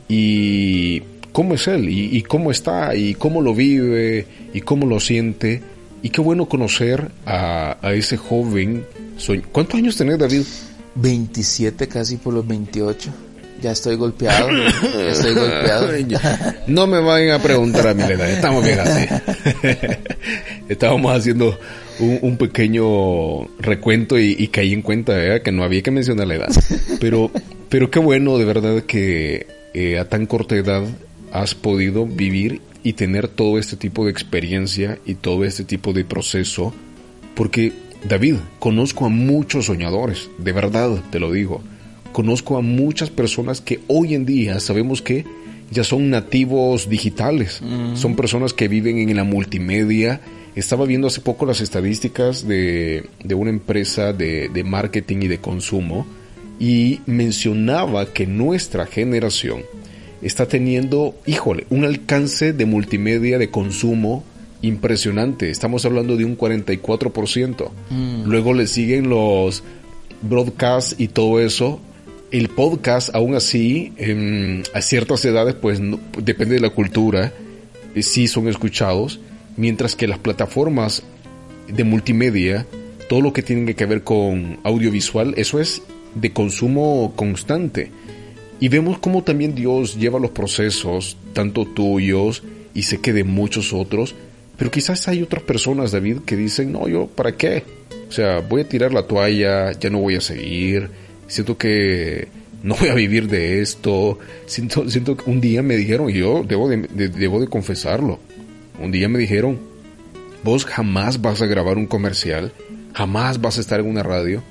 y 0.08 1.02
cómo 1.32 1.54
es 1.54 1.68
él 1.68 1.88
y, 1.88 2.22
cómo 2.22 2.50
está 2.50 2.96
y 2.96 3.14
cómo 3.14 3.42
lo 3.42 3.54
vive 3.54 4.26
y 4.52 4.60
cómo 4.62 4.86
lo 4.86 5.00
siente. 5.00 5.62
Y 6.02 6.08
qué 6.08 6.22
bueno 6.22 6.48
conocer 6.48 7.10
a, 7.26 7.76
a 7.82 7.92
ese 7.92 8.16
joven. 8.16 8.84
¿Cuántos 9.52 9.74
años 9.76 9.96
tenés, 9.96 10.18
David? 10.18 10.42
27, 10.94 11.86
casi 11.88 12.16
por 12.16 12.32
los 12.32 12.46
28. 12.46 13.10
Ya 13.62 13.72
estoy 13.72 13.96
golpeado. 13.96 14.48
estoy 14.98 15.34
golpeado. 15.34 15.88
No 16.66 16.86
me 16.86 17.00
vayan 17.00 17.40
a 17.40 17.42
preguntar 17.42 17.88
a 17.88 17.94
mi 17.94 18.02
edad. 18.02 18.30
Estamos 18.30 18.64
bien 18.64 18.80
así. 18.80 19.06
Estábamos 20.68 21.16
haciendo 21.16 21.58
un, 21.98 22.18
un 22.22 22.36
pequeño 22.36 23.46
recuento 23.58 24.18
y, 24.18 24.36
y, 24.38 24.48
caí 24.48 24.72
en 24.72 24.82
cuenta 24.82 25.12
¿verdad? 25.12 25.42
que 25.42 25.52
no 25.52 25.64
había 25.64 25.82
que 25.82 25.90
mencionar 25.90 26.26
la 26.26 26.34
edad. 26.36 26.48
Pero, 27.00 27.30
pero 27.68 27.90
qué 27.90 27.98
bueno, 27.98 28.38
de 28.38 28.44
verdad, 28.44 28.82
que 28.84 29.46
eh, 29.74 29.98
a 29.98 30.08
tan 30.08 30.26
corta 30.26 30.56
edad 30.56 30.82
has 31.32 31.54
podido 31.54 32.06
vivir 32.06 32.60
y 32.82 32.94
tener 32.94 33.28
todo 33.28 33.58
este 33.58 33.76
tipo 33.76 34.04
de 34.04 34.10
experiencia 34.10 34.98
y 35.04 35.14
todo 35.14 35.44
este 35.44 35.64
tipo 35.64 35.92
de 35.92 36.04
proceso. 36.04 36.72
Porque, 37.34 37.72
David, 38.04 38.36
conozco 38.58 39.06
a 39.06 39.10
muchos 39.10 39.66
soñadores, 39.66 40.30
de 40.38 40.52
verdad 40.52 40.90
te 41.10 41.20
lo 41.20 41.32
digo. 41.32 41.62
Conozco 42.12 42.56
a 42.56 42.62
muchas 42.62 43.10
personas 43.10 43.60
que 43.60 43.80
hoy 43.86 44.14
en 44.14 44.26
día 44.26 44.60
sabemos 44.60 45.02
que 45.02 45.24
ya 45.70 45.84
son 45.84 46.10
nativos 46.10 46.88
digitales. 46.88 47.60
Mm. 47.62 47.96
Son 47.96 48.16
personas 48.16 48.52
que 48.52 48.68
viven 48.68 48.98
en 48.98 49.16
la 49.16 49.24
multimedia. 49.24 50.20
Estaba 50.56 50.84
viendo 50.84 51.06
hace 51.06 51.20
poco 51.20 51.46
las 51.46 51.60
estadísticas 51.60 52.46
de, 52.46 53.08
de 53.22 53.34
una 53.34 53.50
empresa 53.50 54.12
de, 54.12 54.48
de 54.48 54.64
marketing 54.64 55.18
y 55.22 55.28
de 55.28 55.38
consumo 55.38 56.06
y 56.58 57.00
mencionaba 57.06 58.12
que 58.12 58.26
nuestra 58.26 58.86
generación 58.86 59.62
está 60.20 60.46
teniendo, 60.46 61.14
híjole, 61.26 61.66
un 61.70 61.84
alcance 61.84 62.52
de 62.52 62.66
multimedia 62.66 63.38
de 63.38 63.50
consumo 63.50 64.24
impresionante. 64.62 65.50
Estamos 65.50 65.84
hablando 65.86 66.16
de 66.16 66.24
un 66.24 66.36
44%. 66.36 67.70
Mm. 67.88 68.24
Luego 68.24 68.52
le 68.52 68.66
siguen 68.66 69.08
los 69.08 69.62
broadcasts 70.22 70.96
y 70.98 71.08
todo 71.08 71.40
eso. 71.40 71.80
El 72.30 72.48
podcast, 72.48 73.14
aún 73.14 73.34
así, 73.34 73.92
en, 73.96 74.62
a 74.72 74.82
ciertas 74.82 75.24
edades, 75.24 75.54
pues 75.54 75.80
no, 75.80 75.98
depende 76.16 76.54
de 76.54 76.60
la 76.60 76.70
cultura, 76.70 77.32
eh, 77.94 78.02
sí 78.02 78.28
son 78.28 78.48
escuchados. 78.48 79.20
Mientras 79.56 79.96
que 79.96 80.06
las 80.06 80.18
plataformas 80.18 81.02
de 81.68 81.84
multimedia, 81.84 82.66
todo 83.08 83.20
lo 83.20 83.32
que 83.32 83.42
tiene 83.42 83.74
que 83.74 83.86
ver 83.86 84.04
con 84.04 84.58
audiovisual, 84.62 85.34
eso 85.36 85.60
es 85.60 85.82
de 86.14 86.32
consumo 86.32 87.12
constante. 87.16 87.90
Y 88.60 88.68
vemos 88.68 88.98
cómo 88.98 89.24
también 89.24 89.54
Dios 89.54 89.98
lleva 89.98 90.20
los 90.20 90.30
procesos, 90.30 91.16
tanto 91.32 91.64
tuyos 91.64 92.42
y 92.74 92.82
sé 92.82 93.00
que 93.00 93.12
de 93.12 93.24
muchos 93.24 93.72
otros, 93.72 94.14
pero 94.56 94.70
quizás 94.70 95.08
hay 95.08 95.22
otras 95.22 95.42
personas, 95.42 95.90
David, 95.90 96.18
que 96.26 96.36
dicen, 96.36 96.72
no, 96.72 96.86
yo, 96.86 97.06
¿para 97.06 97.32
qué? 97.32 97.64
O 98.08 98.12
sea, 98.12 98.40
voy 98.40 98.60
a 98.60 98.68
tirar 98.68 98.92
la 98.92 99.04
toalla, 99.04 99.72
ya 99.72 99.88
no 99.88 100.00
voy 100.00 100.16
a 100.16 100.20
seguir, 100.20 100.90
siento 101.30 101.56
que 101.56 102.28
no 102.62 102.74
voy 102.74 102.88
a 102.88 102.94
vivir 102.94 103.28
de 103.28 103.62
esto, 103.62 104.18
siento, 104.46 104.88
siento 104.90 105.16
que 105.16 105.30
un 105.30 105.40
día 105.40 105.62
me 105.62 105.76
dijeron, 105.76 106.10
y 106.10 106.14
yo 106.14 106.44
debo 106.46 106.68
de, 106.68 106.88
de, 106.88 107.08
debo 107.08 107.40
de 107.40 107.48
confesarlo, 107.48 108.18
un 108.78 108.92
día 108.92 109.08
me 109.08 109.18
dijeron, 109.18 109.58
vos 110.42 110.64
jamás 110.64 111.22
vas 111.22 111.40
a 111.40 111.46
grabar 111.46 111.78
un 111.78 111.86
comercial, 111.86 112.52
jamás 112.92 113.40
vas 113.40 113.56
a 113.56 113.60
estar 113.60 113.80
en 113.80 113.86
una 113.86 114.02
radio, 114.02 114.42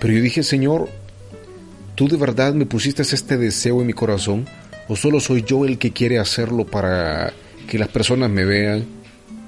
pero 0.00 0.14
yo 0.14 0.20
dije, 0.20 0.42
Señor, 0.42 0.88
¿tú 1.94 2.08
de 2.08 2.16
verdad 2.16 2.54
me 2.54 2.66
pusiste 2.66 3.02
este 3.02 3.36
deseo 3.36 3.80
en 3.80 3.86
mi 3.86 3.92
corazón? 3.92 4.46
¿O 4.88 4.96
solo 4.96 5.20
soy 5.20 5.42
yo 5.42 5.64
el 5.64 5.78
que 5.78 5.92
quiere 5.92 6.18
hacerlo 6.18 6.66
para 6.66 7.32
que 7.68 7.78
las 7.78 7.88
personas 7.88 8.28
me 8.28 8.44
vean? 8.44 8.84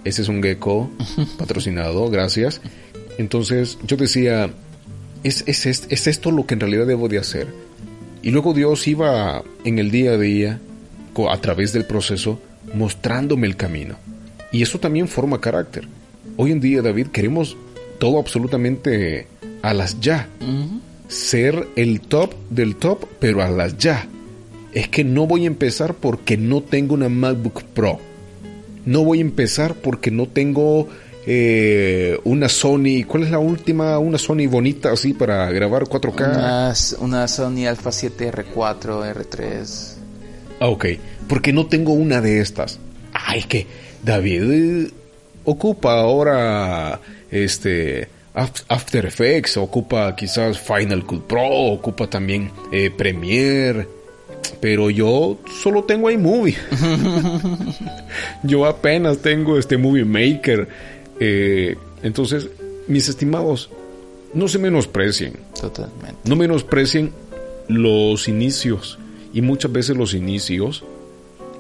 Ese 0.05 0.23
es 0.23 0.29
un 0.29 0.43
gecko 0.43 0.91
patrocinado, 1.39 2.09
gracias. 2.09 2.61
Entonces 3.19 3.79
yo 3.85 3.97
decía, 3.97 4.53
¿es, 5.25 5.43
es, 5.47 5.87
es 5.89 6.07
esto 6.07 6.31
lo 6.31 6.47
que 6.47 6.55
en 6.55 6.61
realidad 6.61 6.87
debo 6.87 7.09
de 7.09 7.19
hacer? 7.19 7.49
Y 8.23 8.31
luego 8.31 8.55
Dios 8.55 8.87
iba 8.87 9.43
en 9.65 9.79
el 9.79 9.91
día 9.91 10.13
a 10.13 10.19
día, 10.19 10.61
a 11.31 11.41
través 11.41 11.73
del 11.73 11.85
proceso, 11.85 12.41
mostrándome 12.75 13.47
el 13.47 13.57
camino. 13.57 13.97
Y 14.53 14.63
eso 14.63 14.79
también 14.79 15.09
forma 15.09 15.41
carácter. 15.41 15.87
Hoy 16.37 16.53
en 16.53 16.61
día, 16.61 16.81
David, 16.81 17.09
queremos 17.09 17.57
todo 17.99 18.19
absolutamente 18.19 19.27
a 19.63 19.75
las 19.75 20.01
ya. 20.01 20.29
Uh 20.41 20.45
-huh. 20.45 20.81
Ser 21.09 21.69
el 21.77 22.01
top 22.01 22.35
del 22.51 22.77
top, 22.77 23.07
pero 23.19 23.43
a 23.43 23.51
las 23.51 23.77
ya. 23.79 24.07
Es 24.73 24.89
que 24.89 25.05
no 25.05 25.27
voy 25.27 25.45
a 25.45 25.49
empezar 25.49 25.95
porque 25.95 26.37
no 26.37 26.63
tengo 26.63 26.95
una 26.95 27.09
MacBook 27.09 27.63
Pro. 27.63 28.01
No 28.87 29.05
voy 29.05 29.19
a 29.19 29.23
empezar 29.23 29.75
porque 29.75 30.11
no 30.11 30.27
tengo 30.27 30.89
eh, 31.27 32.19
una 32.25 32.49
Sony. 32.49 33.05
¿Cuál 33.07 33.25
es 33.25 33.31
la 33.31 33.39
última? 33.39 33.99
Una 33.99 34.19
Sony 34.19 34.47
bonita 34.49 34.93
así 34.93 35.15
para 35.15 35.51
grabar 35.51 35.85
4K. 35.85 36.35
Una, 36.35 36.75
una 37.01 37.29
Sony 37.29 37.67
Alpha 37.67 37.93
7 37.93 38.33
R4, 38.33 39.15
R3. 39.15 39.95
Ah, 40.61 40.69
ok. 40.69 40.87
Porque 41.29 41.53
no 41.53 41.67
tengo 41.67 41.93
una 41.93 42.21
de 42.21 42.41
estas. 42.41 42.79
Ay, 43.13 43.43
que 43.45 43.67
David 44.03 44.53
eh, 44.53 44.91
ocupa 45.45 46.01
ahora 46.01 47.01
este 47.31 48.09
After 48.35 49.07
Effects, 49.07 49.57
ocupa 49.57 50.15
quizás 50.17 50.59
Final 50.59 51.05
Cut 51.07 51.23
Pro, 51.27 51.47
ocupa 51.47 52.09
también 52.09 52.51
eh, 52.73 52.91
Premiere, 52.91 53.87
pero 54.61 54.91
yo 54.91 55.39
solo 55.63 55.85
tengo 55.85 56.11
iMovie. 56.11 56.57
yo 58.43 58.67
apenas 58.67 59.19
tengo 59.19 59.59
este 59.59 59.77
Movie 59.79 60.05
Maker. 60.05 60.69
Eh, 61.21 61.77
entonces, 62.03 62.49
mis 62.87 63.09
estimados, 63.09 63.71
no 64.33 64.49
se 64.49 64.59
menosprecien. 64.59 65.35
Totalmente. 65.59 66.17
No 66.25 66.37
menosprecien 66.37 67.13
los 67.69 68.29
inicios. 68.29 68.99
Y 69.33 69.43
muchas 69.43 69.73
veces 69.73 69.97
los 69.97 70.15
inicios 70.15 70.85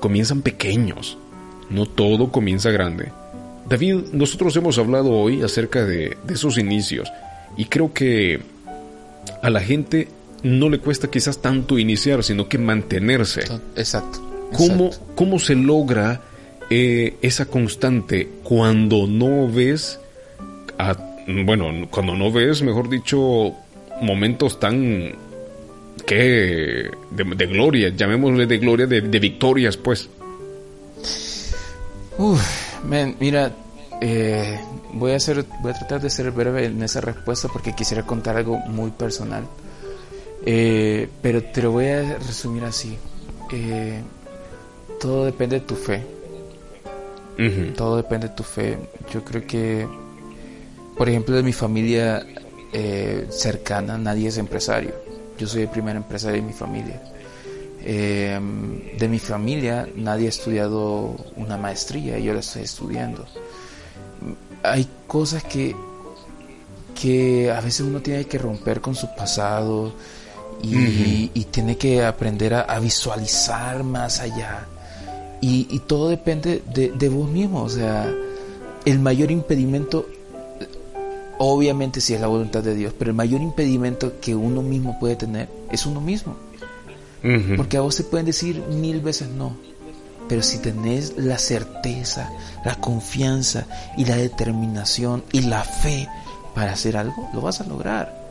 comienzan 0.01 0.43
pequeños. 0.43 1.19
No 1.71 1.87
todo 1.87 2.31
comienza 2.31 2.71
grande. 2.71 3.11
David, 3.69 4.13
nosotros 4.13 4.55
hemos 4.57 4.79
hablado 4.79 5.11
hoy 5.11 5.43
acerca 5.43 5.85
de, 5.85 6.17
de, 6.27 6.35
esos 6.35 6.59
inicios 6.59 7.11
y 7.57 7.65
creo 7.65 7.95
que 7.95 8.43
a 9.43 9.49
la 9.49 9.61
gente 9.61 10.09
no 10.43 10.69
le 10.69 10.79
cuesta 10.79 11.11
quizás 11.11 11.39
tanto 11.41 11.79
iniciar, 11.79 12.23
sino 12.23 12.49
que 12.49 12.59
mantenerse. 12.59 13.45
Exacto. 13.77 14.21
¿Cómo, 14.57 14.91
cómo 15.15 15.39
se 15.39 15.55
logra 15.55 16.21
eh, 16.71 17.17
esa 17.21 17.47
constante 17.47 18.29
cuando 18.43 19.07
no 19.07 19.51
ves, 19.51 20.01
bueno, 21.27 21.89
cuando 21.91 22.15
no 22.15 22.33
ves, 22.33 22.63
mejor 22.63 22.89
dicho, 22.89 23.53
momentos 24.01 24.59
tan 24.59 25.13
que 26.07 26.91
de, 27.11 27.47
gloria, 27.47 27.91
llamémosle 27.91 28.47
de 28.47 28.59
gloria, 28.59 28.87
de, 28.87 29.19
victorias, 29.19 29.77
pues? 29.77 30.09
Uf, 32.19 32.83
mira, 33.21 33.53
eh, 34.01 34.61
voy 34.93 35.13
a 35.13 35.19
voy 35.61 35.73
a 35.73 35.75
tratar 35.75 36.01
de 36.01 36.11
ser 36.11 36.31
breve 36.31 36.67
en 36.67 36.83
esa 36.83 37.01
respuesta 37.01 37.49
porque 37.49 37.75
quisiera 37.75 38.05
contar 38.05 38.37
algo 38.37 38.59
muy 38.59 38.91
personal. 38.91 39.45
Eh, 40.47 41.09
pero 41.23 41.43
te 41.43 41.63
lo 41.63 41.73
voy 41.73 41.87
a 41.87 42.19
resumir 42.19 42.65
así. 42.65 42.97
Todo 45.01 45.27
depende 45.27 45.61
de 45.61 45.67
tu 45.67 45.75
fe. 45.77 46.14
Uh 47.39 47.43
-huh. 47.43 47.75
Todo 47.75 47.97
depende 47.97 48.29
de 48.29 48.35
tu 48.35 48.43
fe. 48.43 48.79
Yo 49.13 49.25
creo 49.25 49.47
que, 49.47 49.87
por 50.97 51.09
ejemplo, 51.09 51.35
de 51.37 51.43
mi 51.43 51.53
familia 51.53 52.25
eh, 52.73 53.27
cercana, 53.31 53.99
nadie 53.99 54.29
es 54.29 54.39
empresario. 54.39 54.95
Yo 55.39 55.47
soy 55.47 55.63
el 55.63 55.69
primer 55.69 55.97
empresario 55.97 56.41
de 56.41 56.47
mi 56.47 56.53
familia. 56.53 57.01
Eh, 57.87 58.41
de 58.99 59.09
mi 59.09 59.19
familia 59.19 59.87
nadie 59.95 60.27
ha 60.27 60.29
estudiado 60.31 61.15
una 61.37 61.59
maestría, 61.59 62.19
yo 62.19 62.33
la 62.33 62.41
estoy 62.41 62.63
estudiando. 62.63 63.27
Hay 64.63 64.89
cosas 65.07 65.45
que, 65.45 65.77
que 66.99 67.51
a 67.53 67.61
veces 67.61 67.81
uno 67.83 68.01
tiene 68.01 68.25
que 68.25 68.39
romper 68.39 68.81
con 68.81 68.95
su 68.95 69.07
pasado 69.15 69.93
y, 70.63 70.75
uh 70.77 70.79
-huh. 70.79 71.31
y 71.35 71.45
tiene 71.45 71.77
que 71.77 72.03
aprender 72.03 72.55
a, 72.55 72.63
a 72.63 72.79
visualizar 72.81 73.85
más 73.85 74.21
allá. 74.21 74.67
Y, 75.41 75.67
y, 75.71 75.79
todo 75.81 76.09
depende 76.09 76.63
de, 76.73 76.91
de, 76.91 77.09
vos 77.09 77.29
mismo, 77.29 77.63
o 77.63 77.69
sea, 77.69 78.11
el 78.85 78.99
mayor 78.99 79.31
impedimento, 79.31 80.07
obviamente 81.39 82.01
si 82.01 82.15
es 82.15 82.21
la 82.21 82.29
voluntad 82.29 82.63
de 82.63 82.75
Dios, 82.75 82.95
pero 82.99 83.11
el 83.11 83.17
mayor 83.17 83.43
impedimento 83.43 84.21
que 84.21 84.35
uno 84.35 84.63
mismo 84.63 84.99
puede 84.99 85.17
tener 85.17 85.49
es 85.71 85.85
uno 85.87 86.01
mismo. 86.01 86.37
Porque 87.57 87.79
a 87.79 87.81
vos 87.81 87.97
te 87.97 88.05
pueden 88.05 88.27
decir 88.27 88.63
mil 88.69 89.01
veces 89.01 89.29
no, 89.29 89.57
pero 90.29 90.43
si 90.43 90.59
tenés 90.59 91.15
la 91.17 91.39
certeza, 91.39 92.31
la 92.67 92.75
confianza 92.75 93.67
y 93.97 94.05
la 94.05 94.17
determinación 94.17 95.25
y 95.33 95.41
la 95.41 95.65
fe 95.65 96.07
para 96.55 96.73
hacer 96.73 96.99
algo, 96.99 97.31
lo 97.33 97.41
vas 97.41 97.63
a 97.63 97.65
lograr. 97.65 98.31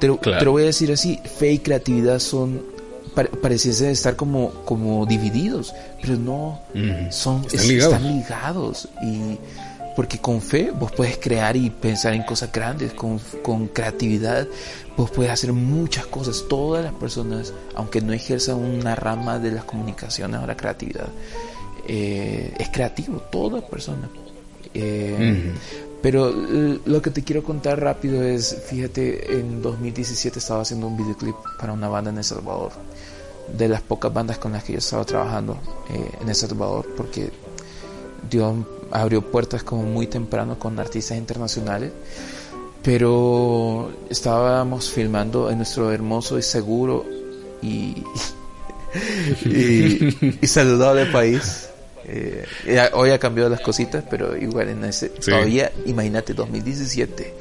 Te, 0.00 0.08
te 0.08 0.44
lo 0.44 0.50
voy 0.50 0.64
a 0.64 0.66
decir 0.66 0.90
así, 0.90 1.20
fe 1.38 1.52
y 1.52 1.58
creatividad 1.60 2.18
son 2.18 2.62
pareciese 3.14 3.90
estar 3.90 4.16
como, 4.16 4.50
como 4.64 5.06
divididos, 5.06 5.74
pero 6.00 6.16
no, 6.16 6.60
son, 7.10 7.46
están 7.52 8.16
ligados. 8.16 8.88
Y 9.02 9.38
porque 9.94 10.18
con 10.18 10.40
fe 10.40 10.70
vos 10.70 10.90
puedes 10.92 11.18
crear 11.18 11.56
y 11.56 11.68
pensar 11.68 12.14
en 12.14 12.22
cosas 12.22 12.50
grandes, 12.50 12.94
con, 12.94 13.20
con 13.42 13.68
creatividad 13.68 14.46
vos 14.96 15.10
puedes 15.10 15.32
hacer 15.32 15.52
muchas 15.52 16.06
cosas. 16.06 16.44
Todas 16.48 16.84
las 16.84 16.94
personas, 16.94 17.52
aunque 17.74 18.00
no 18.00 18.12
ejerzan 18.12 18.56
una 18.56 18.94
rama 18.94 19.38
de 19.38 19.52
las 19.52 19.64
comunicaciones 19.64 20.40
o 20.40 20.46
la 20.46 20.56
creatividad, 20.56 21.08
eh, 21.86 22.54
es 22.58 22.68
creativo, 22.68 23.18
toda 23.30 23.60
persona. 23.66 24.08
Eh, 24.74 25.52
pero 26.00 26.32
lo 26.32 27.00
que 27.00 27.10
te 27.10 27.22
quiero 27.22 27.42
contar 27.42 27.80
rápido 27.80 28.22
es, 28.22 28.56
fíjate, 28.68 29.38
en 29.38 29.62
2017 29.62 30.38
estaba 30.38 30.62
haciendo 30.62 30.88
un 30.88 30.96
videoclip 30.96 31.36
para 31.58 31.72
una 31.72 31.88
banda 31.88 32.10
en 32.10 32.18
El 32.18 32.24
Salvador 32.24 32.72
de 33.48 33.68
las 33.68 33.82
pocas 33.82 34.12
bandas 34.12 34.38
con 34.38 34.52
las 34.52 34.64
que 34.64 34.72
yo 34.72 34.78
estaba 34.78 35.04
trabajando 35.04 35.58
eh, 35.90 36.10
en 36.20 36.28
El 36.28 36.34
Salvador, 36.34 36.86
porque 36.96 37.30
Dios 38.30 38.54
abrió 38.90 39.22
puertas 39.22 39.62
como 39.62 39.82
muy 39.82 40.06
temprano 40.06 40.58
con 40.58 40.78
artistas 40.78 41.18
internacionales, 41.18 41.92
pero 42.82 43.92
estábamos 44.10 44.90
filmando 44.90 45.50
en 45.50 45.58
nuestro 45.58 45.92
hermoso 45.92 46.38
y 46.38 46.42
seguro 46.42 47.04
y, 47.62 48.02
y, 49.44 50.46
saludable 50.46 51.06
país. 51.06 51.68
Eh, 52.04 52.44
hoy 52.94 53.10
ha 53.10 53.18
cambiado 53.18 53.48
las 53.48 53.60
cositas, 53.60 54.04
pero 54.10 54.36
igual 54.36 54.68
en 54.70 54.84
ese, 54.84 55.10
todavía, 55.10 55.70
imagínate, 55.86 56.34
2017, 56.34 57.34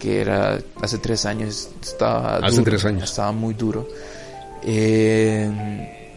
que 0.00 0.20
era 0.20 0.58
hace 0.80 0.98
tres 0.98 1.26
años, 1.26 1.68
estaba, 1.82 2.36
hace 2.38 2.62
tres 2.62 2.84
años. 2.86 3.10
estaba 3.10 3.32
muy 3.32 3.54
duro 3.54 3.86
eh, 4.62 6.08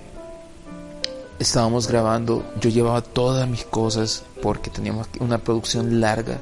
estábamos 1.39 1.87
grabando, 1.87 2.45
yo 2.59 2.69
llevaba 2.69 3.01
todas 3.01 3.47
mis 3.47 3.65
cosas 3.65 4.23
porque 4.41 4.69
teníamos 4.69 5.07
una 5.19 5.37
producción 5.37 5.99
larga 5.99 6.39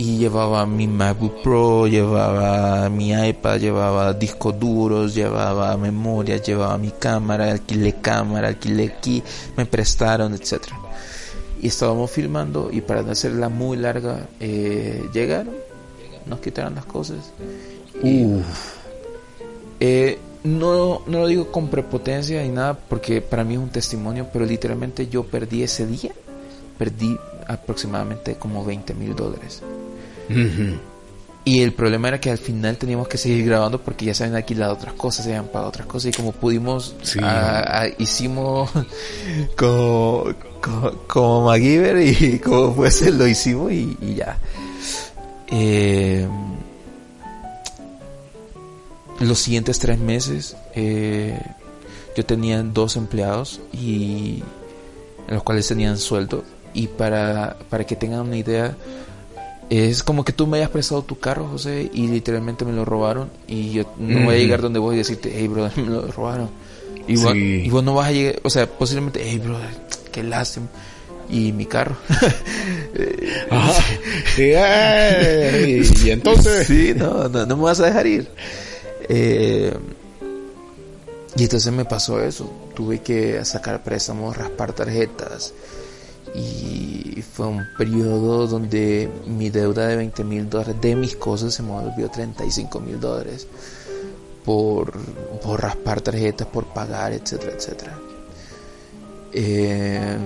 y 0.00 0.16
llevaba 0.16 0.64
mi 0.64 0.86
MacBook 0.86 1.42
Pro, 1.42 1.86
llevaba 1.86 2.88
mi 2.88 3.12
iPad, 3.12 3.58
llevaba 3.58 4.14
discos 4.14 4.58
duros, 4.58 5.14
llevaba 5.14 5.76
memoria, 5.76 6.38
llevaba 6.38 6.78
mi 6.78 6.90
cámara, 6.90 7.50
alquilé 7.50 7.92
cámara, 8.00 8.48
alquilé 8.48 8.94
aquí, 8.96 9.22
me 9.58 9.66
prestaron, 9.66 10.32
etcétera. 10.32 10.76
Y 11.60 11.66
estábamos 11.66 12.10
filmando 12.10 12.70
y 12.72 12.80
para 12.80 13.02
no 13.02 13.12
hacerla 13.12 13.50
muy 13.50 13.76
larga, 13.76 14.26
eh, 14.40 15.06
llegaron, 15.12 15.54
nos 16.24 16.40
quitaron 16.40 16.74
las 16.76 16.86
cosas. 16.86 17.32
Eh, 19.80 20.18
no, 20.44 21.02
no 21.06 21.18
lo 21.20 21.26
digo 21.26 21.50
con 21.50 21.68
prepotencia 21.68 22.42
ni 22.42 22.48
nada 22.48 22.74
porque 22.74 23.20
para 23.20 23.44
mí 23.44 23.54
es 23.54 23.60
un 23.60 23.70
testimonio, 23.70 24.28
pero 24.32 24.44
literalmente 24.46 25.08
yo 25.08 25.24
perdí 25.24 25.62
ese 25.62 25.86
día, 25.86 26.12
perdí 26.78 27.16
aproximadamente 27.46 28.36
como 28.36 28.64
20 28.64 28.94
mil 28.94 29.14
dólares. 29.14 29.62
Y 31.44 31.62
el 31.62 31.72
problema 31.72 32.08
era 32.08 32.20
que 32.20 32.30
al 32.30 32.38
final 32.38 32.76
teníamos 32.76 33.08
que 33.08 33.18
seguir 33.18 33.44
grabando 33.44 33.80
porque 33.80 34.04
ya 34.04 34.14
se 34.14 34.24
habían 34.24 34.36
alquilado 34.36 34.74
otras 34.74 34.94
cosas, 34.94 35.24
se 35.24 35.30
habían 35.30 35.48
pagado 35.48 35.68
otras 35.68 35.86
cosas 35.86 36.12
y 36.12 36.16
como 36.16 36.32
pudimos, 36.32 36.94
hicimos 37.98 38.70
como, 39.56 40.26
como, 41.06 41.46
MacGyver 41.46 41.98
y 42.00 42.38
como 42.44 42.74
fuese 42.74 43.10
lo 43.10 43.26
hicimos 43.26 43.72
y, 43.72 43.96
y 44.00 44.14
ya. 44.14 44.38
Eh, 45.48 46.28
los 49.20 49.38
siguientes 49.38 49.78
tres 49.78 49.98
meses 49.98 50.56
eh, 50.74 51.38
yo 52.16 52.24
tenía 52.24 52.62
dos 52.62 52.96
empleados 52.96 53.60
y 53.72 54.42
los 55.28 55.42
cuales 55.42 55.68
tenían 55.68 55.98
sueldo 55.98 56.44
y 56.74 56.88
para, 56.88 57.56
para 57.68 57.84
que 57.84 57.96
tengan 57.96 58.20
una 58.20 58.36
idea 58.36 58.76
es 59.68 60.02
como 60.02 60.24
que 60.24 60.32
tú 60.32 60.46
me 60.46 60.58
hayas 60.58 60.70
prestado 60.70 61.02
tu 61.02 61.18
carro 61.18 61.46
José 61.48 61.88
y 61.92 62.08
literalmente 62.08 62.64
me 62.64 62.72
lo 62.72 62.84
robaron 62.84 63.30
y 63.46 63.70
yo 63.70 63.84
no 63.98 64.24
voy 64.24 64.34
a 64.34 64.38
llegar 64.38 64.60
donde 64.60 64.80
vos 64.80 64.94
y 64.94 64.98
decirte 64.98 65.32
hey 65.34 65.48
brother 65.48 65.76
me 65.84 65.90
lo 65.90 66.06
robaron 66.08 66.50
y, 67.06 67.16
vos, 67.70 67.84
no 67.84 67.94
vas 67.94 68.08
a 68.08 68.12
llegar 68.12 68.40
o 68.42 68.50
sea 68.50 68.66
posiblemente 68.66 69.20
hey 69.24 69.38
brother 69.38 69.70
qué 70.10 70.22
lástima 70.22 70.66
y 71.32 71.52
mi 71.52 71.64
carro. 71.64 71.96
Ajá. 73.50 73.84
y, 74.36 76.10
entonces. 76.10 76.66
Sí, 76.66 76.92
no, 76.96 77.28
no, 77.28 77.46
no, 77.46 77.56
me 77.56 77.62
vas 77.62 77.78
a 77.80 77.86
dejar 77.86 78.06
ir. 78.06 78.28
Eh, 79.12 79.76
y 81.34 81.42
entonces 81.42 81.72
me 81.72 81.84
pasó 81.84 82.22
eso. 82.22 82.48
Tuve 82.74 83.00
que 83.00 83.44
sacar 83.44 83.82
préstamos, 83.82 84.36
raspar 84.36 84.72
tarjetas. 84.72 85.52
Y 86.32 87.22
fue 87.22 87.48
un 87.48 87.66
periodo 87.76 88.46
donde 88.46 89.10
mi 89.26 89.50
deuda 89.50 89.88
de 89.88 89.96
20 89.96 90.22
mil 90.22 90.48
dólares 90.48 90.76
de 90.80 90.94
mis 90.94 91.16
cosas 91.16 91.52
se 91.52 91.62
me 91.64 91.70
volvió 91.70 92.08
35 92.08 92.78
mil 92.78 93.00
dólares 93.00 93.48
por, 94.44 94.92
por 95.42 95.60
raspar 95.60 96.00
tarjetas, 96.00 96.46
por 96.46 96.66
pagar, 96.66 97.12
etcétera, 97.12 97.52
etcétera. 97.56 97.98
Eh, 99.32 100.18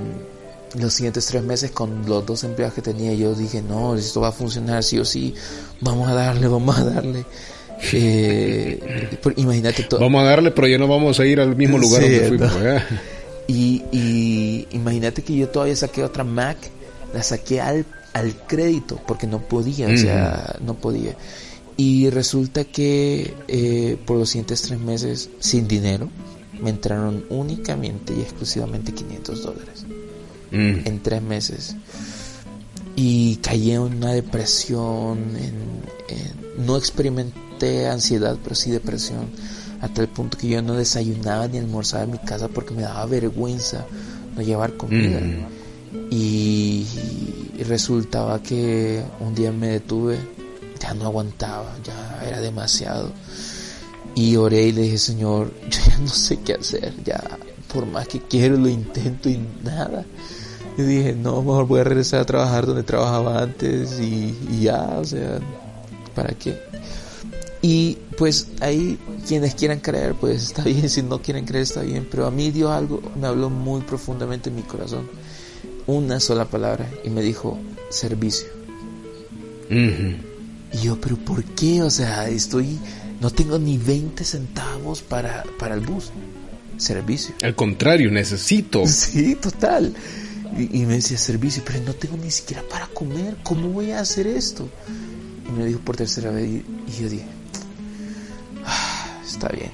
los 0.78 0.92
siguientes 0.92 1.24
tres 1.24 1.42
meses 1.42 1.70
con 1.70 2.04
los 2.06 2.26
dos 2.26 2.44
empleados 2.44 2.74
que 2.74 2.82
tenía 2.82 3.12
yo 3.14 3.34
dije 3.34 3.62
no 3.62 3.94
esto 3.94 4.20
va 4.20 4.28
a 4.28 4.32
funcionar 4.32 4.82
sí 4.82 4.98
o 4.98 5.04
sí 5.04 5.34
vamos 5.80 6.08
a 6.08 6.14
darle 6.14 6.48
vamos 6.48 6.76
a 6.76 6.84
darle 6.84 7.24
eh, 7.92 9.18
imagínate 9.36 9.84
todo. 9.84 10.00
Vamos 10.00 10.22
a 10.22 10.26
darle, 10.26 10.50
pero 10.50 10.66
ya 10.66 10.78
no 10.78 10.88
vamos 10.88 11.20
a 11.20 11.26
ir 11.26 11.40
al 11.40 11.56
mismo 11.56 11.78
lugar 11.78 12.02
donde 12.02 12.28
fuimos. 12.28 12.52
Y, 13.46 14.66
imagínate 14.70 15.22
que 15.22 15.36
yo 15.36 15.48
todavía 15.48 15.76
saqué 15.76 16.02
otra 16.02 16.24
Mac, 16.24 16.56
la 17.12 17.22
saqué 17.22 17.60
al, 17.60 17.84
al 18.12 18.34
crédito 18.46 19.00
porque 19.06 19.26
no 19.26 19.40
podía, 19.40 19.88
o 19.88 19.96
sea, 19.96 20.56
no 20.64 20.74
podía. 20.74 21.16
Y 21.76 22.08
resulta 22.10 22.64
que 22.64 23.34
eh, 23.48 23.96
por 24.06 24.16
los 24.16 24.30
siguientes 24.30 24.62
tres 24.62 24.78
meses, 24.78 25.28
sin 25.40 25.66
dinero, 25.66 26.08
me 26.60 26.70
entraron 26.70 27.24
únicamente 27.30 28.14
y 28.16 28.20
exclusivamente 28.20 28.92
500 28.92 29.42
dólares. 29.42 29.86
En 30.52 31.00
tres 31.02 31.20
meses. 31.20 31.74
Y 32.94 33.36
caí 33.36 33.72
en 33.72 33.80
una 33.80 34.12
depresión, 34.12 35.18
en, 35.36 36.64
no 36.64 36.76
experimenté 36.76 37.34
ansiedad, 37.88 38.36
pero 38.42 38.54
sí 38.54 38.70
depresión, 38.70 39.30
hasta 39.80 40.02
el 40.02 40.08
punto 40.08 40.38
que 40.38 40.48
yo 40.48 40.62
no 40.62 40.74
desayunaba 40.74 41.48
ni 41.48 41.58
almorzaba 41.58 42.04
en 42.04 42.12
mi 42.12 42.18
casa 42.18 42.48
porque 42.48 42.74
me 42.74 42.82
daba 42.82 43.06
vergüenza 43.06 43.84
no 44.34 44.42
llevar 44.42 44.76
comida. 44.76 45.20
Y, 46.10 46.86
resultaba 47.66 48.42
que 48.42 49.02
un 49.20 49.34
día 49.34 49.52
me 49.52 49.68
detuve, 49.68 50.18
ya 50.80 50.92
no 50.94 51.06
aguantaba, 51.06 51.72
ya 51.84 52.26
era 52.26 52.40
demasiado. 52.40 53.12
Y 54.14 54.36
oré 54.36 54.66
y 54.66 54.72
le 54.72 54.82
dije, 54.82 54.98
Señor, 54.98 55.52
yo 55.70 55.78
ya 55.86 55.98
no 55.98 56.08
sé 56.08 56.40
qué 56.40 56.54
hacer, 56.54 56.92
ya 57.04 57.22
por 57.72 57.86
más 57.86 58.06
que 58.06 58.20
quiero 58.20 58.56
lo 58.56 58.68
intento 58.68 59.28
y 59.28 59.40
nada. 59.62 60.04
Y 60.76 60.82
dije, 60.82 61.14
no, 61.14 61.42
mejor 61.42 61.66
voy 61.66 61.80
a 61.80 61.84
regresar 61.84 62.20
a 62.20 62.24
trabajar 62.24 62.66
donde 62.66 62.82
trabajaba 62.82 63.40
antes 63.40 64.00
y, 64.00 64.36
y 64.50 64.62
ya, 64.62 64.82
o 64.98 65.04
sea, 65.04 65.38
¿para 66.14 66.34
qué? 66.34 66.58
Y 67.66 67.96
pues 68.18 68.48
ahí 68.60 68.98
quienes 69.26 69.54
quieran 69.54 69.80
creer, 69.80 70.14
pues 70.14 70.42
está 70.42 70.62
bien, 70.64 70.86
si 70.90 71.02
no 71.02 71.22
quieren 71.22 71.46
creer 71.46 71.62
está 71.62 71.80
bien, 71.80 72.06
pero 72.10 72.26
a 72.26 72.30
mí 72.30 72.50
dio 72.50 72.70
algo, 72.70 73.00
me 73.18 73.26
habló 73.26 73.48
muy 73.48 73.80
profundamente 73.80 74.50
en 74.50 74.56
mi 74.56 74.62
corazón, 74.62 75.08
una 75.86 76.20
sola 76.20 76.44
palabra, 76.44 76.86
y 77.04 77.08
me 77.08 77.22
dijo, 77.22 77.58
servicio. 77.88 78.48
Y 79.70 80.78
yo, 80.82 81.00
pero 81.00 81.16
¿por 81.16 81.42
qué? 81.42 81.80
O 81.80 81.88
sea, 81.88 82.28
estoy, 82.28 82.78
no 83.22 83.30
tengo 83.30 83.58
ni 83.58 83.78
20 83.78 84.22
centavos 84.24 85.00
para, 85.00 85.42
para 85.58 85.74
el 85.74 85.80
bus. 85.80 86.10
Servicio. 86.76 87.34
Al 87.40 87.54
contrario, 87.54 88.10
necesito. 88.10 88.82
Sí, 88.86 89.36
total. 89.36 89.94
Y, 90.58 90.82
y 90.82 90.84
me 90.84 90.96
decía 90.96 91.16
servicio, 91.16 91.62
pero 91.64 91.80
no 91.82 91.94
tengo 91.94 92.18
ni 92.18 92.30
siquiera 92.30 92.62
para 92.68 92.88
comer, 92.88 93.38
¿cómo 93.42 93.68
voy 93.68 93.92
a 93.92 94.00
hacer 94.00 94.26
esto? 94.26 94.68
Y 95.46 95.52
me 95.52 95.66
dijo 95.66 95.80
por 95.80 95.96
tercera 95.96 96.30
vez, 96.30 96.48
y 96.48 96.62
yo 97.00 97.08
dije, 97.08 97.26
está 99.26 99.48
bien. 99.48 99.70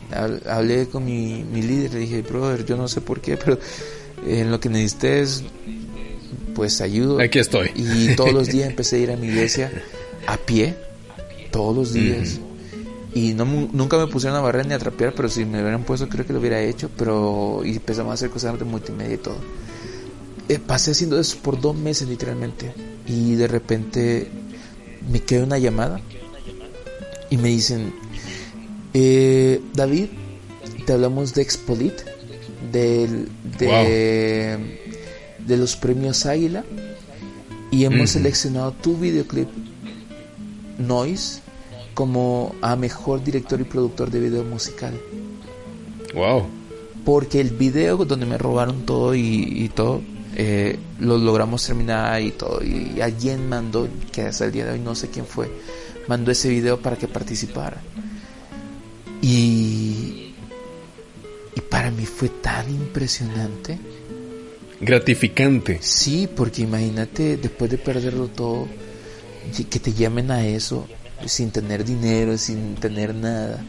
Hablé 0.48 0.88
con 0.88 1.04
mi, 1.04 1.44
mi 1.44 1.62
líder, 1.62 1.94
le 1.94 2.00
dije, 2.00 2.22
brother, 2.22 2.64
yo 2.64 2.76
no 2.76 2.88
sé 2.88 3.00
por 3.00 3.20
qué, 3.20 3.36
pero 3.36 3.58
en 4.26 4.50
lo 4.50 4.60
que 4.60 4.68
necesites, 4.68 5.44
pues 6.54 6.80
ayudo. 6.80 7.20
Aquí 7.20 7.38
estoy. 7.38 7.70
Y 7.74 8.14
todos 8.16 8.32
los 8.32 8.48
días 8.48 8.68
empecé 8.70 8.96
a 8.96 8.98
ir 8.98 9.10
a 9.12 9.16
mi 9.16 9.28
iglesia 9.28 9.70
a 10.26 10.36
pie, 10.36 10.74
todos 11.50 11.76
los 11.76 11.92
días. 11.92 12.40
Y 13.14 13.34
no, 13.34 13.44
nunca 13.44 13.98
me 13.98 14.06
pusieron 14.06 14.38
a 14.38 14.40
barrer 14.40 14.66
ni 14.66 14.74
a 14.74 14.78
trapear, 14.78 15.14
pero 15.14 15.28
si 15.28 15.44
me 15.44 15.60
hubieran 15.60 15.82
puesto 15.82 16.08
creo 16.08 16.24
que 16.24 16.32
lo 16.32 16.38
hubiera 16.38 16.60
hecho, 16.60 16.90
pero 16.96 17.62
y 17.64 17.72
empezamos 17.72 18.12
a 18.12 18.14
hacer 18.14 18.30
cosas 18.30 18.58
de 18.58 18.64
multimedia 18.64 19.14
y 19.14 19.18
todo. 19.18 19.36
Eh, 20.48 20.58
pasé 20.64 20.92
haciendo 20.92 21.18
eso 21.18 21.38
por 21.42 21.60
dos 21.60 21.76
meses 21.76 22.08
literalmente 22.08 22.72
y 23.06 23.34
de 23.34 23.46
repente 23.46 24.28
me 25.08 25.20
quedó 25.20 25.44
una 25.44 25.58
llamada 25.58 26.00
y 27.30 27.36
me 27.36 27.48
dicen, 27.48 27.92
eh, 28.94 29.60
David, 29.74 30.06
te 30.86 30.92
hablamos 30.92 31.34
de 31.34 31.42
Expolit, 31.42 31.94
del, 32.72 33.28
de, 33.58 34.78
de 35.38 35.56
los 35.56 35.76
premios 35.76 36.26
Águila 36.26 36.64
y 37.70 37.84
hemos 37.84 38.10
seleccionado 38.10 38.72
tu 38.72 38.96
videoclip 38.96 39.48
Noise 40.78 41.42
como 41.94 42.54
a 42.62 42.76
mejor 42.76 43.22
director 43.22 43.60
y 43.60 43.64
productor 43.64 44.10
de 44.10 44.20
video 44.20 44.44
musical. 44.44 44.98
Wow. 46.14 46.46
Porque 47.04 47.40
el 47.40 47.50
video 47.50 47.96
donde 48.04 48.26
me 48.26 48.38
robaron 48.38 48.86
todo 48.86 49.14
y, 49.14 49.70
todo, 49.74 50.00
eh, 50.42 50.78
lo 51.00 51.18
logramos 51.18 51.66
terminar 51.66 52.22
y 52.22 52.30
todo. 52.30 52.64
Y 52.64 52.98
alguien 53.02 53.46
mandó, 53.46 53.86
que 54.10 54.22
hasta 54.22 54.46
el 54.46 54.52
día 54.52 54.64
de 54.64 54.72
hoy 54.72 54.78
no 54.78 54.94
sé 54.94 55.10
quién 55.10 55.26
fue, 55.26 55.50
mandó 56.08 56.30
ese 56.30 56.48
video 56.48 56.80
para 56.80 56.96
que 56.96 57.06
participara. 57.08 57.76
Y, 59.20 60.32
y 61.54 61.60
para 61.68 61.90
mí 61.90 62.06
fue 62.06 62.30
tan 62.30 62.70
impresionante. 62.70 63.78
Gratificante. 64.80 65.76
Sí, 65.82 66.26
porque 66.34 66.62
imagínate 66.62 67.36
después 67.36 67.70
de 67.70 67.76
perderlo 67.76 68.28
todo, 68.28 68.66
que 69.68 69.78
te 69.78 69.92
llamen 69.92 70.30
a 70.30 70.46
eso 70.46 70.88
sin 71.26 71.50
tener 71.50 71.84
dinero, 71.84 72.38
sin 72.38 72.76
tener 72.76 73.14
nada. 73.14 73.62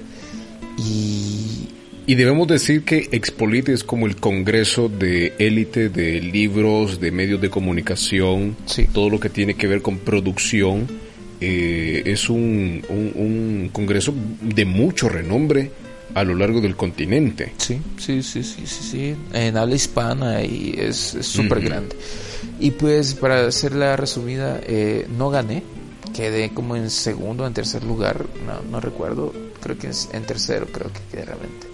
Y, 0.77 1.60
y 2.07 2.15
debemos 2.15 2.47
decir 2.47 2.83
que 2.83 3.09
Expolit 3.11 3.69
es 3.69 3.83
como 3.83 4.07
el 4.07 4.15
congreso 4.15 4.89
de 4.89 5.33
élite 5.37 5.89
de 5.89 6.19
libros, 6.19 6.99
de 6.99 7.11
medios 7.11 7.39
de 7.39 7.49
comunicación, 7.49 8.55
todo 8.91 9.09
lo 9.09 9.19
que 9.19 9.29
tiene 9.29 9.53
que 9.53 9.67
ver 9.67 9.81
con 9.81 9.99
producción. 9.99 10.87
Eh, 11.39 12.03
es 12.05 12.29
un, 12.29 12.83
un, 12.89 13.69
congreso 13.71 14.13
de 14.41 14.63
mucho 14.65 15.09
renombre 15.09 15.71
a 16.13 16.23
lo 16.23 16.35
largo 16.35 16.61
del 16.61 16.75
continente. 16.75 17.53
Sí, 17.57 17.79
sí, 17.97 18.21
sí, 18.21 18.43
sí, 18.43 18.63
sí, 18.65 18.83
sí. 18.83 19.15
En 19.33 19.57
habla 19.57 19.75
hispana 19.75 20.43
y 20.43 20.75
es 20.77 21.17
súper 21.21 21.61
grande. 21.61 21.95
Y 22.59 22.71
pues 22.71 23.15
para 23.15 23.47
hacer 23.47 23.73
la 23.73 23.95
resumida, 23.95 24.59
eh, 24.63 25.07
no 25.17 25.29
gané, 25.29 25.63
quedé 26.13 26.51
como 26.53 26.75
en 26.75 26.89
segundo, 26.89 27.47
en 27.47 27.53
tercer 27.53 27.83
lugar, 27.83 28.25
no, 28.45 28.61
no 28.69 28.79
recuerdo, 28.79 29.33
creo 29.61 29.77
que 29.77 29.87
es 29.87 30.09
en 30.13 30.23
tercero, 30.23 30.67
creo 30.71 30.91
que 30.91 30.99
quedé 31.11 31.25
realmente. 31.25 31.70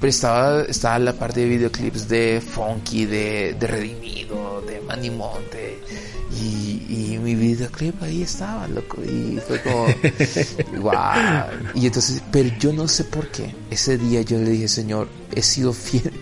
Pero 0.00 0.10
estaba, 0.10 0.62
estaba 0.62 0.98
la 0.98 1.12
parte 1.12 1.40
de 1.40 1.46
videoclips 1.46 2.08
de 2.08 2.40
Funky, 2.40 3.06
de, 3.06 3.56
de 3.58 3.66
Redimido, 3.66 4.62
de 4.62 4.80
Manimonte. 4.80 5.78
Y, 6.40 6.84
y 6.88 7.18
mi 7.20 7.34
videoclip 7.34 8.00
ahí 8.02 8.22
estaba, 8.22 8.68
loco. 8.68 9.02
Y 9.02 9.40
fue 9.46 9.60
como, 9.62 9.86
wow. 10.82 10.92
Y 11.74 11.86
entonces, 11.86 12.22
pero 12.30 12.50
yo 12.60 12.72
no 12.72 12.86
sé 12.86 13.04
por 13.04 13.28
qué. 13.28 13.54
Ese 13.70 13.98
día 13.98 14.22
yo 14.22 14.38
le 14.38 14.50
dije, 14.50 14.68
Señor, 14.68 15.08
he 15.34 15.42
sido 15.42 15.72
fiel 15.72 16.12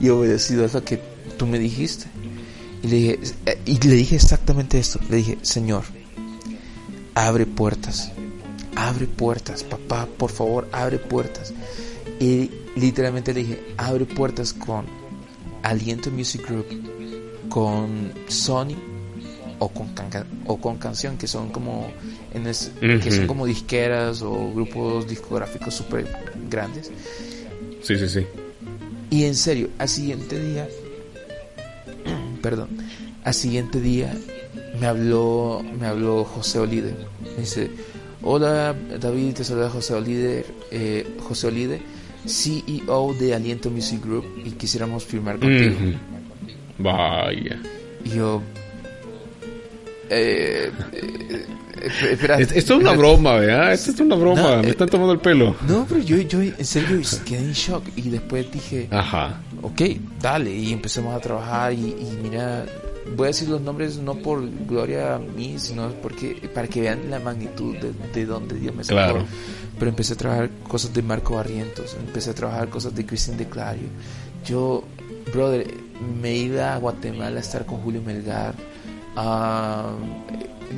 y 0.00 0.10
obedecido 0.10 0.64
a 0.64 0.68
lo 0.68 0.84
que 0.84 1.00
tú 1.36 1.46
me 1.46 1.58
dijiste. 1.58 2.06
Y 2.82 2.88
le 2.88 2.96
dije, 2.96 3.20
y 3.64 3.78
le 3.80 3.94
dije 3.96 4.16
exactamente 4.16 4.78
esto. 4.78 5.00
Le 5.08 5.16
dije, 5.16 5.38
Señor, 5.42 5.84
abre 7.14 7.46
puertas, 7.46 8.12
abre 8.76 9.06
puertas, 9.06 9.64
papá, 9.64 10.06
por 10.18 10.30
favor, 10.30 10.68
abre 10.70 10.98
puertas. 10.98 11.52
Y 12.20 12.50
literalmente 12.76 13.32
le 13.32 13.40
dije, 13.40 13.74
abre 13.76 14.04
puertas 14.04 14.52
con 14.52 14.86
Aliento 15.62 16.10
Music 16.10 16.46
Group, 16.48 16.66
con 17.48 18.12
Sony 18.28 18.76
o 19.58 19.68
con, 19.68 19.88
o 20.46 20.60
con 20.60 20.76
canción, 20.78 21.16
que 21.16 21.26
son 21.26 21.50
como, 21.50 21.90
en 22.32 22.44
que 22.44 23.10
son 23.10 23.26
como 23.26 23.46
disqueras 23.46 24.22
o 24.22 24.52
grupos 24.52 25.08
discográficos 25.08 25.74
súper 25.74 26.06
grandes. 26.50 26.90
Sí, 27.82 27.96
sí, 27.98 28.08
sí. 28.08 28.26
Y 29.10 29.24
en 29.24 29.34
serio, 29.34 29.70
al 29.78 29.88
siguiente 29.88 30.40
día, 30.40 30.68
perdón, 32.42 32.68
al 33.24 33.34
siguiente 33.34 33.80
día 33.80 34.14
me 34.80 34.86
habló, 34.86 35.62
me 35.78 35.86
habló 35.86 36.24
José 36.24 36.58
Olide. 36.58 36.94
Me 37.36 37.42
dice, 37.42 37.70
hola 38.22 38.74
David, 39.00 39.34
te 39.34 39.44
saluda 39.44 39.70
José 39.70 39.94
Olide, 39.94 40.44
eh, 40.70 41.16
José 41.20 41.46
Olide, 41.46 41.80
CEO 42.26 43.14
de 43.14 43.34
Aliento 43.34 43.70
Music 43.70 44.02
Group 44.04 44.24
y 44.44 44.50
quisiéramos 44.52 45.04
firmar 45.04 45.38
contigo. 45.38 45.76
Vaya. 46.78 47.60
Y 48.04 48.10
yo... 48.10 48.42
Eh, 50.10 50.70
eh, 50.92 51.46
espera, 52.10 52.38
esto 52.38 52.54
es 52.54 52.70
una 52.70 52.92
broma, 52.92 53.36
¿verdad? 53.36 53.72
Esto 53.72 53.90
es 53.90 54.00
una 54.00 54.16
broma, 54.16 54.62
me 54.62 54.68
están 54.68 54.88
tomando 54.88 55.12
el 55.12 55.18
pelo. 55.18 55.56
No, 55.66 55.86
pero 55.88 56.00
yo, 56.00 56.18
yo 56.18 56.42
en 56.42 56.64
serio 56.64 57.00
quedé 57.24 57.38
en 57.38 57.52
shock 57.52 57.84
y 57.96 58.10
después 58.10 58.50
dije, 58.52 58.86
Ajá. 58.90 59.40
ok, 59.62 59.80
dale, 60.20 60.54
y 60.54 60.72
empezamos 60.72 61.14
a 61.14 61.20
trabajar 61.20 61.72
y, 61.72 61.76
y 61.76 62.18
mira, 62.22 62.66
voy 63.16 63.24
a 63.24 63.28
decir 63.28 63.48
los 63.48 63.60
nombres 63.60 63.96
no 63.98 64.14
por 64.14 64.42
gloria 64.66 65.16
a 65.16 65.18
mí, 65.18 65.54
sino 65.58 65.90
porque 66.02 66.36
para 66.54 66.68
que 66.68 66.80
vean 66.82 67.10
la 67.10 67.18
magnitud 67.18 67.76
de, 67.76 67.92
de 68.12 68.26
donde 68.26 68.56
Dios 68.56 68.74
me 68.74 68.84
sacó. 68.84 69.24
Pero 69.78 69.88
empecé 69.90 70.14
a 70.14 70.16
trabajar 70.16 70.50
cosas 70.68 70.92
de 70.94 71.02
Marco 71.02 71.34
Barrientos, 71.34 71.96
empecé 71.98 72.30
a 72.30 72.34
trabajar 72.34 72.68
cosas 72.68 72.94
de 72.94 73.04
Cristian 73.04 73.36
de 73.36 73.48
Clario. 73.48 73.88
Yo, 74.44 74.84
brother, 75.32 75.66
me 76.20 76.36
iba 76.36 76.74
a 76.74 76.78
Guatemala 76.78 77.38
a 77.38 77.40
estar 77.40 77.66
con 77.66 77.80
Julio 77.80 78.02
Melgar. 78.02 78.54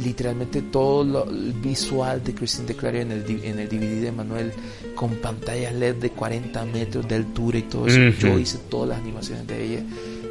literalmente 0.03 0.62
todo 0.62 1.05
lo 1.05 1.26
visual 1.26 2.22
de 2.22 2.34
Cristian 2.34 2.66
de 2.66 2.74
Clario 2.74 3.03
en 3.03 3.12
el, 3.12 3.24
en 3.44 3.59
el 3.59 3.68
DVD 3.68 4.03
de 4.03 4.12
Manuel 4.12 4.53
con 4.94 5.11
pantallas 5.16 5.74
LED 5.74 5.97
de 5.97 6.11
40 6.11 6.64
metros 6.66 7.09
de 7.09 7.14
altura 7.16 7.59
y 7.59 7.62
todo 7.62 7.86
eso. 7.86 8.01
Yo 8.18 8.38
hice 8.38 8.59
todas 8.70 8.90
las 8.90 8.99
animaciones 8.99 9.47
de 9.47 9.64
ella. 9.64 9.82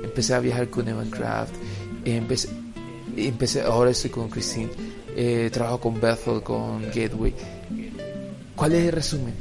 Empecé 0.03 0.33
a 0.33 0.39
viajar 0.39 0.69
con 0.69 0.87
Evan 0.87 1.09
Craft 1.09 1.53
empecé, 2.05 2.49
empecé, 3.17 3.61
ahora 3.61 3.91
estoy 3.91 4.11
con 4.11 4.29
Christine, 4.29 4.69
eh, 5.15 5.49
trabajo 5.51 5.79
con 5.79 5.99
Bethel, 5.99 6.41
con 6.43 6.83
Gateway. 6.93 7.33
¿Cuál 8.55 8.73
es 8.73 8.85
el 8.85 8.91
resumen? 8.91 9.33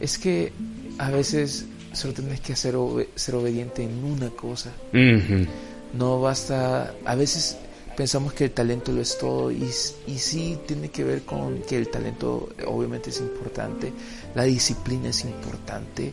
Es 0.00 0.18
que 0.18 0.52
a 0.98 1.10
veces 1.10 1.66
solo 1.92 2.14
tienes 2.14 2.40
que 2.40 2.56
ser, 2.56 2.76
ser 3.14 3.34
obediente 3.34 3.82
en 3.82 4.04
una 4.04 4.30
cosa. 4.30 4.72
No 5.92 6.20
basta, 6.20 6.94
a 7.04 7.14
veces 7.14 7.58
pensamos 7.96 8.34
que 8.34 8.44
el 8.44 8.50
talento 8.50 8.92
lo 8.92 9.00
es 9.00 9.16
todo 9.18 9.50
y, 9.50 9.70
y 10.06 10.18
sí 10.18 10.58
tiene 10.66 10.90
que 10.90 11.02
ver 11.04 11.22
con 11.22 11.62
que 11.62 11.78
el 11.78 11.88
talento 11.88 12.50
obviamente 12.66 13.10
es 13.10 13.20
importante, 13.20 13.92
la 14.34 14.44
disciplina 14.44 15.08
es 15.08 15.24
importante 15.24 16.12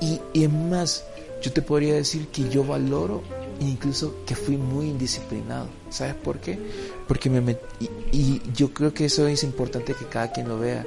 y, 0.00 0.20
y 0.34 0.46
más, 0.48 1.04
yo 1.40 1.52
te 1.52 1.62
podría 1.62 1.94
decir 1.94 2.28
que 2.28 2.48
yo 2.50 2.64
valoro 2.64 3.22
incluso 3.60 4.24
que 4.26 4.34
fui 4.34 4.56
muy 4.56 4.88
indisciplinado. 4.88 5.68
¿Sabes 5.94 6.14
por 6.14 6.40
qué? 6.40 6.58
Porque 7.06 7.30
me 7.30 7.40
metí, 7.40 7.88
y, 8.10 8.42
yo 8.52 8.74
creo 8.74 8.92
que 8.92 9.04
eso 9.04 9.28
es 9.28 9.44
importante 9.44 9.94
que 9.94 10.06
cada 10.06 10.32
quien 10.32 10.48
lo 10.48 10.58
vea, 10.58 10.84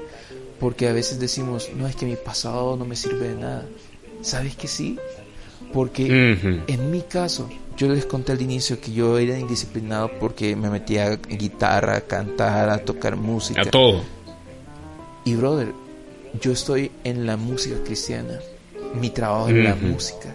porque 0.59 0.89
a 0.89 0.91
veces 0.91 1.17
decimos, 1.17 1.69
no 1.77 1.87
es 1.87 1.95
que 1.95 2.05
mi 2.05 2.17
pasado 2.17 2.75
no 2.75 2.83
me 2.83 2.97
sirve 2.97 3.29
de 3.29 3.35
nada. 3.35 3.65
¿Sabes 4.21 4.57
que 4.57 4.67
sí? 4.67 4.97
Porque 5.71 6.61
en 6.67 6.91
mi 6.91 7.01
caso, 7.01 7.49
yo 7.77 7.87
les 7.87 8.05
conté 8.05 8.33
al 8.33 8.41
inicio 8.41 8.81
que 8.81 8.91
yo 8.91 9.17
era 9.17 9.39
indisciplinado 9.39 10.11
porque 10.19 10.55
me 10.57 10.69
metía 10.69 11.07
a 11.07 11.15
guitarra, 11.15 11.97
a 11.97 12.01
cantar, 12.01 12.69
a 12.69 12.79
tocar 12.79 13.15
música. 13.15 13.61
A 13.61 13.65
todo. 13.65 14.03
Y 15.23 15.35
brother, 15.35 15.71
yo 16.41 16.51
estoy 16.51 16.91
en 17.05 17.25
la 17.25 17.37
música 17.37 17.77
cristiana. 17.85 18.39
Mi 18.99 19.09
trabajo 19.09 19.47
es 19.47 19.55
la 19.55 19.75
música 19.75 20.33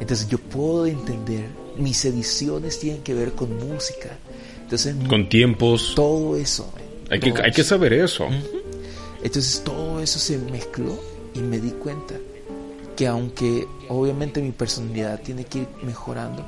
entonces 0.00 0.28
yo 0.28 0.38
puedo 0.38 0.86
entender, 0.86 1.46
mis 1.78 2.04
ediciones 2.04 2.78
tienen 2.78 3.02
que 3.02 3.14
ver 3.14 3.32
con 3.32 3.56
música. 3.56 4.18
Entonces, 4.62 4.94
con 5.08 5.28
tiempos. 5.28 5.94
Todo 5.94 6.36
eso. 6.36 6.72
Hay, 7.10 7.20
que, 7.20 7.32
hay 7.42 7.52
que 7.52 7.64
saber 7.64 7.92
eso. 7.92 8.28
Entonces 9.22 9.62
todo 9.64 10.00
eso 10.00 10.18
se 10.18 10.38
mezcló 10.38 10.98
y 11.34 11.40
me 11.40 11.58
di 11.58 11.70
cuenta 11.70 12.14
que 12.96 13.06
aunque 13.06 13.66
obviamente 13.88 14.40
mi 14.42 14.52
personalidad 14.52 15.20
tiene 15.20 15.44
que 15.44 15.60
ir 15.60 15.68
mejorando, 15.82 16.44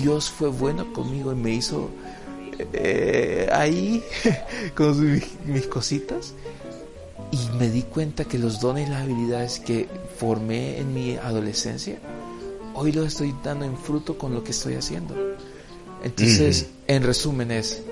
Dios 0.00 0.30
fue 0.30 0.48
bueno 0.48 0.92
conmigo 0.92 1.32
y 1.32 1.36
me 1.36 1.52
hizo 1.52 1.90
eh, 2.72 3.48
ahí 3.52 4.02
con 4.74 5.14
mis, 5.14 5.26
mis 5.46 5.66
cositas 5.66 6.34
y 7.30 7.56
me 7.56 7.68
di 7.70 7.82
cuenta 7.82 8.24
que 8.24 8.38
los 8.38 8.60
dones 8.60 8.86
y 8.86 8.90
las 8.90 9.02
habilidades 9.02 9.60
que 9.60 9.88
formé 10.18 10.78
en 10.78 10.92
mi 10.92 11.16
adolescencia 11.16 11.98
hoy 12.74 12.92
lo 12.92 13.04
estoy 13.04 13.34
dando 13.42 13.64
en 13.64 13.76
fruto 13.76 14.16
con 14.18 14.34
lo 14.34 14.42
que 14.44 14.50
estoy 14.50 14.74
haciendo. 14.74 15.14
Entonces, 16.02 16.68
en 16.86 17.02
resumen 17.02 17.50
es, 17.50 17.82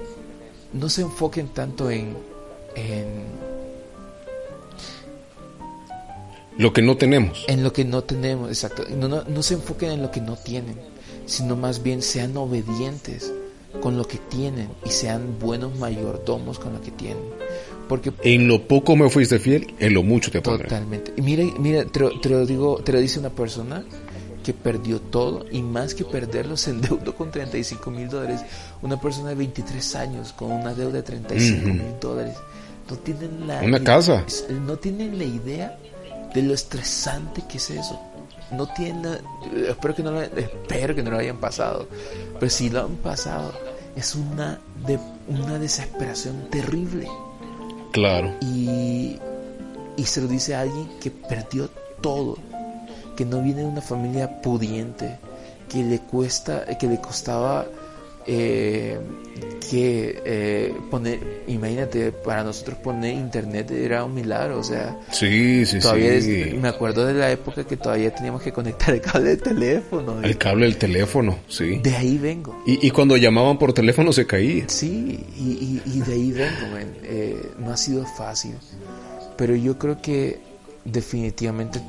no 0.73 0.89
se 0.89 1.03
enfoquen 1.03 1.49
tanto 1.49 1.91
en, 1.91 2.17
en 2.75 3.25
lo 6.59 6.73
que 6.73 6.83
no 6.83 6.97
tenemos. 6.97 7.45
En 7.49 7.63
lo 7.63 7.73
que 7.73 7.85
no 7.85 8.03
tenemos, 8.03 8.49
exacto. 8.49 8.85
No, 8.91 9.09
no, 9.09 9.23
no, 9.25 9.43
se 9.43 9.55
enfoquen 9.55 9.93
en 9.93 10.03
lo 10.03 10.11
que 10.11 10.21
no 10.21 10.37
tienen, 10.37 10.77
sino 11.27 11.55
más 11.55 11.83
bien 11.83 12.03
sean 12.03 12.37
obedientes 12.37 13.33
con 13.81 13.97
lo 13.97 14.07
que 14.07 14.19
tienen 14.19 14.69
y 14.85 14.91
sean 14.91 15.39
buenos 15.39 15.79
mayordomos 15.79 16.59
con 16.59 16.73
lo 16.73 16.81
que 16.81 16.91
tienen. 16.91 17.23
Porque 17.89 18.13
en 18.23 18.49
lo 18.49 18.67
poco 18.67 18.97
me 18.97 19.09
fuiste 19.09 19.39
fiel, 19.39 19.75
en 19.79 19.95
lo 19.95 20.03
mucho 20.03 20.31
te 20.31 20.43
pondré. 20.43 20.69
Totalmente. 20.69 21.15
Y 21.17 21.23
mira, 21.23 21.45
mira, 21.59 21.85
te 21.85 22.01
lo, 22.29 22.45
digo, 22.45 22.79
te 22.83 22.93
lo 22.93 23.01
dice 23.01 23.19
una 23.19 23.31
persona 23.31 23.85
que 24.49 24.55
perdió 24.55 24.99
todo 24.99 25.45
y 25.53 25.61
más 25.61 25.95
que 25.95 26.07
perderlo 26.07 26.57
se 26.57 26.71
endeudó 26.71 27.15
con 27.15 27.31
35 27.31 27.91
mil 27.91 28.09
dólares. 28.09 28.41
Una 28.81 28.99
persona 28.99 29.29
de 29.29 29.35
23 29.35 29.95
años 29.97 30.33
con 30.33 30.51
una 30.51 30.73
deuda 30.73 30.95
de 30.95 31.03
35 31.03 31.69
mil 31.69 32.01
dólares. 32.01 32.35
No 32.89 32.97
tienen 32.97 33.47
la 33.47 33.61
una 33.61 33.85
casa. 33.85 34.25
No 34.67 34.79
tienen 34.79 35.19
la 35.19 35.25
idea 35.25 35.79
de 36.33 36.41
lo 36.41 36.55
estresante 36.55 37.43
que 37.47 37.59
es 37.59 37.69
eso. 37.69 38.01
No 38.51 38.67
tienen, 38.73 39.19
espero 39.69 39.95
que 39.95 40.03
no 40.03 40.13
lo, 40.13 40.23
espero 40.23 40.95
que 40.95 41.03
no 41.03 41.11
lo 41.11 41.19
hayan 41.19 41.37
pasado, 41.37 41.87
pero 42.41 42.51
si 42.51 42.71
lo 42.71 42.87
han 42.87 42.97
pasado 42.97 43.53
es 43.97 44.15
una 44.15 44.59
de 44.87 44.99
una 45.29 45.59
desesperación 45.59 46.49
terrible. 46.49 47.07
Claro. 47.93 48.33
Y, 48.41 49.19
y 49.99 50.05
se 50.07 50.23
lo 50.23 50.27
dice 50.27 50.55
a 50.55 50.63
alguien 50.63 50.89
que 51.03 51.11
perdió 51.11 51.69
todo, 52.01 52.39
que 53.19 53.25
no 53.25 53.43
viene 53.43 53.63
de 53.63 53.67
una 53.67 53.81
familia 53.81 54.41
pudiente, 54.41 55.19
que 55.69 55.83
le 55.83 55.99
cuesta, 55.99 56.65
que 56.79 56.87
le 56.87 57.01
costaba 57.01 57.67
eh, 58.29 58.97
que 59.69 60.23
eh, 60.25 60.73
poner, 60.89 61.19
imagínate, 61.49 62.13
para 62.13 62.45
nosotros 62.45 62.79
poner 62.79 63.15
internet 63.15 63.73
era 63.73 64.05
un 64.05 64.15
milagro, 64.15 64.61
o 64.61 64.63
sea, 64.63 65.01
sí, 65.11 65.67
sí, 65.67 65.81
todavía 65.81 66.21
sí. 66.21 66.57
me 66.63 66.69
acuerdo 66.69 67.07
de 67.07 67.15
la 67.15 67.29
época 67.33 67.65
que 67.65 67.77
todavía 67.77 68.15
teníamos 68.15 68.41
que 68.41 68.53
conectar 68.53 68.95
el 68.95 69.01
cable 69.01 69.31
del 69.31 69.43
teléfono. 69.43 70.23
El 70.23 70.39
cable 70.39 70.67
del 70.67 70.77
teléfono, 70.77 71.41
sí. 71.49 71.81
De 71.83 71.97
ahí 71.97 72.19
vengo. 72.19 72.63
Y, 72.67 72.87
y 72.87 72.93
cuando 72.93 73.17
llamaban 73.17 73.59
por 73.59 73.73
teléfono 73.73 74.13
se 74.13 74.29
caía. 74.29 74.63
Sí, 74.69 75.27
y, 75.37 75.83
y, 75.85 76.01
de 76.03 76.13
ahí 76.13 76.31
vengo, 76.31 76.79
eh, 77.03 77.51
no 77.59 77.73
ha 77.73 77.77
sido 77.77 78.07
fácil, 78.07 78.55
pero 79.37 79.57
yo 79.57 79.77
creo 79.77 80.01
que 80.01 80.39
definitivamente 80.85 81.81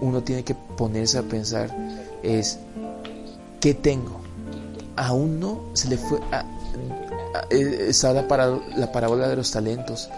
uno 0.00 0.22
tiene 0.22 0.44
que 0.44 0.54
ponerse 0.54 1.18
a 1.18 1.22
pensar 1.22 1.74
es, 2.22 2.58
¿qué 3.60 3.74
tengo? 3.74 4.18
a 4.98 5.12
uno 5.12 5.70
se 5.74 5.88
le 5.88 5.96
fue, 5.96 6.18
a, 6.32 6.44
está 7.50 8.12
la, 8.12 8.60
la 8.76 8.92
parábola 8.92 9.28
de 9.28 9.36
los 9.36 9.50
talentos, 9.50 10.08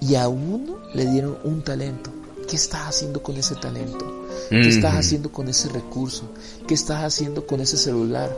y 0.00 0.14
a 0.14 0.28
uno 0.28 0.78
le 0.94 1.06
dieron 1.06 1.38
un 1.44 1.62
talento. 1.62 2.10
¿Qué 2.48 2.56
estás 2.56 2.88
haciendo 2.88 3.22
con 3.22 3.36
ese 3.36 3.54
talento? 3.54 4.26
¿Qué 4.50 4.68
estás 4.68 4.94
haciendo 4.94 5.30
con 5.30 5.48
ese 5.48 5.68
recurso? 5.68 6.24
¿Qué 6.66 6.74
estás 6.74 7.04
haciendo 7.04 7.46
con 7.46 7.60
ese 7.60 7.76
celular? 7.76 8.36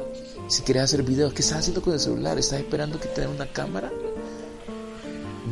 Si 0.49 0.63
quieres 0.63 0.85
hacer 0.85 1.03
videos, 1.03 1.33
¿qué 1.33 1.43
estás 1.43 1.61
haciendo 1.61 1.81
con 1.81 1.95
el 1.95 2.01
celular? 2.01 2.39
¿Estás 2.39 2.61
esperando 2.61 3.01
que 3.01 3.09
te 3.09 3.23
den 3.23 3.31
una 3.31 3.51
cámara? 3.51 3.91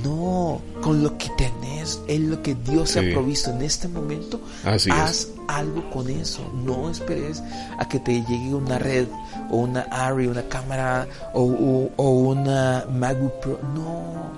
No, 0.03 0.61
con 0.81 1.03
lo 1.03 1.17
que 1.19 1.29
tenés, 1.37 2.01
es 2.07 2.21
lo 2.21 2.43
que 2.43 2.55
Dios 2.55 2.97
ha 2.97 3.01
provisto 3.01 3.51
en 3.51 3.63
este 3.63 3.89
momento. 3.89 4.41
haz 4.65 5.29
algo 5.49 5.89
con 5.91 6.09
eso. 6.09 6.51
No 6.65 6.91
esperes 6.91 7.43
a 7.79 7.89
que 7.89 7.99
te 7.99 8.23
llegue 8.23 8.55
una 8.55 8.79
red 8.79 9.07
o 9.51 9.59
una 9.59 9.83
ARRI, 9.83 10.27
una 10.27 10.49
cámara 10.49 11.07
o, 11.35 11.43
una 11.43 12.87
MacBook 12.91 13.41
Pro. 13.41 13.61
No. 13.75 14.33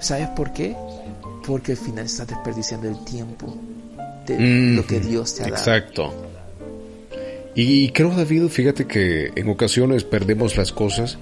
¿Sabes 0.00 0.28
por 0.28 0.52
qué? 0.52 0.76
Porque 1.46 1.72
al 1.72 1.78
final 1.78 2.06
estás 2.06 2.26
desperdiciando 2.26 2.88
el 2.88 3.04
tiempo 3.04 3.56
de 4.26 4.74
lo 4.74 4.86
que 4.86 5.00
Dios 5.00 5.34
te 5.34 5.42
ha 5.42 5.44
dado. 5.46 5.56
Exacto. 5.56 6.14
Y 7.54 7.90
creo, 7.90 8.10
David, 8.10 8.48
fíjate 8.48 8.86
que 8.86 9.32
en 9.34 9.48
ocasiones 9.48 10.04
perdemos 10.04 10.56
las 10.56 10.72
cosas 10.72 11.18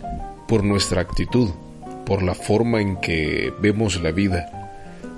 por 0.46 0.62
nuestra 0.64 1.00
actitud 1.00 1.50
por 2.06 2.22
la 2.22 2.34
forma 2.34 2.80
en 2.80 2.96
que 2.96 3.52
vemos 3.60 4.00
la 4.00 4.12
vida. 4.12 4.48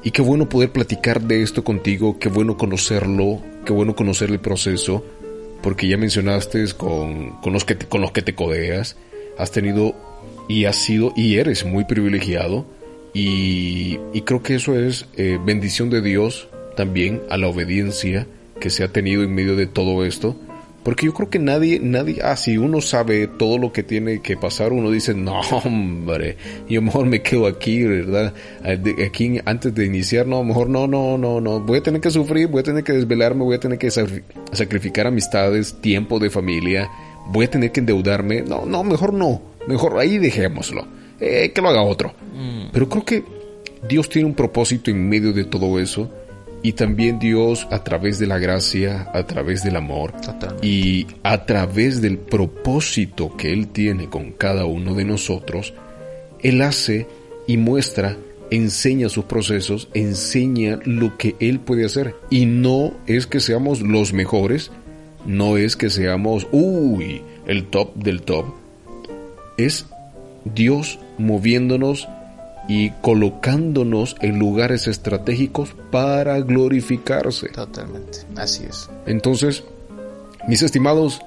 Y 0.02 0.10
qué 0.10 0.22
bueno 0.22 0.48
poder 0.48 0.72
platicar 0.72 1.20
de 1.20 1.42
esto 1.42 1.62
contigo, 1.62 2.18
qué 2.18 2.28
bueno 2.28 2.56
conocerlo, 2.56 3.40
qué 3.64 3.72
bueno 3.72 3.94
conocer 3.94 4.30
el 4.30 4.40
proceso, 4.40 5.04
porque 5.62 5.86
ya 5.86 5.96
mencionaste 5.96 6.64
con, 6.76 7.40
con, 7.40 7.52
los, 7.52 7.64
que 7.64 7.74
te, 7.74 7.86
con 7.86 8.00
los 8.00 8.12
que 8.12 8.22
te 8.22 8.34
codeas, 8.34 8.96
has 9.36 9.50
tenido 9.50 9.94
y 10.48 10.64
has 10.64 10.76
sido 10.76 11.12
y 11.14 11.36
eres 11.36 11.64
muy 11.64 11.84
privilegiado 11.84 12.64
y, 13.12 13.98
y 14.12 14.22
creo 14.22 14.42
que 14.42 14.54
eso 14.54 14.78
es 14.78 15.06
eh, 15.16 15.38
bendición 15.44 15.90
de 15.90 16.00
Dios 16.00 16.48
también 16.76 17.20
a 17.28 17.36
la 17.36 17.48
obediencia 17.48 18.26
que 18.60 18.70
se 18.70 18.84
ha 18.84 18.88
tenido 18.88 19.22
en 19.22 19.34
medio 19.34 19.56
de 19.56 19.66
todo 19.66 20.04
esto 20.04 20.36
porque 20.82 21.06
yo 21.06 21.12
creo 21.12 21.28
que 21.28 21.38
nadie, 21.38 21.80
nadie, 21.80 22.20
ah, 22.22 22.36
si 22.36 22.56
uno 22.56 22.80
sabe 22.80 23.26
todo 23.26 23.58
lo 23.58 23.72
que 23.72 23.82
tiene 23.82 24.20
que 24.20 24.36
pasar, 24.36 24.72
uno 24.72 24.90
dice, 24.90 25.14
no, 25.14 25.40
hombre, 25.64 26.36
yo 26.68 26.80
mejor 26.80 27.06
me 27.06 27.20
quedo 27.20 27.46
aquí, 27.46 27.82
¿verdad? 27.82 28.32
Aquí 28.64 29.38
antes 29.44 29.74
de 29.74 29.84
iniciar, 29.84 30.26
no, 30.26 30.42
mejor 30.44 30.68
no, 30.68 30.86
no, 30.86 31.18
no, 31.18 31.40
no, 31.40 31.60
voy 31.60 31.78
a 31.78 31.82
tener 31.82 32.00
que 32.00 32.10
sufrir, 32.10 32.48
voy 32.48 32.60
a 32.60 32.64
tener 32.64 32.84
que 32.84 32.92
desvelarme, 32.92 33.44
voy 33.44 33.56
a 33.56 33.60
tener 33.60 33.78
que 33.78 33.90
sacrificar 33.90 35.06
amistades, 35.06 35.80
tiempo 35.80 36.18
de 36.18 36.30
familia, 36.30 36.88
voy 37.26 37.46
a 37.46 37.50
tener 37.50 37.72
que 37.72 37.80
endeudarme, 37.80 38.42
no, 38.42 38.64
no, 38.64 38.84
mejor 38.84 39.12
no, 39.12 39.42
mejor 39.66 39.98
ahí 39.98 40.18
dejémoslo, 40.18 40.86
eh, 41.20 41.52
que 41.54 41.60
lo 41.60 41.68
haga 41.68 41.82
otro. 41.82 42.14
Mm. 42.34 42.68
Pero 42.72 42.88
creo 42.88 43.04
que 43.04 43.24
Dios 43.86 44.08
tiene 44.08 44.26
un 44.26 44.34
propósito 44.34 44.90
en 44.90 45.08
medio 45.08 45.32
de 45.32 45.44
todo 45.44 45.78
eso 45.78 46.10
y 46.62 46.72
también 46.72 47.18
Dios 47.18 47.66
a 47.70 47.84
través 47.84 48.18
de 48.18 48.26
la 48.26 48.38
gracia, 48.38 49.08
a 49.14 49.24
través 49.24 49.62
del 49.62 49.76
amor 49.76 50.12
y 50.62 51.06
a 51.22 51.44
través 51.46 52.00
del 52.00 52.18
propósito 52.18 53.36
que 53.36 53.52
Él 53.52 53.68
tiene 53.68 54.08
con 54.08 54.32
cada 54.32 54.64
uno 54.64 54.94
de 54.94 55.04
nosotros, 55.04 55.74
Él 56.42 56.62
hace 56.62 57.06
y 57.46 57.56
muestra, 57.56 58.16
enseña 58.50 59.08
sus 59.08 59.24
procesos, 59.24 59.88
enseña 59.94 60.80
lo 60.84 61.16
que 61.16 61.36
Él 61.38 61.60
puede 61.60 61.84
hacer. 61.84 62.14
Y 62.30 62.46
no 62.46 62.92
es 63.06 63.26
que 63.26 63.40
seamos 63.40 63.80
los 63.80 64.12
mejores, 64.12 64.72
no 65.26 65.56
es 65.56 65.76
que 65.76 65.90
seamos, 65.90 66.46
uy, 66.50 67.22
el 67.46 67.66
top 67.66 67.94
del 67.94 68.22
top. 68.22 68.46
Es 69.56 69.86
Dios 70.44 70.98
moviéndonos 71.18 72.08
y 72.68 72.90
colocándonos 73.00 74.14
en 74.20 74.38
lugares 74.38 74.86
estratégicos 74.86 75.74
para 75.90 76.38
glorificarse. 76.40 77.48
Totalmente, 77.48 78.18
así 78.36 78.64
es. 78.64 78.90
Entonces, 79.06 79.64
mis 80.46 80.62
estimados, 80.62 81.20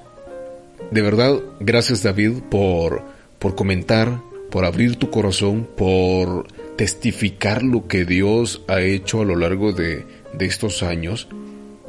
de 0.92 1.02
verdad, 1.02 1.40
gracias 1.60 2.02
David 2.02 2.42
por, 2.48 3.02
por 3.40 3.56
comentar, 3.56 4.20
por 4.50 4.64
abrir 4.64 4.96
tu 4.96 5.10
corazón, 5.10 5.68
por 5.76 6.46
testificar 6.76 7.62
lo 7.62 7.88
que 7.88 8.04
Dios 8.04 8.62
ha 8.68 8.80
hecho 8.80 9.20
a 9.20 9.24
lo 9.24 9.36
largo 9.36 9.72
de, 9.72 10.06
de 10.32 10.46
estos 10.46 10.82
años. 10.82 11.28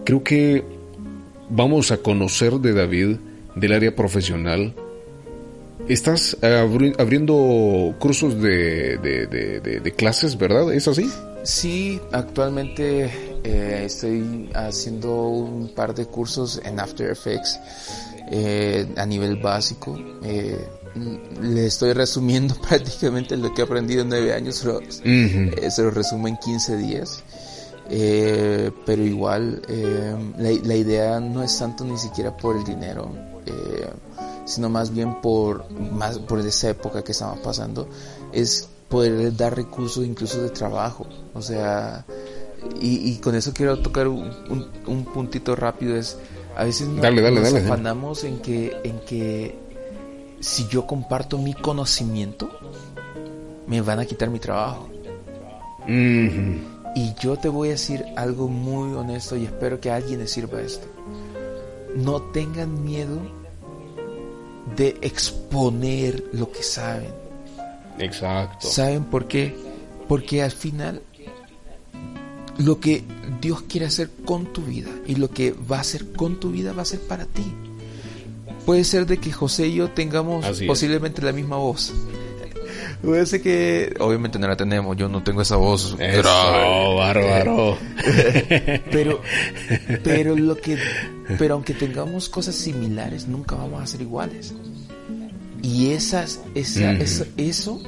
Creo 0.04 0.24
que 0.24 0.64
vamos 1.50 1.92
a 1.92 1.98
conocer 1.98 2.54
de 2.54 2.74
David 2.74 3.18
del 3.56 3.74
área 3.74 3.96
profesional, 3.96 4.74
Estás 5.88 6.38
abriendo 6.42 7.94
cursos 8.00 8.42
de, 8.42 8.98
de, 8.98 9.94
clases, 9.96 10.38
¿verdad? 10.38 10.74
¿Es 10.74 10.88
así? 10.88 11.12
Sí, 11.44 12.00
actualmente 12.14 13.12
eh, 13.44 13.84
estoy 13.86 14.50
haciendo 14.56 15.28
un 15.28 15.68
par 15.76 15.94
de 15.94 16.06
cursos 16.06 16.62
en 16.64 16.80
After 16.80 17.12
Effects 17.12 17.60
eh, 18.32 18.88
a 18.96 19.06
nivel 19.06 19.36
básico. 19.36 20.00
Eh, 20.24 20.58
le 21.42 21.66
estoy 21.66 21.92
resumiendo 21.92 22.56
prácticamente 22.70 23.36
lo 23.36 23.54
que 23.54 23.62
he 23.62 23.66
aprendido 23.66 24.04
en 24.04 24.10
nueve 24.10 24.34
años, 24.34 24.62
pero, 24.64 24.80
se 25.70 25.84
lo 25.84 25.92
resumo 25.92 26.30
en 26.30 26.38
15 26.38 26.78
días. 26.78 27.24
pero 28.86 29.04
igual 29.04 29.62
la, 30.38 30.50
la, 30.64 30.76
idea 30.76 31.20
no 31.20 31.44
es 31.44 31.60
tanto 31.60 31.84
ni 31.84 31.98
siquiera 31.98 32.36
por 32.38 32.56
el 32.56 32.64
dinero 32.64 33.12
sino 34.46 34.70
más 34.70 34.94
bien 34.94 35.22
por, 35.22 35.70
más, 35.72 36.20
por 36.20 36.40
esa 36.40 36.70
época 36.70 37.04
que 37.04 37.12
estamos 37.12 37.40
pasando, 37.40 37.88
es 38.32 38.70
poder 38.90 39.36
dar 39.36 39.56
recursos 39.56 40.06
incluso 40.06 40.42
de 40.42 40.50
trabajo. 40.50 41.08
O 41.34 41.42
sea, 41.42 42.06
y, 42.80 43.16
con 43.18 43.36
eso 43.36 43.54
quiero 43.54 43.80
tocar 43.80 44.08
un, 44.08 44.32
un, 44.88 45.06
puntito 45.06 45.56
rápido, 45.56 45.96
es 45.96 46.18
a 46.56 46.66
veces 46.66 46.88
nos, 46.88 47.54
afanamos 47.54 48.24
en 48.24 48.40
que, 48.40 48.78
en 48.84 49.00
que 49.00 49.58
si 50.40 50.68
yo 50.68 50.86
comparto 50.86 51.38
mi 51.38 51.54
conocimiento, 51.54 52.50
me 53.68 53.82
van 53.82 54.00
a 54.00 54.06
quitar 54.06 54.30
mi 54.30 54.40
trabajo. 54.40 54.90
Y 55.88 57.14
yo 57.20 57.38
te 57.38 57.50
voy 57.50 57.70
a 57.70 57.72
decir 57.72 58.06
algo 58.16 58.48
muy 58.48 58.94
honesto 58.94 59.36
y 59.36 59.46
espero 59.46 59.80
que 59.80 59.90
a 59.90 59.96
alguien 59.96 60.20
le 60.20 60.28
sirva 60.28 60.62
esto. 60.62 60.88
No 61.96 62.22
tengan 62.22 62.84
miedo 62.84 63.20
de 64.76 64.98
exponer 65.02 66.24
lo 66.34 66.52
que 66.52 66.64
saben. 66.64 67.14
Exacto. 68.00 68.68
¿Saben 68.68 69.04
por 69.04 69.28
qué? 69.28 69.56
Porque 70.08 70.42
al 70.42 70.52
final 70.52 71.02
lo 72.58 72.80
que 72.80 73.04
Dios 73.42 73.64
quiere 73.64 73.88
hacer 73.88 74.10
con 74.26 74.52
tu 74.54 74.62
vida 74.62 74.90
y 75.08 75.16
lo 75.16 75.30
que 75.30 75.52
va 75.54 75.78
a 75.78 75.82
hacer 75.82 76.12
con 76.14 76.40
tu 76.40 76.52
vida 76.52 76.74
va 76.74 76.84
a 76.84 76.86
ser 76.86 77.00
para 77.02 77.26
ti. 77.26 77.46
Puede 78.66 78.84
ser 78.84 79.06
de 79.06 79.18
que 79.18 79.32
José 79.32 79.68
y 79.68 79.76
yo 79.76 79.90
tengamos 79.90 80.46
posiblemente 80.66 81.22
la 81.22 81.34
misma 81.34 81.58
voz. 81.58 81.94
Puede 83.04 83.26
ser 83.26 83.42
que, 83.42 83.94
obviamente 84.00 84.40
no 84.40 84.48
la 84.48 84.56
tenemos, 84.56 84.96
yo 84.96 85.10
no 85.10 85.22
tengo 85.24 85.42
esa 85.42 85.58
voz. 85.58 85.98
Eso, 86.00 86.96
bárbaro. 86.96 87.78
pero, 88.92 89.22
pero 90.04 90.38
lo 90.38 90.56
que, 90.56 90.78
pero 91.38 91.56
aunque 91.56 91.74
tengamos 91.74 92.30
cosas 92.30 92.56
similares, 92.56 93.28
nunca 93.28 93.58
vamos 93.58 93.84
a 93.84 93.88
ser 93.88 94.02
iguales. 94.02 94.54
Y 95.62 95.92
esas, 95.92 96.40
esa, 96.56 96.94
eso 97.36 97.82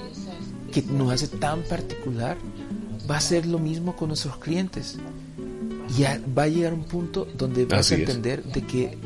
que 0.73 0.81
nos 0.81 1.13
hace 1.13 1.29
tan 1.29 1.61
particular 1.63 2.37
va 3.09 3.15
a 3.15 3.21
ser 3.21 3.45
lo 3.45 3.57
mismo 3.57 3.95
con 3.95 4.09
nuestros 4.09 4.35
clientes. 4.37 4.97
Y 5.97 6.03
va 6.03 6.43
a 6.43 6.47
llegar 6.49 6.73
un 6.73 6.83
punto 6.83 7.25
donde 7.37 7.65
vas 7.65 7.89
a 7.89 7.95
entender 7.95 8.43
de 8.43 8.61
que 8.63 8.97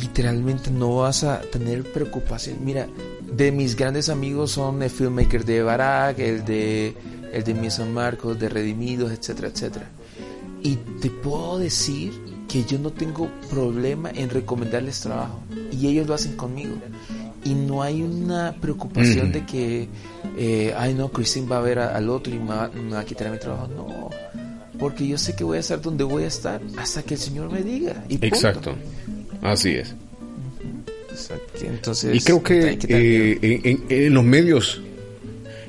literalmente 0.00 0.70
no 0.70 0.96
vas 0.96 1.22
a 1.22 1.42
tener 1.42 1.82
preocupación. 1.92 2.64
Mira, 2.64 2.88
de 3.32 3.52
mis 3.52 3.76
grandes 3.76 4.08
amigos 4.08 4.52
son 4.52 4.82
el 4.82 4.90
filmmaker 4.90 5.44
de 5.44 5.62
Barak, 5.62 6.18
el 6.18 6.44
de 6.44 6.94
el 7.32 7.42
de 7.42 7.70
San 7.70 7.92
Marcos, 7.92 8.38
de 8.38 8.48
Redimidos, 8.48 9.10
etcétera, 9.10 9.48
etcétera. 9.48 9.90
Y 10.62 10.76
te 11.00 11.10
puedo 11.10 11.58
decir 11.58 12.12
que 12.48 12.64
yo 12.64 12.78
no 12.78 12.90
tengo 12.90 13.28
problema 13.50 14.10
en 14.10 14.30
recomendarles 14.30 15.00
trabajo 15.00 15.40
y 15.72 15.88
ellos 15.88 16.06
lo 16.06 16.14
hacen 16.14 16.36
conmigo. 16.36 16.76
Y 17.44 17.54
no 17.54 17.82
hay 17.82 18.02
una 18.02 18.54
preocupación 18.58 19.32
de 19.32 19.44
que, 19.44 19.88
eh, 20.38 20.72
ay 20.78 20.94
no, 20.94 21.10
Christine 21.10 21.46
va 21.46 21.58
a 21.58 21.60
ver 21.60 21.78
al 21.78 22.08
otro 22.08 22.32
y 22.34 22.38
me 22.38 22.54
va, 22.54 22.70
a 22.98 23.04
quitar 23.04 23.30
mi 23.30 23.38
trabajo. 23.38 23.68
No, 23.68 24.10
porque 24.78 25.06
yo 25.06 25.18
sé 25.18 25.36
que 25.36 25.44
voy 25.44 25.58
a 25.58 25.60
estar 25.60 25.82
donde 25.82 26.04
voy 26.04 26.22
a 26.22 26.28
estar 26.28 26.62
hasta 26.78 27.02
que 27.02 27.14
el 27.14 27.20
Señor 27.20 27.50
me 27.50 27.62
diga. 27.62 28.04
Y 28.08 28.24
Exacto, 28.24 28.74
así 29.42 29.70
es. 29.72 29.94
Entonces, 31.60 32.16
y 32.16 32.20
creo 32.20 32.42
que, 32.42 32.78
eh, 32.88 33.78
en, 33.88 34.14
los 34.14 34.24
medios, 34.24 34.82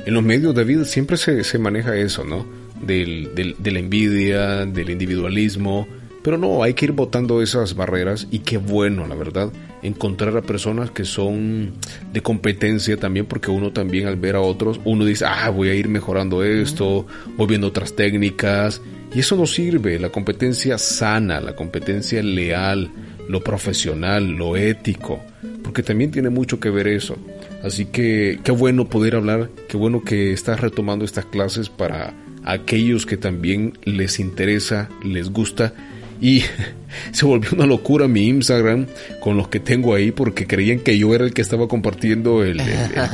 en 0.06 0.14
los 0.14 0.24
medios, 0.24 0.56
David, 0.56 0.84
siempre 0.84 1.18
se, 1.18 1.44
se 1.44 1.60
maneja 1.60 1.96
eso, 1.96 2.24
¿no? 2.24 2.46
Del, 2.82 3.34
del, 3.36 3.56
de 3.58 3.72
la 3.72 3.80
envidia, 3.80 4.66
del 4.66 4.90
individualismo, 4.90 5.88
pero 6.26 6.40
no, 6.40 6.64
hay 6.64 6.74
que 6.74 6.86
ir 6.86 6.92
botando 6.92 7.40
esas 7.44 7.76
barreras 7.76 8.28
y 8.32 8.40
qué 8.40 8.58
bueno, 8.58 9.06
la 9.06 9.14
verdad, 9.14 9.52
encontrar 9.84 10.36
a 10.36 10.42
personas 10.42 10.90
que 10.90 11.06
son 11.06 11.74
de 12.12 12.22
competencia 12.22 12.98
también, 12.98 13.28
porque 13.28 13.52
uno 13.52 13.72
también 13.72 14.08
al 14.08 14.16
ver 14.16 14.36
a 14.36 14.42
otros, 14.42 14.80
uno 14.86 15.06
dice, 15.06 15.26
ah, 15.28 15.52
voy 15.52 15.70
a 15.70 15.76
ir 15.76 15.88
mejorando 15.88 16.44
esto, 16.44 17.06
voy 17.38 17.46
viendo 17.46 17.68
otras 17.68 17.96
técnicas, 17.96 18.82
y 19.14 19.20
eso 19.20 19.36
no 19.36 19.46
sirve, 19.46 20.00
la 20.00 20.10
competencia 20.10 20.80
sana, 20.80 21.40
la 21.40 21.56
competencia 21.56 22.24
leal, 22.24 22.90
lo 23.30 23.44
profesional, 23.44 24.28
lo 24.32 24.58
ético, 24.58 25.22
porque 25.64 25.84
también 25.84 26.12
tiene 26.12 26.30
mucho 26.30 26.60
que 26.60 26.70
ver 26.70 26.88
eso. 26.88 27.18
Así 27.64 27.86
que 27.86 28.40
qué 28.44 28.52
bueno 28.52 28.86
poder 28.86 29.16
hablar, 29.16 29.50
qué 29.68 29.78
bueno 29.78 30.04
que 30.04 30.32
estás 30.32 30.62
retomando 30.62 31.04
estas 31.04 31.26
clases 31.26 31.70
para 31.70 32.14
aquellos 32.44 33.06
que 33.06 33.18
también 33.18 33.78
les 33.84 34.20
interesa, 34.20 34.90
les 35.04 35.30
gusta. 35.30 35.74
Y 36.22 36.44
se 37.12 37.26
volvió 37.26 37.50
una 37.54 37.66
locura 37.66 38.08
mi 38.08 38.28
Instagram 38.28 38.86
con 39.20 39.36
los 39.36 39.48
que 39.48 39.60
tengo 39.60 39.96
ahí 39.96 40.12
porque 40.12 40.48
creían 40.48 40.80
que 40.80 40.98
yo 40.98 41.14
era 41.14 41.26
el 41.26 41.34
que 41.34 41.42
estaba 41.42 41.68
compartiendo 41.68 42.44
el, 42.44 42.62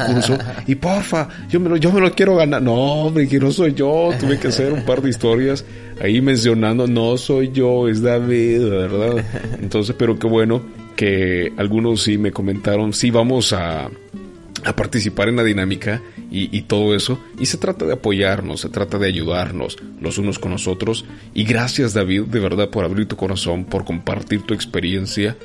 curso. 0.05 0.37
Y 0.67 0.75
porfa, 0.75 1.29
yo 1.49 1.59
me, 1.59 1.69
lo, 1.69 1.77
yo 1.77 1.91
me 1.91 2.01
lo 2.01 2.11
quiero 2.11 2.35
ganar. 2.35 2.61
No, 2.61 2.73
hombre, 2.73 3.27
que 3.27 3.39
no 3.39 3.51
soy 3.51 3.73
yo. 3.73 4.11
Tuve 4.19 4.37
que 4.37 4.49
hacer 4.49 4.73
un 4.73 4.83
par 4.83 5.01
de 5.01 5.09
historias 5.09 5.65
ahí 6.01 6.21
mencionando, 6.21 6.87
no 6.87 7.17
soy 7.17 7.51
yo, 7.51 7.87
es 7.87 8.01
David, 8.01 8.67
¿verdad? 8.69 9.23
Entonces, 9.61 9.95
pero 9.97 10.17
qué 10.17 10.27
bueno 10.27 10.61
que 11.01 11.51
algunos 11.57 12.03
sí 12.03 12.19
me 12.19 12.31
comentaron, 12.31 12.93
sí 12.93 13.09
vamos 13.09 13.53
a, 13.53 13.89
a 14.63 14.75
participar 14.75 15.29
en 15.29 15.35
la 15.35 15.43
dinámica 15.43 15.99
y, 16.29 16.55
y, 16.55 16.61
todo 16.61 16.95
eso. 16.95 17.19
Y 17.39 17.47
se 17.47 17.57
trata 17.57 17.87
de 17.87 17.93
apoyarnos, 17.93 18.61
se 18.61 18.69
trata 18.69 18.99
de 18.99 19.07
ayudarnos 19.07 19.79
los 19.99 20.19
unos 20.19 20.37
con 20.37 20.51
los 20.51 20.67
otros. 20.67 21.05
Y 21.33 21.43
gracias 21.45 21.95
David, 21.95 22.25
de 22.25 22.39
verdad, 22.39 22.69
por 22.69 22.85
abrir 22.85 23.07
tu 23.07 23.15
corazón, 23.15 23.65
por 23.65 23.83
compartir 23.83 24.43
tu 24.43 24.53
experiencia. 24.53 25.37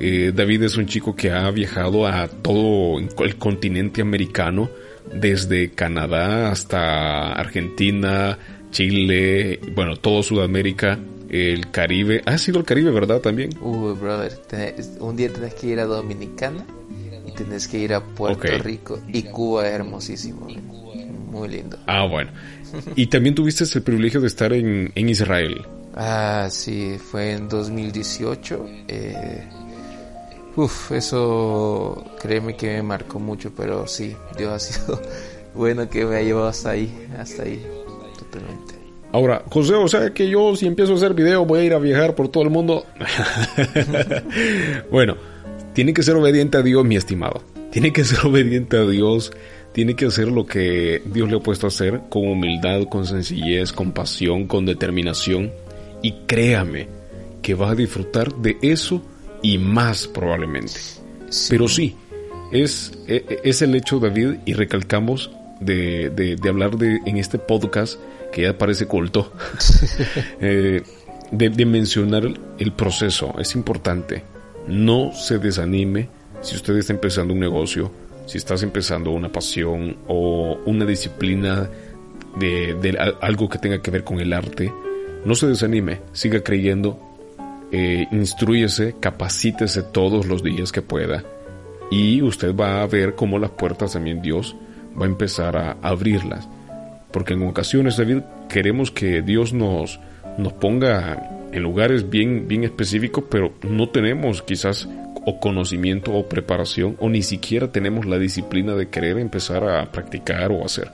Eh, 0.00 0.32
David 0.34 0.64
es 0.64 0.76
un 0.76 0.86
chico 0.86 1.14
que 1.14 1.30
ha 1.30 1.48
viajado 1.52 2.08
a 2.08 2.26
todo 2.26 2.98
el 2.98 3.36
continente 3.36 4.02
americano, 4.02 4.68
desde 5.14 5.70
Canadá 5.70 6.50
hasta 6.50 7.34
Argentina, 7.34 8.36
Chile, 8.72 9.60
bueno, 9.76 9.94
todo 9.94 10.24
Sudamérica, 10.24 10.98
el 11.28 11.70
Caribe. 11.70 12.22
Ha 12.26 12.38
sido 12.38 12.58
el 12.58 12.64
Caribe, 12.64 12.90
¿verdad? 12.90 13.20
También. 13.20 13.50
Uy, 13.60 13.94
brother, 13.94 14.32
un 15.00 15.16
día 15.16 15.32
tenés 15.32 15.54
que 15.54 15.68
ir 15.68 15.80
a 15.80 15.84
Dominicana 15.84 16.64
y 17.26 17.32
tenés 17.32 17.68
que 17.68 17.78
ir 17.78 17.94
a 17.94 18.04
Puerto 18.04 18.58
Rico 18.58 19.00
y 19.08 19.22
Cuba 19.22 19.66
es 19.66 19.74
hermosísimo, 19.74 20.46
muy 21.30 21.48
lindo. 21.48 21.78
Ah, 21.86 22.06
bueno. 22.06 22.30
y 22.96 23.06
también 23.06 23.34
tuviste 23.34 23.64
el 23.64 23.82
privilegio 23.82 24.20
de 24.20 24.26
estar 24.26 24.52
en, 24.52 24.92
en 24.94 25.08
Israel. 25.08 25.64
Ah, 25.96 26.48
sí, 26.50 26.98
fue 26.98 27.32
en 27.32 27.48
2018. 27.48 28.66
Eh, 28.88 29.48
uf, 30.56 30.92
eso 30.92 32.04
créeme 32.20 32.56
que 32.56 32.68
me 32.74 32.82
marcó 32.82 33.18
mucho, 33.18 33.52
pero 33.56 33.86
sí, 33.86 34.16
Dios 34.36 34.52
ha 34.52 34.58
sido 34.58 35.00
bueno 35.54 35.88
que 35.88 36.04
me 36.04 36.16
ha 36.16 36.22
llevado 36.22 36.48
hasta 36.48 36.70
ahí, 36.70 36.92
hasta 37.16 37.44
ahí. 37.44 37.64
Ahora, 39.14 39.44
José, 39.48 39.74
o 39.74 39.86
sea 39.86 40.12
que 40.12 40.28
yo 40.28 40.56
si 40.56 40.66
empiezo 40.66 40.92
a 40.92 40.96
hacer 40.96 41.14
video 41.14 41.46
voy 41.46 41.60
a 41.60 41.64
ir 41.64 41.72
a 41.72 41.78
viajar 41.78 42.16
por 42.16 42.26
todo 42.30 42.42
el 42.42 42.50
mundo. 42.50 42.84
bueno, 44.90 45.16
tiene 45.72 45.94
que 45.94 46.02
ser 46.02 46.16
obediente 46.16 46.58
a 46.58 46.62
Dios, 46.62 46.84
mi 46.84 46.96
estimado. 46.96 47.40
Tiene 47.70 47.92
que 47.92 48.02
ser 48.02 48.26
obediente 48.26 48.76
a 48.76 48.84
Dios. 48.84 49.32
Tiene 49.70 49.94
que 49.94 50.06
hacer 50.06 50.26
lo 50.26 50.46
que 50.46 51.00
Dios 51.04 51.30
le 51.30 51.36
ha 51.36 51.38
puesto 51.38 51.66
a 51.66 51.68
hacer 51.68 52.00
con 52.08 52.26
humildad, 52.26 52.88
con 52.88 53.06
sencillez, 53.06 53.72
con 53.72 53.92
pasión, 53.92 54.48
con 54.48 54.66
determinación. 54.66 55.52
Y 56.02 56.14
créame 56.26 56.88
que 57.40 57.54
vas 57.54 57.70
a 57.70 57.76
disfrutar 57.76 58.34
de 58.34 58.56
eso 58.62 59.00
y 59.42 59.58
más 59.58 60.08
probablemente. 60.08 60.80
Pero 61.50 61.68
sí, 61.68 61.94
es, 62.50 62.90
e, 63.06 63.24
e, 63.28 63.40
es 63.44 63.62
el 63.62 63.76
hecho, 63.76 64.00
David, 64.00 64.38
y 64.44 64.54
recalcamos 64.54 65.30
de, 65.60 66.10
de 66.10 66.48
hablar 66.48 66.76
de, 66.78 66.98
en 67.06 67.16
este 67.18 67.38
podcast 67.38 68.00
que 68.34 68.42
ya 68.42 68.58
parece 68.58 68.86
culto, 68.86 69.32
eh, 70.40 70.82
de, 71.30 71.66
mencionar 71.66 72.24
el 72.58 72.72
proceso. 72.72 73.32
Es 73.38 73.54
importante. 73.54 74.24
No 74.66 75.12
se 75.12 75.38
desanime 75.38 76.08
si 76.42 76.56
usted 76.56 76.76
está 76.76 76.92
empezando 76.92 77.32
un 77.32 77.38
negocio, 77.38 77.92
si 78.26 78.38
estás 78.38 78.64
empezando 78.64 79.12
una 79.12 79.30
pasión 79.30 79.98
o 80.08 80.58
una 80.66 80.84
disciplina 80.84 81.70
de, 82.36 82.98
algo 83.20 83.48
que 83.48 83.58
tenga 83.58 83.80
que 83.80 83.92
ver 83.92 84.02
con 84.02 84.18
el 84.18 84.32
arte. 84.32 84.72
No 85.24 85.36
se 85.36 85.46
desanime, 85.46 86.00
siga 86.12 86.42
creyendo, 86.42 86.98
eh, 87.70 88.08
instruyese, 88.10 88.96
capacítese 88.98 89.84
todos 89.84 90.26
los 90.26 90.42
días 90.42 90.72
que 90.72 90.82
pueda 90.82 91.22
y 91.88 92.20
usted 92.20 92.54
va 92.54 92.82
a 92.82 92.86
ver 92.86 93.14
cómo 93.14 93.38
las 93.38 93.50
puertas 93.50 93.92
también 93.92 94.20
Dios 94.20 94.56
va 95.00 95.04
a 95.06 95.08
empezar 95.08 95.56
a 95.56 95.76
abrirlas 95.82 96.48
porque 97.14 97.34
en 97.34 97.46
ocasiones, 97.46 97.96
David, 97.96 98.22
queremos 98.48 98.90
que 98.90 99.22
Dios 99.22 99.52
nos, 99.52 100.00
nos 100.36 100.52
ponga 100.52 101.46
en 101.52 101.62
lugares 101.62 102.10
bien, 102.10 102.48
bien 102.48 102.64
específicos, 102.64 103.22
pero 103.30 103.52
no 103.62 103.88
tenemos 103.88 104.42
quizás 104.42 104.88
o 105.24 105.38
conocimiento 105.38 106.12
o 106.12 106.28
preparación 106.28 106.96
o 106.98 107.08
ni 107.08 107.22
siquiera 107.22 107.70
tenemos 107.70 108.04
la 108.04 108.18
disciplina 108.18 108.74
de 108.74 108.88
querer 108.88 109.18
empezar 109.18 109.62
a 109.62 109.92
practicar 109.92 110.50
o 110.50 110.64
hacer. 110.64 110.90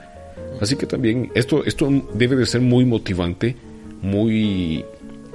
Así 0.61 0.75
que 0.75 0.85
también 0.85 1.31
esto, 1.33 1.65
esto 1.65 1.89
debe 2.13 2.35
de 2.35 2.45
ser 2.45 2.61
muy 2.61 2.85
motivante, 2.85 3.55
muy 4.03 4.85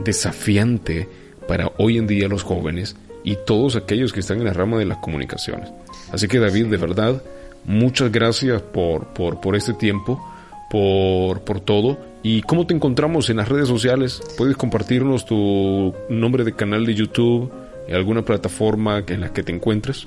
desafiante 0.05 1.09
para 1.49 1.73
hoy 1.79 1.99
en 1.99 2.07
día 2.07 2.29
los 2.29 2.45
jóvenes 2.45 2.95
y 3.25 3.37
todos 3.45 3.75
aquellos 3.75 4.13
que 4.13 4.21
están 4.21 4.39
en 4.39 4.45
la 4.45 4.53
rama 4.53 4.79
de 4.79 4.85
las 4.85 4.99
comunicaciones. 4.99 5.69
Así 6.13 6.29
que 6.29 6.39
David, 6.39 6.67
de 6.67 6.77
verdad, 6.77 7.21
muchas 7.65 8.13
gracias 8.13 8.63
por, 8.63 9.09
por, 9.09 9.41
por 9.41 9.57
este 9.57 9.75
tiempo 9.75 10.23
por, 10.71 11.43
por 11.43 11.61
todo. 11.61 11.99
¿Y 12.23 12.43
cómo 12.43 12.67
te 12.67 12.75
encontramos 12.75 13.31
en 13.31 13.37
las 13.37 13.49
redes 13.49 13.69
sociales? 13.69 14.21
¿Puedes 14.37 14.57
compartirnos 14.57 15.25
tu 15.27 15.95
nombre 16.09 16.43
de 16.45 16.55
canal 16.55 16.85
de 16.85 16.95
YouTube, 16.95 17.51
alguna 17.93 18.23
plataforma 18.23 19.05
en 19.07 19.21
la 19.21 19.33
que 19.33 19.43
te 19.43 19.53
encuentres? 19.53 20.07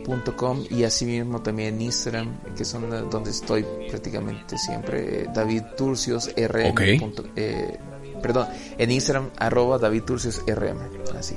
davidturcios.com 0.00 0.64
y 0.70 0.84
asimismo 0.84 1.42
también 1.42 1.74
en 1.74 1.82
Instagram, 1.82 2.38
que 2.56 2.64
son 2.64 3.10
donde 3.10 3.30
estoy 3.30 3.64
prácticamente 3.88 4.58
siempre, 4.58 5.26
David 5.34 5.62
Turcios 5.76 6.30
RM. 6.36 6.74
Eh, 7.36 7.78
perdón, 8.22 8.48
en 8.78 8.90
Instagram 8.90 9.30
arroba 9.36 9.78
David 9.78 10.02
Turcios 10.04 10.42
RM, 10.46 10.78
así. 11.16 11.36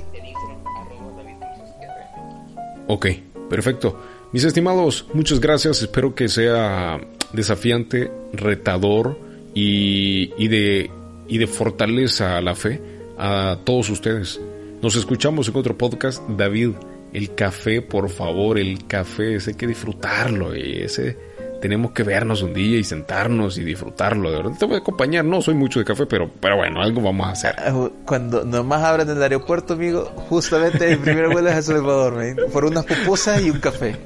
Ok, 2.86 3.06
perfecto. 3.48 4.00
Mis 4.32 4.44
estimados, 4.44 5.06
muchas 5.14 5.40
gracias. 5.40 5.82
Espero 5.82 6.14
que 6.14 6.28
sea 6.28 7.00
desafiante, 7.32 8.10
retador 8.32 9.18
y, 9.54 10.32
y, 10.36 10.48
de, 10.48 10.90
y 11.28 11.38
de 11.38 11.46
fortaleza 11.46 12.36
a 12.36 12.40
la 12.40 12.54
fe 12.54 12.80
a 13.16 13.58
todos 13.64 13.90
ustedes. 13.90 14.40
Nos 14.82 14.96
escuchamos 14.96 15.48
en 15.48 15.56
otro 15.56 15.78
podcast. 15.78 16.22
David, 16.28 16.70
el 17.12 17.34
café, 17.34 17.80
por 17.80 18.10
favor, 18.10 18.58
el 18.58 18.86
café, 18.86 19.36
ese 19.36 19.50
hay 19.52 19.56
que 19.56 19.66
disfrutarlo. 19.66 20.54
Y 20.54 20.78
ese 20.78 21.16
tenemos 21.64 21.92
que 21.92 22.02
vernos 22.02 22.42
un 22.42 22.52
día 22.52 22.78
y 22.78 22.84
sentarnos 22.84 23.56
y 23.56 23.64
disfrutarlo. 23.64 24.30
De 24.30 24.36
verdad, 24.36 24.52
te 24.58 24.66
voy 24.66 24.74
a 24.74 24.78
acompañar. 24.80 25.24
No 25.24 25.40
soy 25.40 25.54
mucho 25.54 25.78
de 25.78 25.86
café, 25.86 26.04
pero, 26.04 26.30
pero 26.38 26.58
bueno, 26.58 26.82
algo 26.82 27.00
vamos 27.00 27.26
a 27.26 27.30
hacer. 27.30 27.54
Ah, 27.56 27.88
cuando 28.04 28.44
nomás 28.44 28.82
abran 28.82 29.08
el 29.08 29.22
aeropuerto, 29.22 29.72
amigo, 29.72 30.12
justamente 30.28 30.92
el 30.92 30.98
primer 30.98 31.30
vuelo 31.30 31.48
es 31.48 31.54
a 31.54 31.62
Salvador, 31.62 32.22
por 32.52 32.66
unas 32.66 32.84
pupusas 32.84 33.40
y 33.40 33.48
un 33.48 33.60
café. 33.60 33.96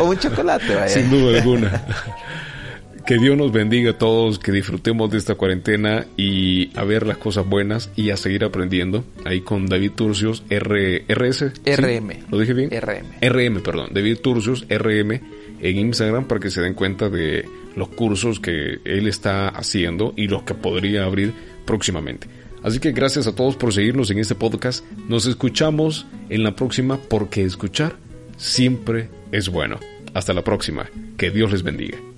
O 0.00 0.06
un 0.06 0.18
chocolate, 0.18 0.74
vaya. 0.74 0.88
Sin 0.88 1.08
duda 1.10 1.38
alguna. 1.38 1.84
Que 3.06 3.18
Dios 3.18 3.36
nos 3.36 3.52
bendiga 3.52 3.92
a 3.92 3.98
todos, 3.98 4.40
que 4.40 4.50
disfrutemos 4.50 5.10
de 5.10 5.18
esta 5.18 5.36
cuarentena 5.36 6.06
y 6.16 6.76
a 6.76 6.82
ver 6.82 7.06
las 7.06 7.18
cosas 7.18 7.46
buenas 7.46 7.90
y 7.94 8.10
a 8.10 8.16
seguir 8.16 8.44
aprendiendo. 8.44 9.04
Ahí 9.24 9.42
con 9.42 9.66
David 9.66 9.92
Turcios, 9.92 10.42
R, 10.48 11.04
RS. 11.06 11.52
RM. 11.66 12.30
¿Lo 12.30 12.38
dije 12.40 12.54
bien? 12.54 12.70
RM. 12.70 13.20
RM, 13.20 13.62
perdón. 13.62 13.90
David 13.92 14.18
Turcios, 14.22 14.66
RM 14.68 15.43
en 15.64 15.78
Instagram 15.78 16.28
para 16.28 16.40
que 16.40 16.50
se 16.50 16.60
den 16.60 16.74
cuenta 16.74 17.08
de 17.08 17.48
los 17.74 17.88
cursos 17.88 18.38
que 18.38 18.80
él 18.84 19.08
está 19.08 19.48
haciendo 19.48 20.12
y 20.14 20.28
los 20.28 20.42
que 20.42 20.54
podría 20.54 21.04
abrir 21.04 21.32
próximamente. 21.64 22.28
Así 22.62 22.78
que 22.78 22.92
gracias 22.92 23.26
a 23.26 23.34
todos 23.34 23.56
por 23.56 23.72
seguirnos 23.72 24.10
en 24.10 24.18
este 24.18 24.34
podcast. 24.34 24.84
Nos 25.08 25.26
escuchamos 25.26 26.06
en 26.28 26.42
la 26.42 26.54
próxima 26.54 26.98
porque 27.08 27.44
escuchar 27.44 27.96
siempre 28.36 29.08
es 29.32 29.48
bueno. 29.48 29.80
Hasta 30.12 30.32
la 30.34 30.44
próxima. 30.44 30.88
Que 31.16 31.30
Dios 31.30 31.50
les 31.50 31.62
bendiga. 31.62 32.13